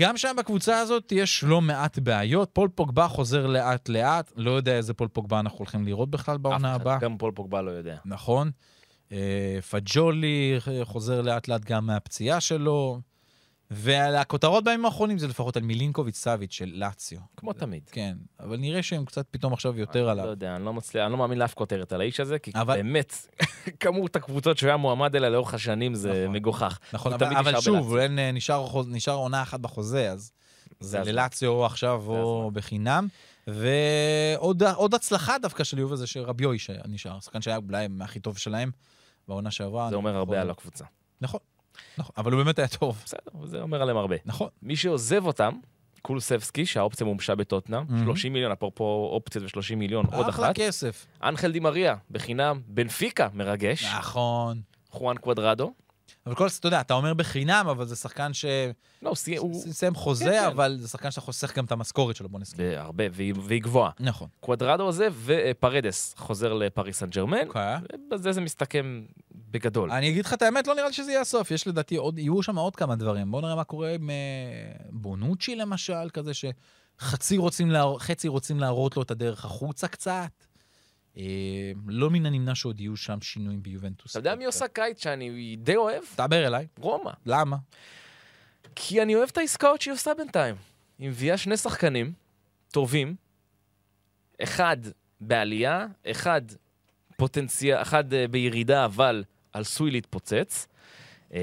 גם 0.00 0.16
שם 0.16 0.34
בקבוצה 0.38 0.78
הזאת 0.78 1.12
יש 1.12 1.44
לא 1.44 1.60
מעט 1.60 1.98
בעיות. 1.98 2.50
פול 2.52 2.68
פוגבה 2.74 3.08
חוזר 3.08 3.46
לאט-לאט, 3.46 4.32
לא 4.36 4.50
יודע 4.50 4.76
איזה 4.76 4.94
פול 4.94 5.08
פוגבה 5.08 5.40
אנחנו 5.40 5.58
הולכים 5.58 5.86
לראות 5.86 6.10
בכלל 6.10 6.38
בעונה 6.38 6.74
הבאה. 6.74 6.98
גם 6.98 7.18
פול 7.18 7.32
פוגבה 7.32 7.62
לא 7.62 7.70
יודע. 7.70 7.96
נכון. 8.04 8.50
אה, 9.12 9.58
פג'ולי 9.70 10.56
חוזר 10.82 11.20
לאט-לאט 11.20 11.64
גם 11.64 11.86
מהפציעה 11.86 12.40
שלו. 12.40 13.00
ועל 13.70 14.16
הכותרות 14.16 14.64
בימים 14.64 14.84
האחרונים 14.84 15.18
זה 15.18 15.28
לפחות 15.28 15.56
על 15.56 15.62
מילינקוביץ' 15.62 16.16
סאביץ' 16.16 16.52
של 16.52 16.70
לאציו. 16.74 17.18
כמו 17.36 17.52
תמיד. 17.52 17.82
כן, 17.92 18.16
אבל 18.40 18.56
נראה 18.56 18.82
שהם 18.82 19.04
קצת 19.04 19.26
פתאום 19.30 19.52
עכשיו 19.52 19.78
יותר 19.78 20.06
לא 20.06 20.10
עליו. 20.10 20.26
יודע, 20.26 20.56
אני 20.56 20.64
לא 20.64 20.72
מצליח, 20.72 21.04
אני 21.04 21.12
לא 21.12 21.18
מאמין 21.18 21.38
לאף 21.38 21.54
כותרת 21.54 21.92
על 21.92 22.00
האיש 22.00 22.20
הזה, 22.20 22.38
כי 22.38 22.50
אבל- 22.54 22.76
באמת, 22.76 23.14
כמות 23.80 24.16
הקבוצות 24.16 24.58
שהוא 24.58 24.68
היה 24.68 24.76
מועמד 24.76 25.16
אליה 25.16 25.30
לאורך 25.30 25.54
השנים 25.54 25.94
זה 25.94 26.08
נכון. 26.22 26.36
מגוחך. 26.36 26.78
נכון, 26.92 27.12
אבל, 27.12 27.40
נשאר 27.40 27.60
שוב. 27.60 27.96
אין, 27.96 28.18
אה, 28.18 28.32
נשאר, 28.32 28.66
נשאר 28.86 29.14
עונה 29.14 29.42
אחת 29.42 29.60
בחוזה, 29.60 30.10
אז 30.12 30.32
זה. 30.80 30.98
ללאציו 31.00 31.64
עכשיו 31.66 32.02
או. 32.06 32.50
בחינם. 32.54 33.08
ועוד 33.46 34.62
עוד 34.62 34.94
הצלחה 34.94 35.38
דווקא 35.38 35.64
של 35.64 35.78
יובה 35.78 35.96
זה 35.96 36.06
שרביוי 36.06 36.58
שנשאר, 36.58 37.20
שחקן 37.20 37.40
שהיה 37.42 37.56
אולי 37.56 37.88
מהכי 37.88 38.20
טוב 38.20 38.38
שלהם 38.38 38.70
בעונה 39.28 39.50
שעברה. 39.50 39.90
זה 39.90 39.96
אומר 39.96 40.16
הרבה 40.16 40.40
על 40.40 40.50
הקבוצה. 40.50 40.84
נכון, 41.20 41.40
נכון, 41.98 42.12
אבל 42.16 42.32
הוא 42.32 42.42
באמת 42.42 42.58
היה 42.58 42.68
טוב. 42.68 43.02
בסדר, 43.04 43.46
זה 43.46 43.60
אומר 43.60 43.82
עליהם 43.82 43.96
הרבה. 43.96 44.16
נכון. 44.24 44.48
מי 44.62 44.76
שעוזב 44.76 45.26
אותם, 45.26 45.52
קולוסבסקי, 46.02 46.66
שהאופציה 46.66 47.06
מומשה 47.06 47.34
בטוטנאם, 47.34 47.84
מהמם. 47.88 48.04
30 48.04 48.32
מיליון, 48.32 48.52
אפרופו 48.52 49.08
אופציות 49.12 49.56
ו-30 49.56 49.76
מיליון, 49.76 50.06
עוד 50.12 50.28
אחלה 50.28 50.46
אחת. 50.46 50.54
כסף. 50.54 51.06
אנחל 51.22 51.52
דימריה, 51.52 51.96
בחינם, 52.10 52.60
בנפיקה, 52.66 53.28
מרגש. 53.34 53.84
נכון. 53.84 54.60
חואן 54.90 55.16
קוודרדו. 55.16 55.72
אבל 56.26 56.34
כל, 56.34 56.46
אתה 56.58 56.66
יודע, 56.66 56.80
אתה 56.80 56.94
אומר 56.94 57.14
בחינם, 57.14 57.66
אבל 57.70 57.86
זה 57.86 57.96
שחקן 57.96 58.30
לא, 59.02 59.08
הוא 59.08 59.16
סיים, 59.16 59.40
הוא... 59.40 59.62
שסיים 59.62 59.94
חוזה, 59.94 60.24
כן, 60.24 60.30
כן. 60.30 60.46
אבל 60.46 60.76
זה 60.80 60.88
שחקן 60.88 61.10
שאתה 61.10 61.20
חוסך 61.20 61.56
גם 61.56 61.64
את 61.64 61.72
המשכורת 61.72 62.16
שלו, 62.16 62.28
בוא 62.28 62.40
נסכים. 62.40 62.66
בהרבה, 62.66 63.04
והיא, 63.12 63.34
והיא 63.42 63.62
גבוהה. 63.62 63.90
נכון. 64.00 64.28
קוודרדו 64.40 64.82
עוזב, 64.82 65.14
ופרדס 65.24 66.14
חוזר 66.18 66.52
לפריס 66.52 66.98
סן 66.98 67.10
ג'רמן. 67.10 67.46
אוקיי. 67.46 67.76
ובזה 68.08 68.32
זה 68.32 68.40
מסתכם 68.40 69.02
בגדול. 69.50 69.90
אני 69.90 70.10
אגיד 70.10 70.24
לך 70.24 70.34
את 70.34 70.42
האמת, 70.42 70.66
לא 70.66 70.74
נראה 70.74 70.86
לי 70.86 70.92
שזה 70.92 71.10
יהיה 71.10 71.20
הסוף. 71.20 71.50
יש 71.50 71.66
לדעתי 71.66 71.96
עוד, 71.96 72.18
יהיו 72.18 72.42
שם 72.42 72.58
עוד 72.58 72.76
כמה 72.76 72.96
דברים. 72.96 73.30
בואו 73.30 73.42
נראה 73.42 73.54
מה 73.54 73.64
קורה 73.64 73.94
עם 73.94 74.10
אה, 74.10 74.14
בונוצ'י 74.90 75.56
למשל, 75.56 76.10
כזה 76.12 76.32
שחצי 76.34 77.36
רוצים, 77.36 77.70
לה, 77.70 77.84
רוצים 78.26 78.60
להראות 78.60 78.96
לו 78.96 79.02
את 79.02 79.10
הדרך 79.10 79.44
החוצה 79.44 79.88
קצת. 79.88 80.30
אה, 81.16 81.22
לא 81.86 82.10
מן 82.10 82.26
הנמנע 82.26 82.54
שעוד 82.54 82.80
יהיו 82.80 82.96
שם 82.96 83.20
שינויים 83.20 83.62
ביובנטוס. 83.62 84.10
אתה 84.10 84.18
יודע 84.18 84.34
מי 84.34 84.44
עושה 84.44 84.68
קיץ 84.68 85.02
שאני 85.02 85.56
די 85.58 85.76
אוהב? 85.76 86.02
דבר 86.16 86.46
אליי. 86.46 86.66
רומא. 86.78 87.10
למה? 87.26 87.56
כי 88.74 89.02
אני 89.02 89.14
אוהב 89.14 89.28
את 89.32 89.38
העסקאות 89.38 89.80
שהיא 89.80 89.94
עושה 89.94 90.14
בינתיים. 90.14 90.54
היא 90.98 91.08
מביאה 91.08 91.36
שני 91.36 91.56
שחקנים 91.56 92.12
טובים, 92.70 93.16
אחד 94.42 94.76
בעלייה, 95.20 95.86
אחד 96.10 96.42
פוטנציאל, 97.16 97.82
אחד 97.82 98.14
אה, 98.14 98.28
בירידה, 98.28 98.84
אבל 98.84 99.24
עשוי 99.52 99.90
להתפוצץ. 99.90 100.66
אה, 101.34 101.40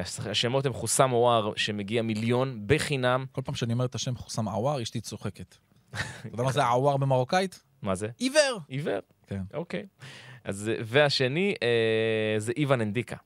הש- 0.00 0.20
השמות 0.20 0.66
הם 0.66 0.72
חוסם 0.72 1.10
עוואר, 1.10 1.52
שמגיע 1.56 2.02
מיליון 2.02 2.62
בחינם. 2.66 3.24
כל 3.32 3.42
פעם 3.44 3.54
שאני 3.54 3.72
אומר 3.72 3.84
את 3.84 3.94
השם 3.94 4.16
חוסם 4.16 4.48
עוואר, 4.48 4.82
אשתי 4.82 5.00
צוחקת. 5.00 5.56
אתה 5.92 6.00
יודע 6.32 6.42
מה 6.42 6.52
זה 6.52 6.64
עוואר 6.66 6.96
במרוקאית? 6.96 7.62
מה 7.82 7.94
זה? 7.94 8.08
עיוור. 8.18 8.60
עיוור. 8.68 8.98
כן. 9.26 9.42
אוקיי. 9.54 9.86
אז, 10.44 10.68
אה, 10.68 10.74
והשני 10.84 11.54
אה, 11.62 12.38
זה 12.40 12.52
איוון 12.56 12.80
אנדיקה, 12.80 13.16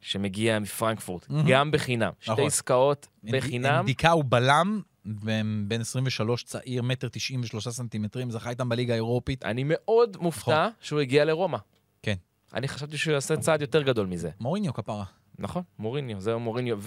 שמגיע 0.00 0.58
מפרנקפורט. 0.58 1.26
גם 1.46 1.70
בחינם. 1.70 2.12
שתי 2.20 2.32
נכון. 2.32 2.46
עסקאות 2.46 3.06
בחינם. 3.24 3.82
בדיקה 3.82 4.10
הוא 4.10 4.24
בלם, 4.28 4.80
בן 5.04 5.64
בן 5.68 5.80
23, 5.80 6.44
צעיר, 6.44 6.82
מטר 6.82 7.08
93 7.08 7.68
סנטימטרים, 7.68 8.30
זכה 8.30 8.50
איתם 8.50 8.68
בליגה 8.68 8.92
האירופית. 8.92 9.44
אני 9.44 9.62
מאוד 9.66 10.16
מופתע 10.20 10.68
שהוא 10.80 11.00
הגיע 11.00 11.24
לרומא. 11.24 11.58
כן. 12.02 12.14
אני 12.54 12.68
חשבתי 12.68 12.98
שהוא 12.98 13.14
יעשה 13.14 13.36
צעד 13.36 13.60
יותר 13.60 13.82
גדול 13.82 14.06
מזה. 14.06 14.30
מוריניו 14.40 14.74
כפרה. 14.74 15.04
נכון, 15.38 15.62
מוריניו, 15.78 16.20
זהו 16.20 16.40
מוריניו. 16.40 16.78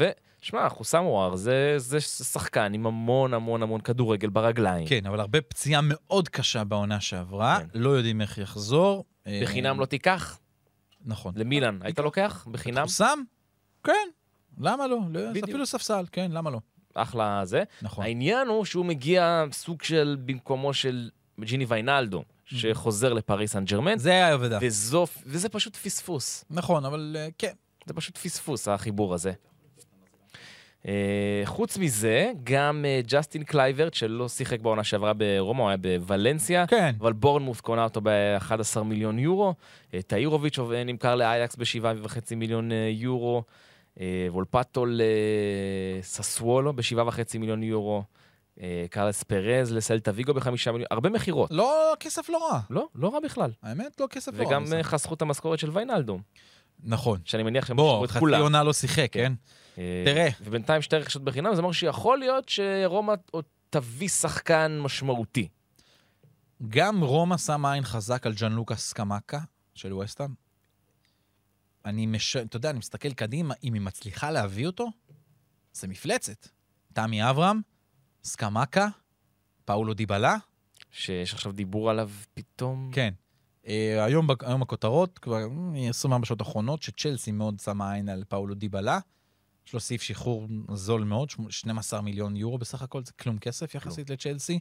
ושמע, 0.42 0.70
חוסם 0.70 1.04
וואר 1.06 1.36
זה, 1.36 1.74
זה 1.78 2.02
שחקן 2.02 2.74
עם 2.74 2.88
המון 2.88 3.34
המון 3.34 3.64
המון 3.64 3.82
כדורגל 3.82 4.30
ברגליים. 4.30 4.88
כן, 4.88 5.06
אבל 5.06 5.20
הרבה 5.20 5.42
פציעה 5.42 5.82
מאוד 5.84 6.30
קשה 6.30 6.64
בעונה 6.64 7.00
שעברה, 7.00 7.60
כן. 7.60 7.80
לא 7.80 7.90
יודעים 7.90 8.22
איך 8.22 8.38
יחזור. 8.38 9.06
בחינם 9.44 9.76
אה, 9.76 9.82
לא 9.82 9.86
תיקח? 9.86 10.40
נכון. 11.06 11.34
למילן, 11.38 11.80
היית 11.82 12.00
לוקח? 12.00 12.48
בחינם? 12.52 12.84
חוסם? 12.84 13.20
כן. 13.84 13.94
למה 14.58 14.88
לא? 14.88 15.00
לא, 15.10 15.30
בדיוק. 15.30 15.50
אפילו 15.50 15.66
ספסל, 15.66 16.06
כן, 16.12 16.32
למה 16.32 16.50
לא? 16.50 16.60
אחלה 16.94 17.42
זה. 17.46 17.64
נכון. 17.82 18.04
העניין 18.04 18.48
הוא 18.48 18.66
שהוא 18.66 18.86
מגיע 18.86 19.46
סוג 19.52 19.84
של 19.84 20.18
במקומו 20.26 20.74
של 20.74 21.10
ג'יני 21.40 21.66
ויינאלדום, 21.66 22.24
שחוזר 22.48 23.14
לפריס 23.14 23.52
סן 23.52 23.66
ג'רמן, 23.66 23.98
זה 23.98 24.10
היה 24.10 24.34
עבודה. 24.34 24.58
וזו, 24.62 25.08
וזה 25.26 25.50
פשוט 25.50 25.76
פספוס. 25.76 26.46
נכון, 26.50 26.86
אבל 26.86 27.16
אה, 27.20 27.28
כן. 27.38 27.54
זה 27.86 27.94
פשוט 27.94 28.18
פספוס, 28.18 28.68
החיבור 28.68 29.14
הזה. 29.14 29.32
אה, 30.88 31.42
חוץ 31.46 31.78
מזה, 31.78 32.32
גם 32.44 32.86
אה, 32.88 33.02
ג'סטין 33.08 33.44
קלייברט, 33.44 33.94
שלא 33.94 34.30
שיחק 34.30 34.60
בעונה 34.60 34.84
שעברה 34.84 35.14
ברומא, 35.14 35.62
הוא 35.62 35.70
היה 35.70 35.78
בוולנסיה. 35.78 36.68
כן. 36.68 36.96
אבל 37.00 37.14
בורנמות' 37.14 37.62
קונה 37.62 37.84
אותו 37.84 38.02
ב-11 38.04 38.84
מיליון 38.84 39.20
יורו. 39.20 39.54
אה, 39.94 40.02
טאירוביץ' 40.02 40.60
נמכר 40.86 41.16
לאייקס 41.16 41.56
ב-7.5 41.56 42.36
מיליון 42.36 42.72
אה, 42.72 42.90
יורו. 42.92 43.44
וולפטו 44.30 44.86
לססוולו 46.00 46.74
ב-7.5 46.74 47.40
מיליון 47.40 47.64
יורו. 47.64 48.04
אה, 48.62 48.86
קרלס 48.90 49.24
פרז 49.24 49.72
לסלטה 49.72 50.12
ויגו 50.16 50.34
ב-5 50.34 50.50
מיליון, 50.50 50.88
הרבה 50.92 51.10
מכירות. 51.10 51.52
לא, 51.52 51.94
כסף 52.00 52.30
לא 52.30 52.50
רע. 52.52 52.60
לא, 52.70 52.88
לא 52.96 53.14
רע 53.14 53.20
בכלל. 53.20 53.52
האמת, 53.64 54.00
לא 54.00 54.08
כסף 54.10 54.34
לא 54.34 54.44
רע. 54.44 54.48
וגם. 54.48 54.74
אה, 54.74 54.84
חסכו 54.84 55.14
את 55.14 55.22
המשכורת 55.22 55.60
של 55.60 55.70
ויינלדום, 55.70 56.22
נכון. 56.84 57.20
שאני 57.26 57.44
מניח 57.44 57.66
שהם 57.66 57.78
בוא, 57.78 57.90
שילמו 57.92 58.06
את 58.06 58.10
חצי 58.10 58.20
כולה. 58.20 58.38
עונה 58.38 58.64
לא 58.64 58.74
שיחק, 58.74 59.08
כן? 59.12 59.34
אה, 59.78 60.04
תראה. 60.06 60.30
ובינתיים 60.42 60.82
שתי 60.82 60.96
רכישות 60.96 61.24
בחינם, 61.24 61.56
זה 61.56 61.62
אומר 61.62 61.72
שיכול 61.72 62.20
להיות 62.20 62.50
שרומא 62.50 63.14
עוד 63.32 63.46
תביא 63.70 64.08
שחקן 64.08 64.80
משמעותי. 64.82 65.48
גם 66.68 67.04
רומא 67.04 67.38
שמה 67.38 67.74
עין 67.74 67.84
חזק 67.84 68.26
על 68.26 68.34
ג'אן 68.34 68.52
לוקאס 68.52 68.90
סקמקה 68.90 69.40
של 69.76 69.94
ווסטהאם. 69.94 70.34
אני 71.86 72.06
מש... 72.06 72.36
אתה 72.36 72.58
יודע, 72.58 72.70
אני 72.70 72.80
מסתכל 72.80 73.14
קדימה, 73.14 73.54
אם 73.64 73.74
היא 73.74 73.82
מצליחה 73.82 74.32
להביא 74.32 74.68
אותו, 74.68 74.88
זה 75.74 75.88
מפלצת. 75.88 76.48
תמי 76.94 77.30
אברהם, 77.30 77.62
סקמקה, 78.24 78.88
פאולו 79.66 79.94
דיבלה, 79.94 80.36
שיש 80.92 81.34
עכשיו 81.34 81.52
דיבור 81.52 81.90
עליו 81.90 82.10
פתאום. 82.34 82.90
כן. 82.94 83.14
אה, 83.68 84.04
היום, 84.06 84.28
היום 84.42 84.62
הכותרות, 84.62 85.20
כבר 85.20 85.38
אה, 85.76 85.90
24 85.90 86.26
שעות 86.26 86.42
אחרונות, 86.42 86.84
שצ'לסי 86.84 87.32
מאוד 87.32 87.60
שמה 87.60 87.94
עין 87.94 88.10
על 88.10 88.24
פאולו 88.28 88.56
דיבלה. 88.56 89.00
יש 89.68 89.74
לו 89.74 89.80
סעיף 89.80 90.02
שחרור 90.02 90.48
זול 90.74 91.04
מאוד, 91.04 91.30
שמ- 91.30 91.52
12 91.52 92.02
מיליון 92.02 92.36
יורו 92.36 92.58
בסך 92.58 92.82
הכל, 92.82 93.04
זה 93.04 93.12
כלום 93.12 93.38
כסף 93.38 93.76
יחסית 93.76 94.10
לצ'לסי. 94.10 94.60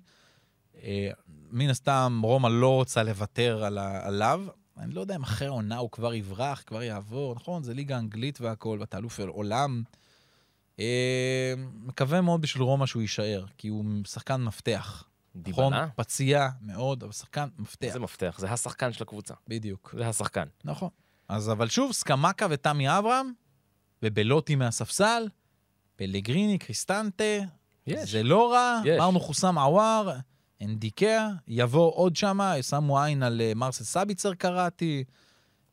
אה, 0.83 1.11
מן 1.51 1.69
הסתם, 1.71 2.21
רומא 2.25 2.49
לא 2.49 2.75
רוצה 2.75 3.03
לוותר 3.03 3.65
על 3.65 3.79
עליו. 3.79 4.47
אני 4.77 4.95
לא 4.95 5.01
יודע 5.01 5.17
אם 5.17 5.23
אחרי 5.23 5.49
העונה 5.49 5.77
הוא 5.79 5.91
כבר 5.91 6.15
יברח, 6.15 6.63
כבר 6.67 6.83
יעבור, 6.83 7.35
נכון? 7.35 7.63
זה 7.63 7.75
ליגה 7.75 7.99
אנגלית 7.99 8.41
והכול, 8.41 8.81
ואתה 8.81 8.99
אלוף 8.99 9.21
עולם. 9.21 9.83
אה, 10.81 11.55
מקווה 11.75 12.21
מאוד 12.21 12.41
בשביל 12.41 12.63
רומא 12.63 12.87
שהוא 12.87 13.03
יישאר, 13.03 13.45
כי 13.59 13.69
הוא 13.69 13.85
שחקן 14.07 14.43
מפתח. 14.45 15.05
נכון? 15.35 15.73
דיבלה? 15.73 15.89
פציע 15.97 16.49
מאוד, 16.61 17.03
אבל 17.03 17.13
שחקן 17.13 17.49
מפתח. 17.59 17.91
זה 17.93 17.99
מפתח, 17.99 18.37
זה 18.39 18.51
השחקן 18.51 18.93
של 18.93 19.03
הקבוצה. 19.03 19.35
בדיוק. 19.49 19.95
זה 19.99 20.09
השחקן. 20.09 20.45
נכון. 20.65 20.89
אז 21.29 21.51
אבל 21.51 21.69
שוב, 21.69 21.93
סקמקה 21.93 22.47
ותמי 22.51 22.99
אברהם, 22.99 23.33
ובלוטי 24.03 24.55
מהספסל, 24.55 25.29
פלגריני, 25.97 26.59
קריסטנטה, 26.59 27.25
יש. 27.87 28.11
זה 28.11 28.23
לא 28.23 28.53
רע. 28.53 28.81
אמרנו 28.97 29.21
חוסם 29.21 29.59
עוואר, 29.59 30.19
אנדיקאה, 30.63 31.29
יבוא 31.49 31.93
עוד 31.95 32.17
שמה, 32.17 32.63
שמו 32.63 33.03
עין 33.03 33.23
על 33.23 33.41
אה, 33.41 33.53
מרסל 33.55 33.85
סביצר 33.85 34.35
קראתי. 34.35 35.05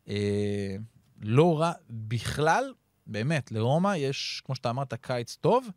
אה, 0.08 0.76
לא 1.22 1.60
רע 1.60 1.72
בכלל, 1.90 2.72
באמת, 3.06 3.52
לרומא 3.52 3.96
יש, 3.96 4.42
כמו 4.44 4.54
שאתה 4.54 4.70
אמרת, 4.70 4.94
קיץ 4.94 5.36
טוב. 5.40 5.68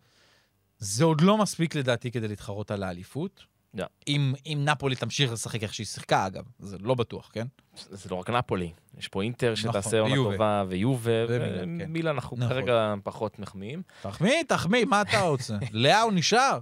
זה 0.79 1.03
עוד 1.05 1.21
לא 1.21 1.37
מספיק 1.37 1.75
לדעתי 1.75 2.11
כדי 2.11 2.27
להתחרות 2.27 2.71
על 2.71 2.83
האליפות. 2.83 3.45
לא. 3.73 3.85
אם, 4.07 4.33
אם 4.45 4.61
נפולי 4.65 4.95
תמשיך 4.95 5.31
לשחק 5.31 5.63
איך 5.63 5.73
שהיא 5.73 5.87
שיחקה, 5.87 6.27
אגב, 6.27 6.43
זה 6.59 6.77
לא 6.79 6.95
בטוח, 6.95 7.29
כן? 7.33 7.47
זה 7.75 8.09
לא 8.09 8.15
רק 8.15 8.29
נפולי, 8.29 8.71
יש 8.97 9.07
פה 9.07 9.21
אינטר 9.21 9.53
נכון, 9.53 9.71
שתעשה 9.71 9.99
עונה 9.99 10.13
ויובה. 10.13 10.31
טובה, 10.31 10.63
ויובה, 10.67 11.11
ומילאן, 11.27 12.13
כן. 12.13 12.15
אנחנו 12.15 12.37
נכון. 12.37 12.49
כרגע 12.49 12.93
פחות 13.03 13.39
מחמיאים. 13.39 13.81
תחמיא, 14.01 14.43
תחמיא, 14.47 14.85
מה 14.85 15.01
אתה 15.01 15.21
רוצה? 15.21 15.57
לאהו 15.71 16.11
נשאר. 16.11 16.59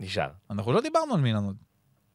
נשאר. 0.00 0.30
אנחנו 0.50 0.72
לא 0.72 0.80
דיברנו 0.80 1.14
על 1.14 1.20
מילאן 1.20 1.44
עוד. 1.44 1.56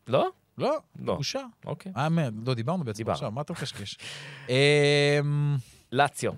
לא? 0.07 0.29
לא, 0.57 0.77
לא. 0.99 1.15
בושה. 1.15 1.41
אוקיי. 1.65 1.91
אה, 1.97 2.07
לא, 2.45 2.53
דיברנו 2.53 2.83
בעצם 2.83 2.97
דיברנו. 2.97 3.15
עכשיו, 3.15 3.31
מה 3.31 3.41
אתה 3.41 3.53
מקשקש? 3.53 3.97
אמ, 4.49 5.57
לאציו. 5.91 6.33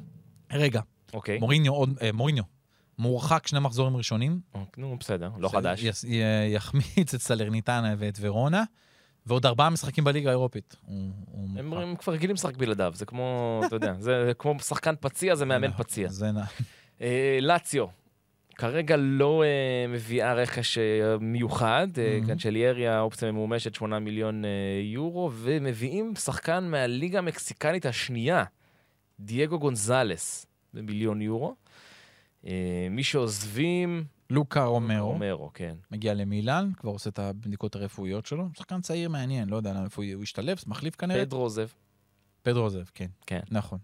רגע, 0.52 0.82
אוקיי. 1.14 1.40
מוריניו 1.40 1.74
עוד, 1.74 1.98
אה, 2.02 2.12
מוריניו, 2.12 2.44
מורחק 3.00 3.48
שני 3.48 3.60
מחזורים 3.60 3.98
ראשונים. 3.98 4.40
אוקיי, 4.54 4.82
נו, 4.84 4.98
בסדר, 5.00 5.30
לא 5.38 5.50
ש- 5.50 5.52
חדש. 5.52 5.84
יס- 5.84 6.04
י- 6.04 6.22
יחמיץ 6.54 7.14
את 7.14 7.22
סלרניטנה 7.22 7.96
ואת 7.98 8.18
ורונה, 8.22 8.64
ועוד 9.26 9.46
ארבעה 9.46 9.70
משחקים 9.70 10.04
בליגה 10.04 10.30
האירופית. 10.30 10.76
הוא- 10.86 10.98
הוא 11.26 11.50
הם. 11.60 11.74
הם 11.74 11.96
כבר 11.96 12.14
רגילים 12.14 12.34
לשחק 12.36 12.58
בלעדיו, 12.58 12.92
זה 12.96 13.06
כמו, 13.06 13.26
אתה 13.68 13.76
יודע, 13.76 13.94
זה 14.00 14.32
כמו 14.40 14.60
שחקן 14.60 14.94
פציע, 15.00 15.36
זה 15.36 15.46
מאמן 15.46 15.68
נכון, 15.68 15.84
פציע. 15.86 16.08
זה 16.10 16.32
נ- 16.32 16.38
אה, 17.02 17.38
לאציו, 17.42 17.86
כרגע 18.56 18.96
לא 18.98 19.44
אה, 19.44 19.48
מביאה 19.94 20.34
רכש 20.34 20.78
אה, 20.78 20.84
מיוחד, 21.20 21.88
אה, 21.98 22.20
Mhm. 22.24 22.28
קנצ'ליירי 22.28 22.88
האופציה 22.88 23.32
ממומשת 23.32 23.76
8 23.76 24.00
מיליון 24.00 24.46
אה, 24.46 24.50
יורו, 24.84 25.32
ומביאים 25.34 26.16
שחקן 26.16 26.64
מהליגה 26.64 27.20
המקסיקנית 27.20 27.86
השנייה, 27.86 28.44
דייגו 29.20 29.60
גונזלס, 29.60 30.46
במיליון 30.74 31.22
יורו. 31.22 31.56
אה, 32.46 32.88
מי 32.92 33.04
שעוזבים... 33.04 34.04
לוקה 34.32 34.64
רומרו, 34.64 35.08
רומרו, 35.08 35.50
כן. 35.54 35.76
מגיע 35.92 36.14
למילאן, 36.14 36.72
כבר 36.78 36.92
עושה 36.92 37.10
את 37.10 37.20
הבדיקות 37.20 37.76
הרפואיות 37.76 38.26
שלו. 38.26 38.48
שחקן 38.58 38.82
צעיר 38.82 39.10
מעניין, 39.10 39.50
לא 39.50 39.56
יודע 39.56 39.74
איפה 39.84 40.04
הוא 40.14 40.24
ישתלב, 40.24 40.58
מחליף 40.68 40.96
כנראה. 40.96 41.26
פדרו 41.26 41.42
עוזב. 41.42 41.68
פדרו 42.42 42.64
עוזב, 42.64 42.84
כן. 42.96 43.08
כן. 43.26 43.40
נכון. 43.52 43.80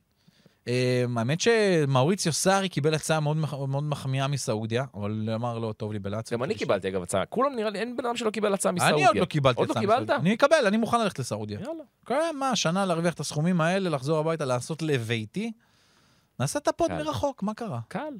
Um, 0.65 0.69
האמת 1.17 1.41
שמאוריציו 1.41 2.33
סארי 2.33 2.69
קיבל 2.69 2.93
הצעה 2.93 3.19
מאוד, 3.19 3.37
מאוד 3.37 3.83
מחמיאה 3.83 4.27
מסעודיה, 4.27 4.85
אבל 4.93 5.29
אמר 5.35 5.59
לו, 5.59 5.73
טוב 5.73 5.93
לי 5.93 5.99
בלאציו. 5.99 6.37
גם 6.37 6.43
אני 6.43 6.55
קיבלתי 6.55 6.87
אגב 6.87 7.03
הצעה. 7.03 7.25
כולם 7.25 7.55
נראה 7.55 7.69
לי, 7.69 7.79
אין 7.79 7.97
בן 7.97 8.05
אדם 8.05 8.17
שלא 8.17 8.29
קיבל 8.29 8.53
הצעה 8.53 8.71
מסעודיה. 8.71 8.95
אני 8.97 9.05
עוד 9.07 9.17
לא 9.17 9.25
קיבלתי 9.25 9.59
לא 9.59 9.65
הצעה? 9.71 9.83
מסעודיה. 9.83 10.15
אני 10.15 10.33
אקבל, 10.33 10.67
אני 10.67 10.77
מוכן 10.77 11.01
ללכת 11.01 11.19
לסעודיה. 11.19 11.59
יאללה. 11.59 11.83
כן, 12.05 12.35
מה, 12.39 12.55
שנה 12.55 12.85
להרוויח 12.85 13.13
את 13.13 13.19
הסכומים 13.19 13.61
האלה, 13.61 13.89
לחזור 13.89 14.17
הביתה, 14.17 14.45
לעשות 14.45 14.81
לביתי? 14.81 15.51
נעשה 16.39 16.59
את 16.59 16.67
ה 16.67 16.72
pod. 16.72 16.91
מרחוק, 16.91 17.43
מה 17.43 17.53
קרה? 17.53 17.79
קל. 17.87 18.13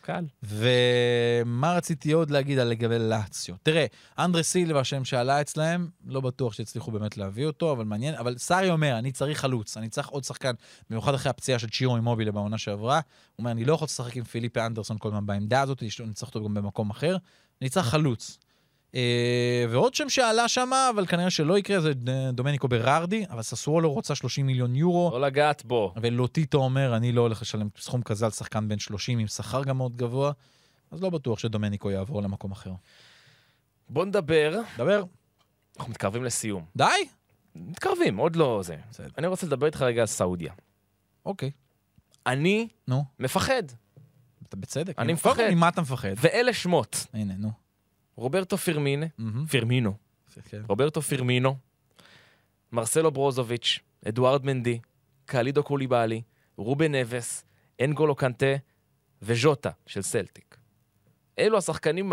קל. 0.00 0.24
ומה 0.42 1.72
רציתי 1.72 2.12
עוד 2.12 2.30
להגיד 2.30 2.58
על 2.58 2.68
לגבי 2.68 2.98
לאציו? 2.98 3.54
תראה, 3.62 3.86
אנדרה 4.18 4.42
סילבה, 4.42 4.80
השם 4.80 5.04
שעלה 5.04 5.40
אצלהם, 5.40 5.88
לא 6.06 6.20
בטוח 6.20 6.52
שהצליחו 6.52 6.90
באמת 6.90 7.16
להביא 7.16 7.46
אותו, 7.46 7.72
אבל 7.72 7.84
מעניין. 7.84 8.14
אבל 8.14 8.38
סארי 8.38 8.70
אומר, 8.70 8.98
אני 8.98 9.12
צריך 9.12 9.40
חלוץ, 9.40 9.76
אני 9.76 9.88
צריך 9.88 10.08
עוד 10.08 10.24
שחקן, 10.24 10.52
במיוחד 10.90 11.14
אחרי 11.14 11.30
הפציעה 11.30 11.58
של 11.58 11.68
צ'ירו 11.68 11.96
אימובילה 11.96 12.32
בעונה 12.32 12.58
שעברה. 12.58 12.96
הוא 12.96 13.02
אומר, 13.38 13.50
אני 13.50 13.64
לא 13.64 13.74
יכול 13.74 13.86
לשחק 13.86 14.16
עם 14.16 14.24
פיליפה 14.24 14.66
אנדרסון 14.66 14.98
כל 14.98 15.08
הזמן 15.08 15.26
בעמדה 15.26 15.60
הזאת, 15.60 15.82
אני 15.82 16.12
צריך 16.14 16.34
אותו 16.34 16.44
גם 16.44 16.54
במקום 16.54 16.90
אחר. 16.90 17.16
אני 17.62 17.68
צריך 17.70 17.86
חלוץ. 17.86 18.38
אה, 18.94 19.64
ועוד 19.70 19.94
שם 19.94 20.08
שעלה 20.08 20.48
שם, 20.48 20.70
אבל 20.94 21.06
כנראה 21.06 21.30
שלא 21.30 21.58
יקרה, 21.58 21.80
זה 21.80 21.92
דומניקו 22.32 22.68
ברארדי, 22.68 23.24
אבל 23.30 23.42
ססוולו 23.42 23.92
רוצה 23.92 24.14
30 24.14 24.46
מיליון 24.46 24.76
יורו. 24.76 25.10
לא 25.12 25.20
לגעת 25.20 25.64
בו. 25.64 25.94
ולוטיטו 25.96 26.58
אומר, 26.58 26.96
אני 26.96 27.12
לא 27.12 27.20
הולך 27.20 27.42
לשלם 27.42 27.68
סכום 27.78 28.02
כזה 28.02 28.24
על 28.24 28.30
שחקן 28.30 28.68
בן 28.68 28.78
30 28.78 29.18
עם 29.18 29.26
שכר 29.26 29.64
גם 29.64 29.76
מאוד 29.76 29.96
גבוה, 29.96 30.32
אז 30.90 31.02
לא 31.02 31.10
בטוח 31.10 31.38
שדומניקו 31.38 31.90
יעבור 31.90 32.22
למקום 32.22 32.52
אחר. 32.52 32.72
בוא 33.88 34.04
נדבר. 34.04 34.60
דבר. 34.78 35.04
אנחנו 35.78 35.90
מתקרבים 35.90 36.24
לסיום. 36.24 36.64
די? 36.76 36.84
מתקרבים, 37.54 38.16
עוד 38.16 38.36
לא 38.36 38.60
זה. 38.64 38.76
בסדר. 38.90 39.08
אני 39.18 39.26
רוצה 39.26 39.46
לדבר 39.46 39.66
איתך 39.66 39.82
רגע 39.82 40.00
על 40.00 40.06
סעודיה. 40.06 40.52
אוקיי. 41.26 41.50
אני 42.26 42.68
נו, 42.88 43.04
מפחד, 43.18 43.62
אתה 44.48 44.56
בצדק. 44.56 44.98
אני 44.98 45.12
מפחד. 45.12 45.42
ממה 45.50 45.68
אתה 45.68 45.80
מפחד? 45.80 46.08
ואלה 46.16 46.52
שמות. 46.52 47.06
הנה, 47.14 47.34
נו. 47.38 47.63
רוברטו 48.16 48.56
פירמינה, 48.56 49.06
מהמם. 49.18 49.46
פירמינו, 49.46 49.94
כן. 50.50 50.62
רוברטו 50.68 51.02
פירמינו, 51.02 51.56
מרסלו 52.72 53.10
ברוזוביץ', 53.10 53.78
אדוארד 54.08 54.44
מנדי, 54.46 54.78
קלידו 55.24 55.62
קוליבאלי, 55.62 56.22
רובן 56.56 56.94
נבס, 56.94 57.44
אנגולו 57.84 58.14
קנטה 58.14 58.46
וז'וטה 59.22 59.70
של 59.86 60.02
סלטיק. 60.02 60.56
אלו 61.38 61.58
השחקנים 61.58 62.12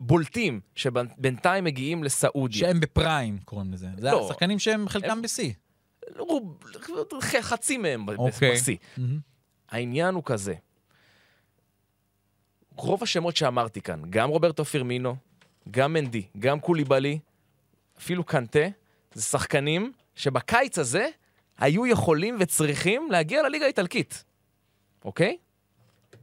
הבולטים 0.00 0.60
שבינתיים 0.74 1.64
מגיעים 1.64 2.04
לסעודיה. 2.04 2.58
שהם 2.68 2.80
בפריים, 2.80 3.38
קוראים 3.44 3.72
לזה. 3.72 3.88
זה 3.98 4.10
לא. 4.10 4.24
השחקנים 4.26 4.58
שהם 4.58 4.88
חלקם 4.88 5.22
בשיא. 5.22 5.52
רוב, 6.18 6.58
חצי 7.40 7.76
מהם 7.76 8.06
ב- 8.06 8.10
אוקיי. 8.10 8.52
בשיא. 8.52 8.76
מהמם. 8.96 9.18
העניין 9.68 10.14
הוא 10.14 10.22
כזה, 10.26 10.54
רוב 12.76 13.02
השמות 13.02 13.36
שאמרתי 13.36 13.80
כאן, 13.80 14.02
גם 14.10 14.28
רוברטו 14.28 14.64
פירמינו, 14.64 15.16
גם 15.70 15.92
מנדי, 15.92 16.22
גם 16.38 16.60
קוליבאלי, 16.60 17.18
אפילו 17.98 18.24
קנטה, 18.24 18.68
זה 19.14 19.22
שחקנים 19.22 19.92
שבקיץ 20.14 20.78
הזה 20.78 21.08
היו 21.58 21.86
יכולים 21.86 22.36
וצריכים 22.40 23.10
להגיע 23.10 23.42
לליגה 23.42 23.64
האיטלקית, 23.64 24.24
אוקיי? 25.04 25.36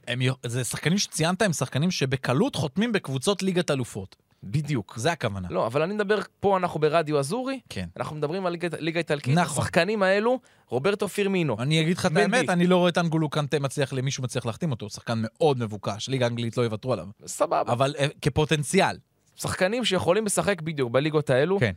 הם, 0.08 0.20
זה 0.46 0.64
שחקנים 0.64 0.98
שציינת, 0.98 1.42
הם 1.42 1.54
שחקנים 1.54 1.92
שבקלות 1.92 2.56
חותמים 2.56 2.92
בקבוצות 2.92 3.44
ליגת 3.44 3.72
אלופות. 3.72 4.16
בדיוק. 4.44 4.94
זה 4.98 5.12
הכוונה. 5.12 5.48
לא, 5.52 5.68
אבל 5.68 5.82
אני 5.82 5.94
מדבר, 5.94 6.20
פה 6.40 6.58
אנחנו 6.58 6.80
ברדיו 6.80 7.20
אזורי, 7.20 7.60
כן. 7.70 7.88
אנחנו 7.98 8.16
מדברים 8.16 8.46
על 8.46 8.54
ליגה- 8.80 8.98
איטלקית. 9.00 9.36
נכון. 9.38 9.62
השחקנים 9.64 10.04
האלו, 10.04 10.40
רוברטו 10.68 11.08
פירמינו. 11.08 11.56
אני 11.60 11.82
אגיד 11.82 11.98
לך 11.98 12.06
את. 12.06 12.18
האמת, 12.18 12.50
אני 12.50 12.68
לא 12.68 12.78
רואה 12.78 12.90
את 12.90 12.98
אנגולו 12.98 13.30
קנטה 13.30 13.60
מצליח, 13.60 13.94
למישהו 13.94 14.24
מצליח 14.24 14.46
להחתים 14.46 14.72
אותו, 14.72 14.86
הוא 14.86 14.92
שחקן 14.92 15.20
מאוד 15.22 15.60
מבוקש, 15.60 16.10
ליגה 16.10 16.28
אנגלית 16.28 16.58
לא 16.58 16.64
יוותרו 16.64 16.94
עליו. 16.94 17.08
סבבה. 17.26 17.74
אבל 17.74 17.96
אה, 18.00 18.08
כפוטנציאל. 18.22 18.98
שחקנים 19.42 19.86
שיכולים 19.86 20.26
לשחק 20.26 20.62
בדיוק 20.62 20.92
בליגות 20.92 21.30
האלו. 21.30 21.60
כן. 21.60 21.72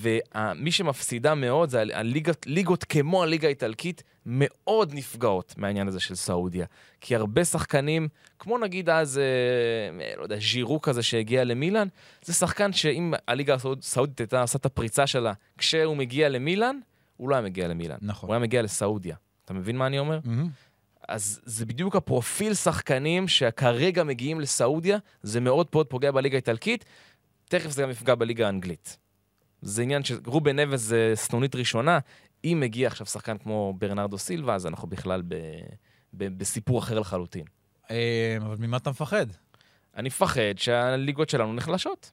ומי 0.00 0.72
שמפסידה 0.72 1.34
מאוד 1.34 1.70
זה 1.70 1.80
הליגות, 1.80 2.46
ליגות 2.46 2.84
כמו 2.84 3.22
הליגה 3.22 3.46
האיטלקית 3.46 4.02
מאוד 4.26 4.94
נפגעות 4.94 5.54
מהעניין 5.56 5.88
הזה 5.88 6.00
של 6.00 6.14
סעודיה. 6.14 6.66
כי 7.00 7.16
הרבה 7.16 7.44
שחקנים, 7.44 8.08
כמו 8.38 8.58
נגיד 8.58 8.90
אז, 8.90 9.18
אה, 9.18 10.16
לא 10.16 10.22
יודע, 10.22 10.36
ז'ירו 10.36 10.80
כזה 10.80 11.02
שהגיע 11.02 11.44
למילאן, 11.44 11.88
זה 12.24 12.32
שחקן 12.32 12.72
שאם 12.72 13.14
הליגה 13.28 13.54
הסעודית 13.54 14.20
הייתה 14.20 14.42
עושה 14.42 14.58
את 14.58 14.66
הפריצה 14.66 15.06
שלה 15.06 15.32
כשהוא 15.58 15.96
מגיע 15.96 16.28
למילאן, 16.28 16.78
הוא 17.16 17.28
לא 17.28 17.34
היה 17.34 17.42
מגיע 17.42 17.68
למילאן. 17.68 17.96
נכון. 18.02 18.28
הוא 18.28 18.34
היה 18.34 18.40
מגיע 18.40 18.62
לסעודיה. 18.62 19.16
אתה 19.44 19.54
מבין 19.54 19.76
מה 19.76 19.86
אני 19.86 19.98
אומר? 19.98 20.18
מהמם. 20.24 20.48
אז 21.10 21.40
זה 21.44 21.66
בדיוק 21.66 21.96
הפרופיל 21.96 22.54
שחקנים 22.54 23.28
שכרגע 23.28 24.04
מגיעים 24.04 24.40
לסעודיה, 24.40 24.98
זה 25.22 25.40
מאוד 25.40 25.66
מאוד 25.74 25.86
פוגע 25.86 26.10
בליגה 26.10 26.36
האיטלקית, 26.36 26.84
תכף 27.44 27.70
זה 27.70 27.82
גם 27.82 27.90
יפגע 27.90 28.14
בליגה 28.14 28.46
האנגלית. 28.46 28.98
זה 29.62 29.82
עניין 29.82 30.04
שרובן 30.04 30.58
נבס 30.58 30.80
זה 30.80 31.12
סנונית 31.14 31.54
ראשונה, 31.54 31.98
אם 32.44 32.58
מגיע 32.60 32.86
עכשיו 32.86 33.06
שחקן 33.06 33.38
כמו 33.38 33.74
ברנרדו 33.78 34.18
סילבה, 34.18 34.54
אז 34.54 34.66
אנחנו 34.66 34.88
בכלל 34.88 35.22
ב, 35.28 35.34
ב, 36.14 36.38
בסיפור 36.38 36.78
אחר 36.78 36.98
לחלוטין. 36.98 37.44
אה, 37.90 38.36
אבל 38.40 38.56
ממה 38.58 38.76
אתה 38.76 38.90
מפחד? 38.90 39.26
אני 39.96 40.06
מפחד 40.06 40.58
שהליגות 40.58 41.30
שלנו 41.30 41.52
נחלשות. 41.52 42.10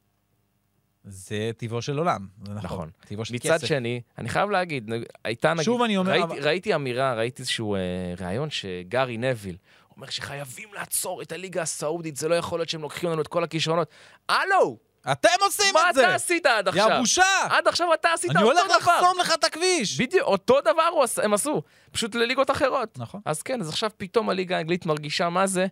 זה 1.08 1.51
טבעו 1.58 1.82
של 1.82 1.97
עולם. 1.97 2.28
זה 2.45 2.53
נכון. 2.53 2.64
נכון. 2.66 2.89
טבעו 3.08 3.26
של 3.26 3.34
מצד 3.34 3.49
כסף. 3.53 3.68
שני, 3.68 4.01
אני 4.18 4.30
חייב 4.30 4.49
להגיד, 4.49 4.91
הייתה 5.26 5.53
נגיד... 5.53 5.66
שוב 5.66 5.82
אני 5.82 5.97
אומר, 5.97 6.12
ראיתי, 6.12 6.24
אבל- 6.24 6.39
ראיתי 6.47 6.76
אמירה, 6.76 7.14
ראיתי 7.14 7.41
איזשהו 7.41 7.76
אה, 7.76 7.80
ראיון 8.20 8.49
שגארי 8.49 9.18
נביל 9.18 9.55
אומר 9.97 10.10
שחייבים 10.10 10.70
לעצור 10.74 11.22
את 11.22 11.32
הליגה 11.32 11.62
הסעודית, 11.62 12.18
זה 12.18 12.28
לא 12.28 12.36
יכול 12.36 12.60
להיות 12.60 12.70
שהם 12.70 12.82
לוקחים 12.82 13.10
לנו 13.10 13.22
את 13.22 13.28
כל 13.28 13.43
הכישרונות. 13.43 13.89
הלו! 14.30 14.78
אתם 15.12 15.30
עושים 15.41 15.74
מה 15.74 15.89
את 15.89 15.95
זה! 15.95 16.01
אתה 16.05 16.16
עשית 16.16 16.45
עד 16.45 16.68
עכשיו? 16.68 16.89
יא 16.91 16.99
בושה! 16.99 17.24
עד 17.49 17.68
עכשיו 17.68 17.93
אתה 17.93 18.10
עשית 18.14 18.32
אני 18.32 18.43
אותו 18.43 18.60
הולך 18.60 18.66
דבר. 18.66 18.78
לחסום 18.78 19.20
לך 19.20 19.34
את 19.34 19.43
הכביש! 19.43 20.01
בדיוק, 20.01 20.28
אותו 20.28 20.62
דבר 20.62 20.89
הם 21.24 21.34
עשו, 21.34 21.62
פשוט 21.91 22.16
לליגות 22.16 22.51
אחרות. 22.51 22.97
נכון. 22.97 23.22
אז 23.26 23.41
כן, 23.41 23.62
אז 23.62 23.70
עכשיו 23.70 23.89
פתאום 23.97 24.30
הליגה 24.30 24.58
האנגלית 24.58 24.86
מרגישה 24.86 25.30
מה 25.30 25.47
זה, 25.47 25.68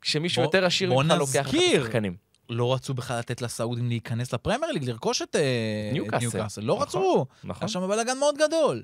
כשמישהו 0.00 0.42
יותר 0.42 0.64
עשיר 0.64 0.92
ממך 0.94 1.14
לוקח 1.18 1.48
את. 1.50 1.54
השחקנים. 1.80 2.29
לא 2.50 2.74
רצו 2.74 2.94
בכלל 2.94 3.18
לתת 3.18 3.42
לסעודים 3.42 3.88
להיכנס 3.88 4.34
לפרמייר 4.34 4.72
ליג, 4.72 4.84
לרכוש 4.84 5.22
את 5.22 5.36
אה, 5.36 5.90
ניוקאסל. 5.92 6.62
לא 6.62 6.74
נכון. 6.74 6.86
רצו. 6.86 7.26
נכון. 7.44 7.62
היה 7.62 7.68
שם 7.68 7.88
בלאגן 7.88 8.18
מאוד 8.18 8.34
גדול. 8.38 8.82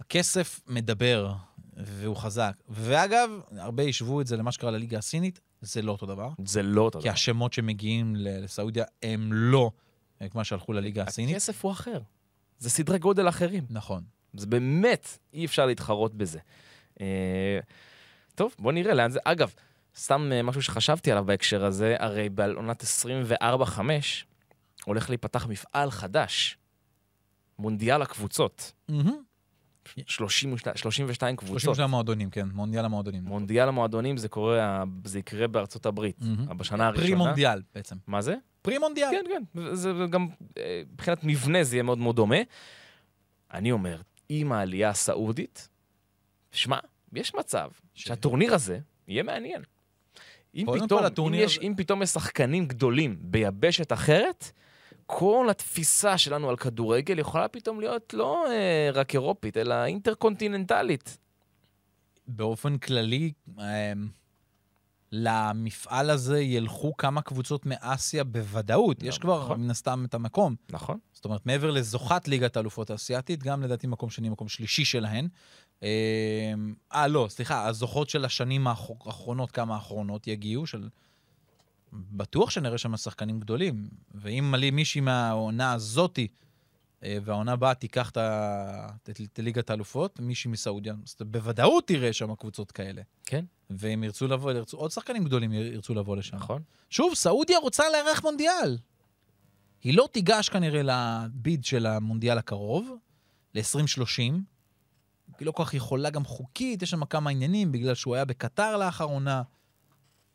הכסף 0.00 0.60
מדבר, 0.66 1.32
והוא 1.76 2.16
חזק. 2.16 2.52
ואגב, 2.68 3.30
הרבה 3.58 3.82
השוו 3.82 4.20
את 4.20 4.26
זה 4.26 4.36
למה 4.36 4.52
שקרה 4.52 4.70
לליגה 4.70 4.98
הסינית, 4.98 5.40
זה 5.60 5.82
לא 5.82 5.92
אותו 5.92 6.06
דבר. 6.06 6.30
זה 6.44 6.62
לא 6.62 6.82
אותו 6.82 6.98
כי 6.98 7.04
דבר. 7.04 7.12
השמות 7.12 7.52
שמגיעים 7.52 8.14
לסעודיה 8.16 8.84
הם 9.02 9.32
לא 9.32 9.70
אה, 10.22 10.28
כמו 10.28 10.44
שהלכו 10.44 10.72
לליגה 10.72 11.02
הסינית. 11.02 11.36
הכסף 11.36 11.64
הוא 11.64 11.72
אחר. 11.72 12.00
זה 12.58 12.70
סדרי 12.70 12.98
גודל 12.98 13.28
אחרים. 13.28 13.64
נכון. 13.70 14.02
זה 14.34 14.46
באמת, 14.46 15.18
אי 15.32 15.44
אפשר 15.44 15.66
להתחרות 15.66 16.14
בזה. 16.14 16.38
אה, 17.00 17.58
טוב, 18.34 18.54
בוא 18.58 18.72
נראה 18.72 18.94
לאן 18.94 19.10
זה... 19.10 19.18
אגב, 19.24 19.54
סתם 19.96 20.30
אה, 20.32 20.42
משהו 20.42 20.62
שחשבתי 20.62 21.10
עליו 21.12 21.24
בהקשר 21.24 21.64
הזה, 21.64 21.96
הרי 21.98 22.28
בעונת 22.28 22.84
24-5 23.42 23.78
הולך 24.84 25.08
להיפתח 25.10 25.46
מפעל 25.46 25.90
חדש, 25.90 26.58
מונדיאל 27.58 28.02
הקבוצות. 28.02 28.72
מהמם. 28.88 29.22
32, 30.06 30.76
32 30.76 31.36
קבוצות. 31.36 31.60
32 31.60 31.90
מועדונים, 31.90 32.30
כן, 32.30 32.48
מונדיאל 32.48 32.84
המועדונים. 32.84 33.24
מונדיאל 33.24 33.68
המועדונים 33.68 34.16
זה 34.16 34.28
קורה, 34.28 34.84
זה 35.04 35.18
יקרה 35.18 35.48
בארצות 35.48 35.86
הברית, 35.86 36.16
מהמם. 36.20 36.58
בשנה 36.58 36.86
הראשונה. 36.86 37.06
פרי 37.06 37.14
מונדיאל 37.14 37.62
בעצם. 37.74 37.96
מה 38.06 38.22
זה? 38.22 38.34
פרי 38.62 38.78
מונדיאל. 38.78 39.08
כן, 39.10 39.24
כן. 39.54 39.74
זה 39.74 39.92
גם, 40.10 40.28
אה, 40.58 40.82
מבחינת 40.92 41.24
מבנה 41.24 41.64
זה 41.64 41.76
יהיה 41.76 41.82
מאוד 41.82 41.98
מאוד 41.98 42.16
דומה. 42.16 42.36
אני 43.52 43.72
אומר, 43.72 44.00
עם 44.28 44.52
העלייה 44.52 44.88
הסעודית, 44.88 45.68
שמע, 46.52 46.78
יש 47.12 47.34
מצב 47.34 47.70
ש- 47.94 48.04
שהטורניר 48.04 48.54
הזה 48.54 48.78
יהיה 49.08 49.22
מעניין. 49.22 49.62
אם 50.54 50.66
פתאום, 50.74 50.88
כל, 50.88 50.98
אם 50.98 51.04
הטורניר 51.04 51.44
יש, 51.44 51.58
אם 51.58 51.74
פתאום 51.76 52.02
יש 52.02 52.08
שחקנים 52.10 52.66
גדולים 52.66 53.16
ביבשת 53.20 53.92
אחרת, 53.92 54.52
כל 55.06 55.46
התפיסה 55.50 56.18
שלנו 56.18 56.50
על 56.50 56.56
כדורגל 56.56 57.18
יכולה 57.18 57.48
פתאום 57.48 57.80
להיות 57.80 58.14
לא 58.14 58.46
אה, 58.50 58.90
רק 58.92 59.14
אירופית, 59.14 59.56
אלא 59.56 59.84
אינטרקונטיננטלית. 59.84 61.18
באופן 62.26 62.78
כללי, 62.78 63.32
אמ, 63.58 63.62
למפעל 65.12 66.10
הזה 66.10 66.40
ילכו 66.40 66.96
כמה 66.96 67.22
קבוצות 67.22 67.66
מאסיה 67.66 68.24
בוודאות. 68.24 69.02
יש 69.02 69.18
כבר 69.18 69.44
נכון. 69.44 69.60
מן 69.60 69.70
הסתם 69.70 70.04
את 70.04 70.14
המקום. 70.14 70.54
נכון? 70.70 70.98
זאת 71.12 71.24
אומרת, 71.24 71.46
מעבר 71.46 71.70
לזוכת 71.70 72.28
ליגת 72.28 72.56
האלופות 72.56 72.90
האסייתית, 72.90 73.42
גם 73.42 73.62
לדעתי 73.62 73.86
מקום 73.86 74.10
שני, 74.10 74.28
מקום 74.28 74.48
שלישי 74.48 74.84
שלהן. 74.84 75.28
אמ, 75.82 75.88
אה, 76.92 77.08
לא, 77.08 77.26
סליחה, 77.30 77.66
הזוכות 77.66 78.10
של 78.10 78.24
השנים 78.24 78.66
האחר- 78.66 78.94
האחרונות, 79.06 79.50
כמה 79.50 79.74
האחרונות 79.74 80.26
יגיעו, 80.26 80.66
של... 80.66 80.88
בטוח 81.92 82.50
שנראה 82.50 82.78
שם 82.78 82.96
שחקנים 82.96 83.40
גדולים. 83.40 83.88
ואם 84.14 84.50
מלא 84.50 84.70
מישהי 84.70 85.00
מהעונה 85.00 85.72
הזאתי, 85.72 86.28
אה, 87.04 87.18
והעונה 87.24 87.52
הבאה 87.52 87.74
תיקח 87.74 88.10
את 88.10 88.16
ה- 88.16 88.88
את 89.02 89.10
את 89.32 89.38
ליגת 89.42 89.70
האלופות, 89.70 90.20
מישהי 90.20 90.50
מסעודיה, 90.50 90.94
אז 91.06 91.10
אתה 91.10 91.24
בוודאות 91.24 91.86
תראה 91.86 92.12
שם 92.12 92.34
קבוצות 92.34 92.72
כאלה. 92.72 93.02
כן, 93.26 93.44
והם 93.70 94.04
ירצו 94.04 94.26
לבוא, 94.28 94.52
ירצו, 94.52 94.76
עוד 94.76 94.90
שחקנים 94.90 95.24
גדולים 95.24 95.52
ירצו 95.52 95.94
לבוא 95.94 96.16
לשם. 96.16 96.36
נכון. 96.36 96.62
שוב, 96.90 97.14
סעודיה 97.14 97.58
רוצה 97.58 97.84
לארח 97.92 98.22
מונדיאל. 98.24 98.78
היא 99.82 99.96
לא 99.96 100.08
תיגש 100.12 100.48
כנראה 100.48 100.80
לביד 100.84 101.64
של 101.64 101.86
המונדיאל 101.86 102.38
הקרוב, 102.38 102.96
ל-2030. 103.54 104.34
היא 105.38 105.46
לא 105.46 105.52
כל 105.52 105.64
כך 105.64 105.74
יכולה 105.74 106.10
גם 106.10 106.24
חוקית, 106.24 106.82
יש 106.82 106.90
שם 106.90 107.04
כמה 107.04 107.30
עניינים, 107.30 107.72
בגלל 107.72 107.94
שהוא 107.94 108.14
היה 108.14 108.24
בקטר 108.24 108.76
לאחרונה, 108.76 109.42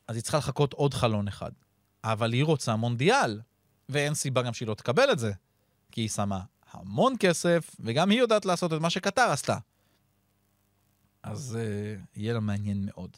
אז 0.07 0.15
היא 0.15 0.23
צריכה 0.23 0.37
לחכות 0.37 0.73
עוד 0.73 0.93
חלון 0.93 1.27
אחד. 1.27 1.51
אבל 2.03 2.33
היא 2.33 2.43
רוצה 2.43 2.75
מונדיאל, 2.75 3.41
ואין 3.89 4.13
סיבה 4.13 4.41
גם 4.41 4.53
שהיא 4.53 4.67
לא 4.67 4.73
תקבל 4.73 5.11
את 5.11 5.19
זה, 5.19 5.31
כי 5.91 6.01
היא 6.01 6.09
שמה 6.09 6.41
המון 6.71 7.15
כסף, 7.19 7.75
וגם 7.79 8.09
היא 8.09 8.19
יודעת 8.19 8.45
לעשות 8.45 8.73
את 8.73 8.81
מה 8.81 8.89
שקטר 8.89 9.31
עשתה. 9.31 9.57
אז 11.23 11.57
uh, 11.57 12.19
יהיה 12.19 12.33
לה 12.33 12.39
מעניין 12.39 12.85
מאוד. 12.85 13.17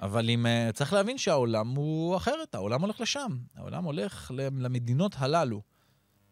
אבל 0.00 0.30
אם, 0.30 0.46
uh, 0.46 0.72
צריך 0.72 0.92
להבין 0.92 1.18
שהעולם 1.18 1.68
הוא 1.68 2.16
אחרת, 2.16 2.54
העולם 2.54 2.80
הולך 2.80 3.00
לשם. 3.00 3.38
העולם 3.56 3.84
הולך 3.84 4.30
למדינות 4.36 5.14
הללו. 5.18 5.62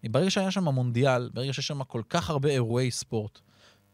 ברגע 0.05 0.31
שהיה 0.31 0.51
שם 0.51 0.69
מונדיאל, 0.69 1.31
ברגע 1.35 1.53
שיש 1.53 1.67
שם 1.67 1.85
כל 1.85 2.03
כך 2.09 2.31
הרבה 2.31 2.49
אירועי 2.49 2.91
ספורט, 2.91 3.41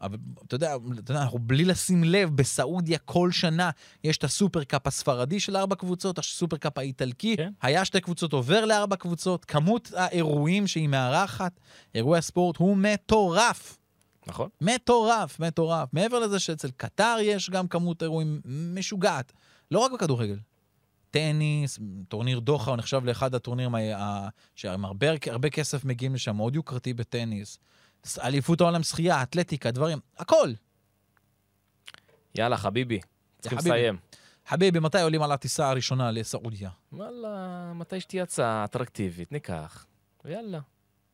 אבל 0.00 0.18
אתה 0.46 0.54
יודע, 0.54 0.76
אתה 0.98 1.12
יודע, 1.12 1.22
אנחנו 1.22 1.38
בלי 1.38 1.64
לשים 1.64 2.04
לב, 2.04 2.36
בסעודיה 2.36 2.98
כל 2.98 3.30
שנה 3.32 3.70
יש 4.04 4.16
את 4.16 4.24
הסופרקאפ 4.24 4.86
הספרדי 4.86 5.40
של 5.40 5.56
ארבע 5.56 5.74
קבוצות, 5.76 6.18
הסופרקאפ 6.18 6.78
האיטלקי, 6.78 7.36
כן. 7.36 7.52
היה 7.62 7.84
שתי 7.84 8.00
קבוצות, 8.00 8.32
עובר 8.32 8.64
לארבע 8.64 8.96
קבוצות, 8.96 9.44
כמות 9.44 9.92
האירועים 9.96 10.66
שהיא 10.66 10.88
מארחת, 10.88 11.60
אירועי 11.94 12.18
הספורט, 12.18 12.56
הוא 12.56 12.76
מטורף. 12.76 13.78
נכון? 14.26 14.48
מטורף, 14.60 15.40
מטורף. 15.40 15.88
מעבר 15.92 16.18
לזה 16.18 16.38
שאצל 16.38 16.70
קטר 16.76 17.16
יש 17.22 17.50
גם 17.50 17.68
כמות 17.68 18.02
אירועים 18.02 18.40
משוגעת. 18.74 19.32
לא 19.70 19.78
רק 19.78 19.92
בכדורגל. 19.92 20.38
טניס, 21.10 21.78
טורניר 22.08 22.38
דוחה, 22.38 22.70
הוא 22.70 22.76
נחשב 22.76 23.04
לאחד 23.04 23.34
הטורנירים 23.34 23.74
ה- 23.74 23.96
ה- 23.96 24.28
שעם 24.54 24.84
הרבה, 24.84 25.06
הרבה 25.26 25.50
כסף 25.50 25.84
מגיעים 25.84 26.14
לשם, 26.14 26.36
מאוד 26.36 26.54
יוקרתי 26.54 26.94
בטניס. 26.94 27.58
אליפות 28.22 28.60
העולם 28.60 28.82
שחייה, 28.82 29.22
אתלטיקה, 29.22 29.70
דברים, 29.70 29.98
הכל. 30.18 30.50
יאללה, 32.34 32.56
חביבי, 32.56 33.00
צריכים 33.40 33.58
חביבי. 33.58 33.76
לסיים. 33.76 33.96
חביבי, 34.48 34.78
מתי 34.80 35.00
עולים 35.00 35.22
על 35.22 35.32
הטיסה 35.32 35.68
הראשונה 35.70 36.10
לסעודיה? 36.10 36.70
וואלה, 36.92 37.28
מתי 37.74 38.00
שתהיה 38.00 38.22
הצעה 38.22 38.64
אטרקטיבית, 38.64 39.32
ניקח. 39.32 39.86
ויאללה, 40.24 40.58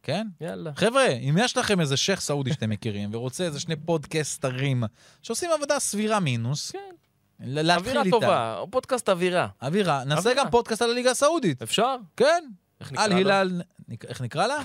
כן? 0.02 0.26
יאללה. 0.40 0.70
חבר'ה, 0.76 1.06
אם 1.06 1.34
יש 1.40 1.56
לכם 1.56 1.80
איזה 1.80 1.96
שייח' 1.96 2.20
סעודי 2.20 2.52
שאתם 2.52 2.70
מכירים, 2.70 3.10
ורוצה 3.14 3.44
איזה 3.44 3.60
שני 3.60 3.76
פודקסטרים 3.76 4.82
שעושים 5.22 5.50
עבודה 5.54 5.78
סבירה 5.78 6.20
מינוס, 6.20 6.70
כן, 6.70 6.78
להתחיל 7.40 7.70
אווירה 7.88 8.02
איתה. 8.04 8.10
טובה, 8.20 8.62
פודקאסט 8.70 9.08
אווירה. 9.08 9.48
אווירה, 9.62 10.04
נעשה 10.04 10.20
אווירה. 10.20 10.44
גם 10.44 10.50
פודקאסט 10.50 10.82
על 10.82 10.90
הליגה 10.90 11.10
הסעודית. 11.10 11.62
אפשר? 11.62 11.96
כן. 12.16 12.44
איך 12.80 12.92
נקרא. 12.92 13.44
נק- 13.88 14.04
איך 14.04 14.20
נקרא 14.20 14.46
לה? 14.46 14.56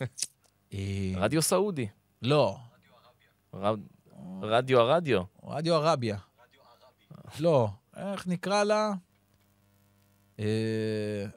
אה, 0.74 1.12
רדיו 1.16 1.42
סעודי. 1.42 1.88
לא, 2.22 2.56
רדיו 4.42 4.80
הרדיו. 4.80 5.22
רדיו 5.44 5.74
ערביה. 5.74 6.16
לא, 7.38 7.68
איך 7.96 8.26
נקרא 8.26 8.64
לה? 8.64 8.92
אה, 10.40 10.44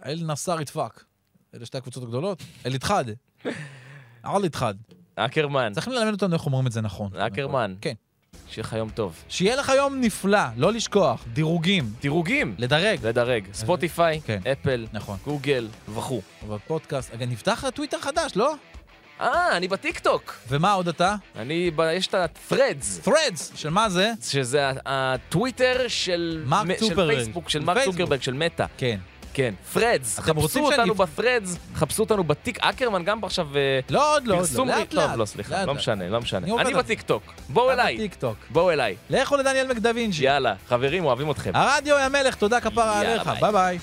אל 0.06 0.24
נסאר 0.26 0.62
ידפק. 0.62 1.04
אלה 1.56 1.66
שתי 1.66 1.78
הקבוצות 1.78 2.04
הגדולות. 2.04 2.44
אל 2.66 2.76
יתחד. 2.76 3.06
אל 4.26 4.46
יתחד. 4.46 4.76
אקרמן, 5.16 5.74
צריכים 5.74 5.94
ללמד 5.94 6.14
אותנו 6.14 6.34
איך 6.34 6.46
אומרים 6.46 6.68
את 6.68 6.72
זה 6.72 6.82
נכון. 6.82 7.16
אקרמן. 7.16 7.76
כן. 7.82 7.94
שיהיה 8.48 8.64
לך 8.64 8.74
יום 8.74 8.90
טוב. 8.90 9.24
שיהיה 9.30 9.56
לך 9.56 9.72
יום 9.78 10.02
נפלא, 10.02 10.40
לא 10.58 10.74
לשכוח. 10.74 11.26
דירוגים. 11.34 11.94
דירוגים! 12.02 12.56
לדרג. 12.58 13.06
לדרג. 13.06 13.44
ספוטיפיי, 13.54 14.22
כן. 14.22 14.40
אפל, 14.52 14.88
נכון. 14.94 15.18
גוגל, 15.24 15.68
וכו'. 15.90 16.22
אבל 16.48 16.58
פודקאסט, 16.68 17.12
נפתח 17.20 17.64
טוויטר 17.74 18.00
חדש, 18.00 18.36
לא? 18.36 18.54
אה, 19.22 19.58
אני 19.58 19.68
בטיקטוק. 19.68 20.34
ומה 20.50 20.72
עוד 20.74 20.88
אתה? 20.88 21.16
אני, 21.36 21.72
ב- 21.76 21.90
יש 21.94 22.08
את 22.08 22.14
ה-threads. 22.14 23.08
Threads, 23.08 23.56
של 23.56 23.70
מה 23.70 23.90
זה? 23.90 24.12
שזה 24.24 24.72
הטוויטר 24.86 25.86
של 25.88 26.44
מרק 26.46 26.66
מ- 26.66 26.74
של 26.74 26.80
צוקרברג. 26.80 27.16
פייסבוק, 27.16 27.50
של 27.50 27.60
של 27.60 27.66
מרק 27.66 27.76
פייסבוק. 27.78 27.96
צוקרברג, 27.96 28.22
של 28.22 28.34
מטא. 28.34 28.66
כן. 28.78 28.98
כן, 29.34 29.54
Threads. 29.74 30.20
חפשו 30.20 30.60
אותנו 30.66 30.96
ב 30.96 31.02
Threads, 31.02 31.58
חפשו 31.76 32.04
אותנו 32.04 32.24
בטיק. 32.24 32.58
אקרמן 32.62 33.04
גם 33.04 33.24
עכשיו 33.24 33.48
אה, 33.58 33.80
לא, 33.90 34.16
עוד 34.16 34.28
לא, 34.28 34.36
עוד 34.40 34.50
לא. 34.56 34.66
לאט 34.66 34.90
טוב, 34.90 35.00
לאט. 35.00 35.18
לא, 35.18 35.26
סליחה, 35.26 35.66
לא. 35.66 35.74
משנה, 35.74 36.10
לא 36.10 36.22
משנה. 36.22 36.48
אני. 36.62 36.74
בטיקטוק. 36.74 37.24
בואו 37.50 37.72
אליי, 37.72 37.98
טיקטוק. 37.98 38.36
בואו 38.50 38.72
אליי. 38.72 38.96
לכו 39.10 39.38
לדניאל 39.38 39.68
מקדווינג'י. 39.68 40.24
יאללה, 40.26 40.54
חברים, 40.68 41.06
אוהבים 41.06 41.32
אתכם. 41.32 41.52
הרדיו 41.54 41.96
יא 42.04 42.08
מלך, 42.08 42.36
תודה 42.36 42.62
כפרה 42.62 43.00
עליך. 43.00 43.28
ביי 43.40 43.52
ביי. 43.52 43.80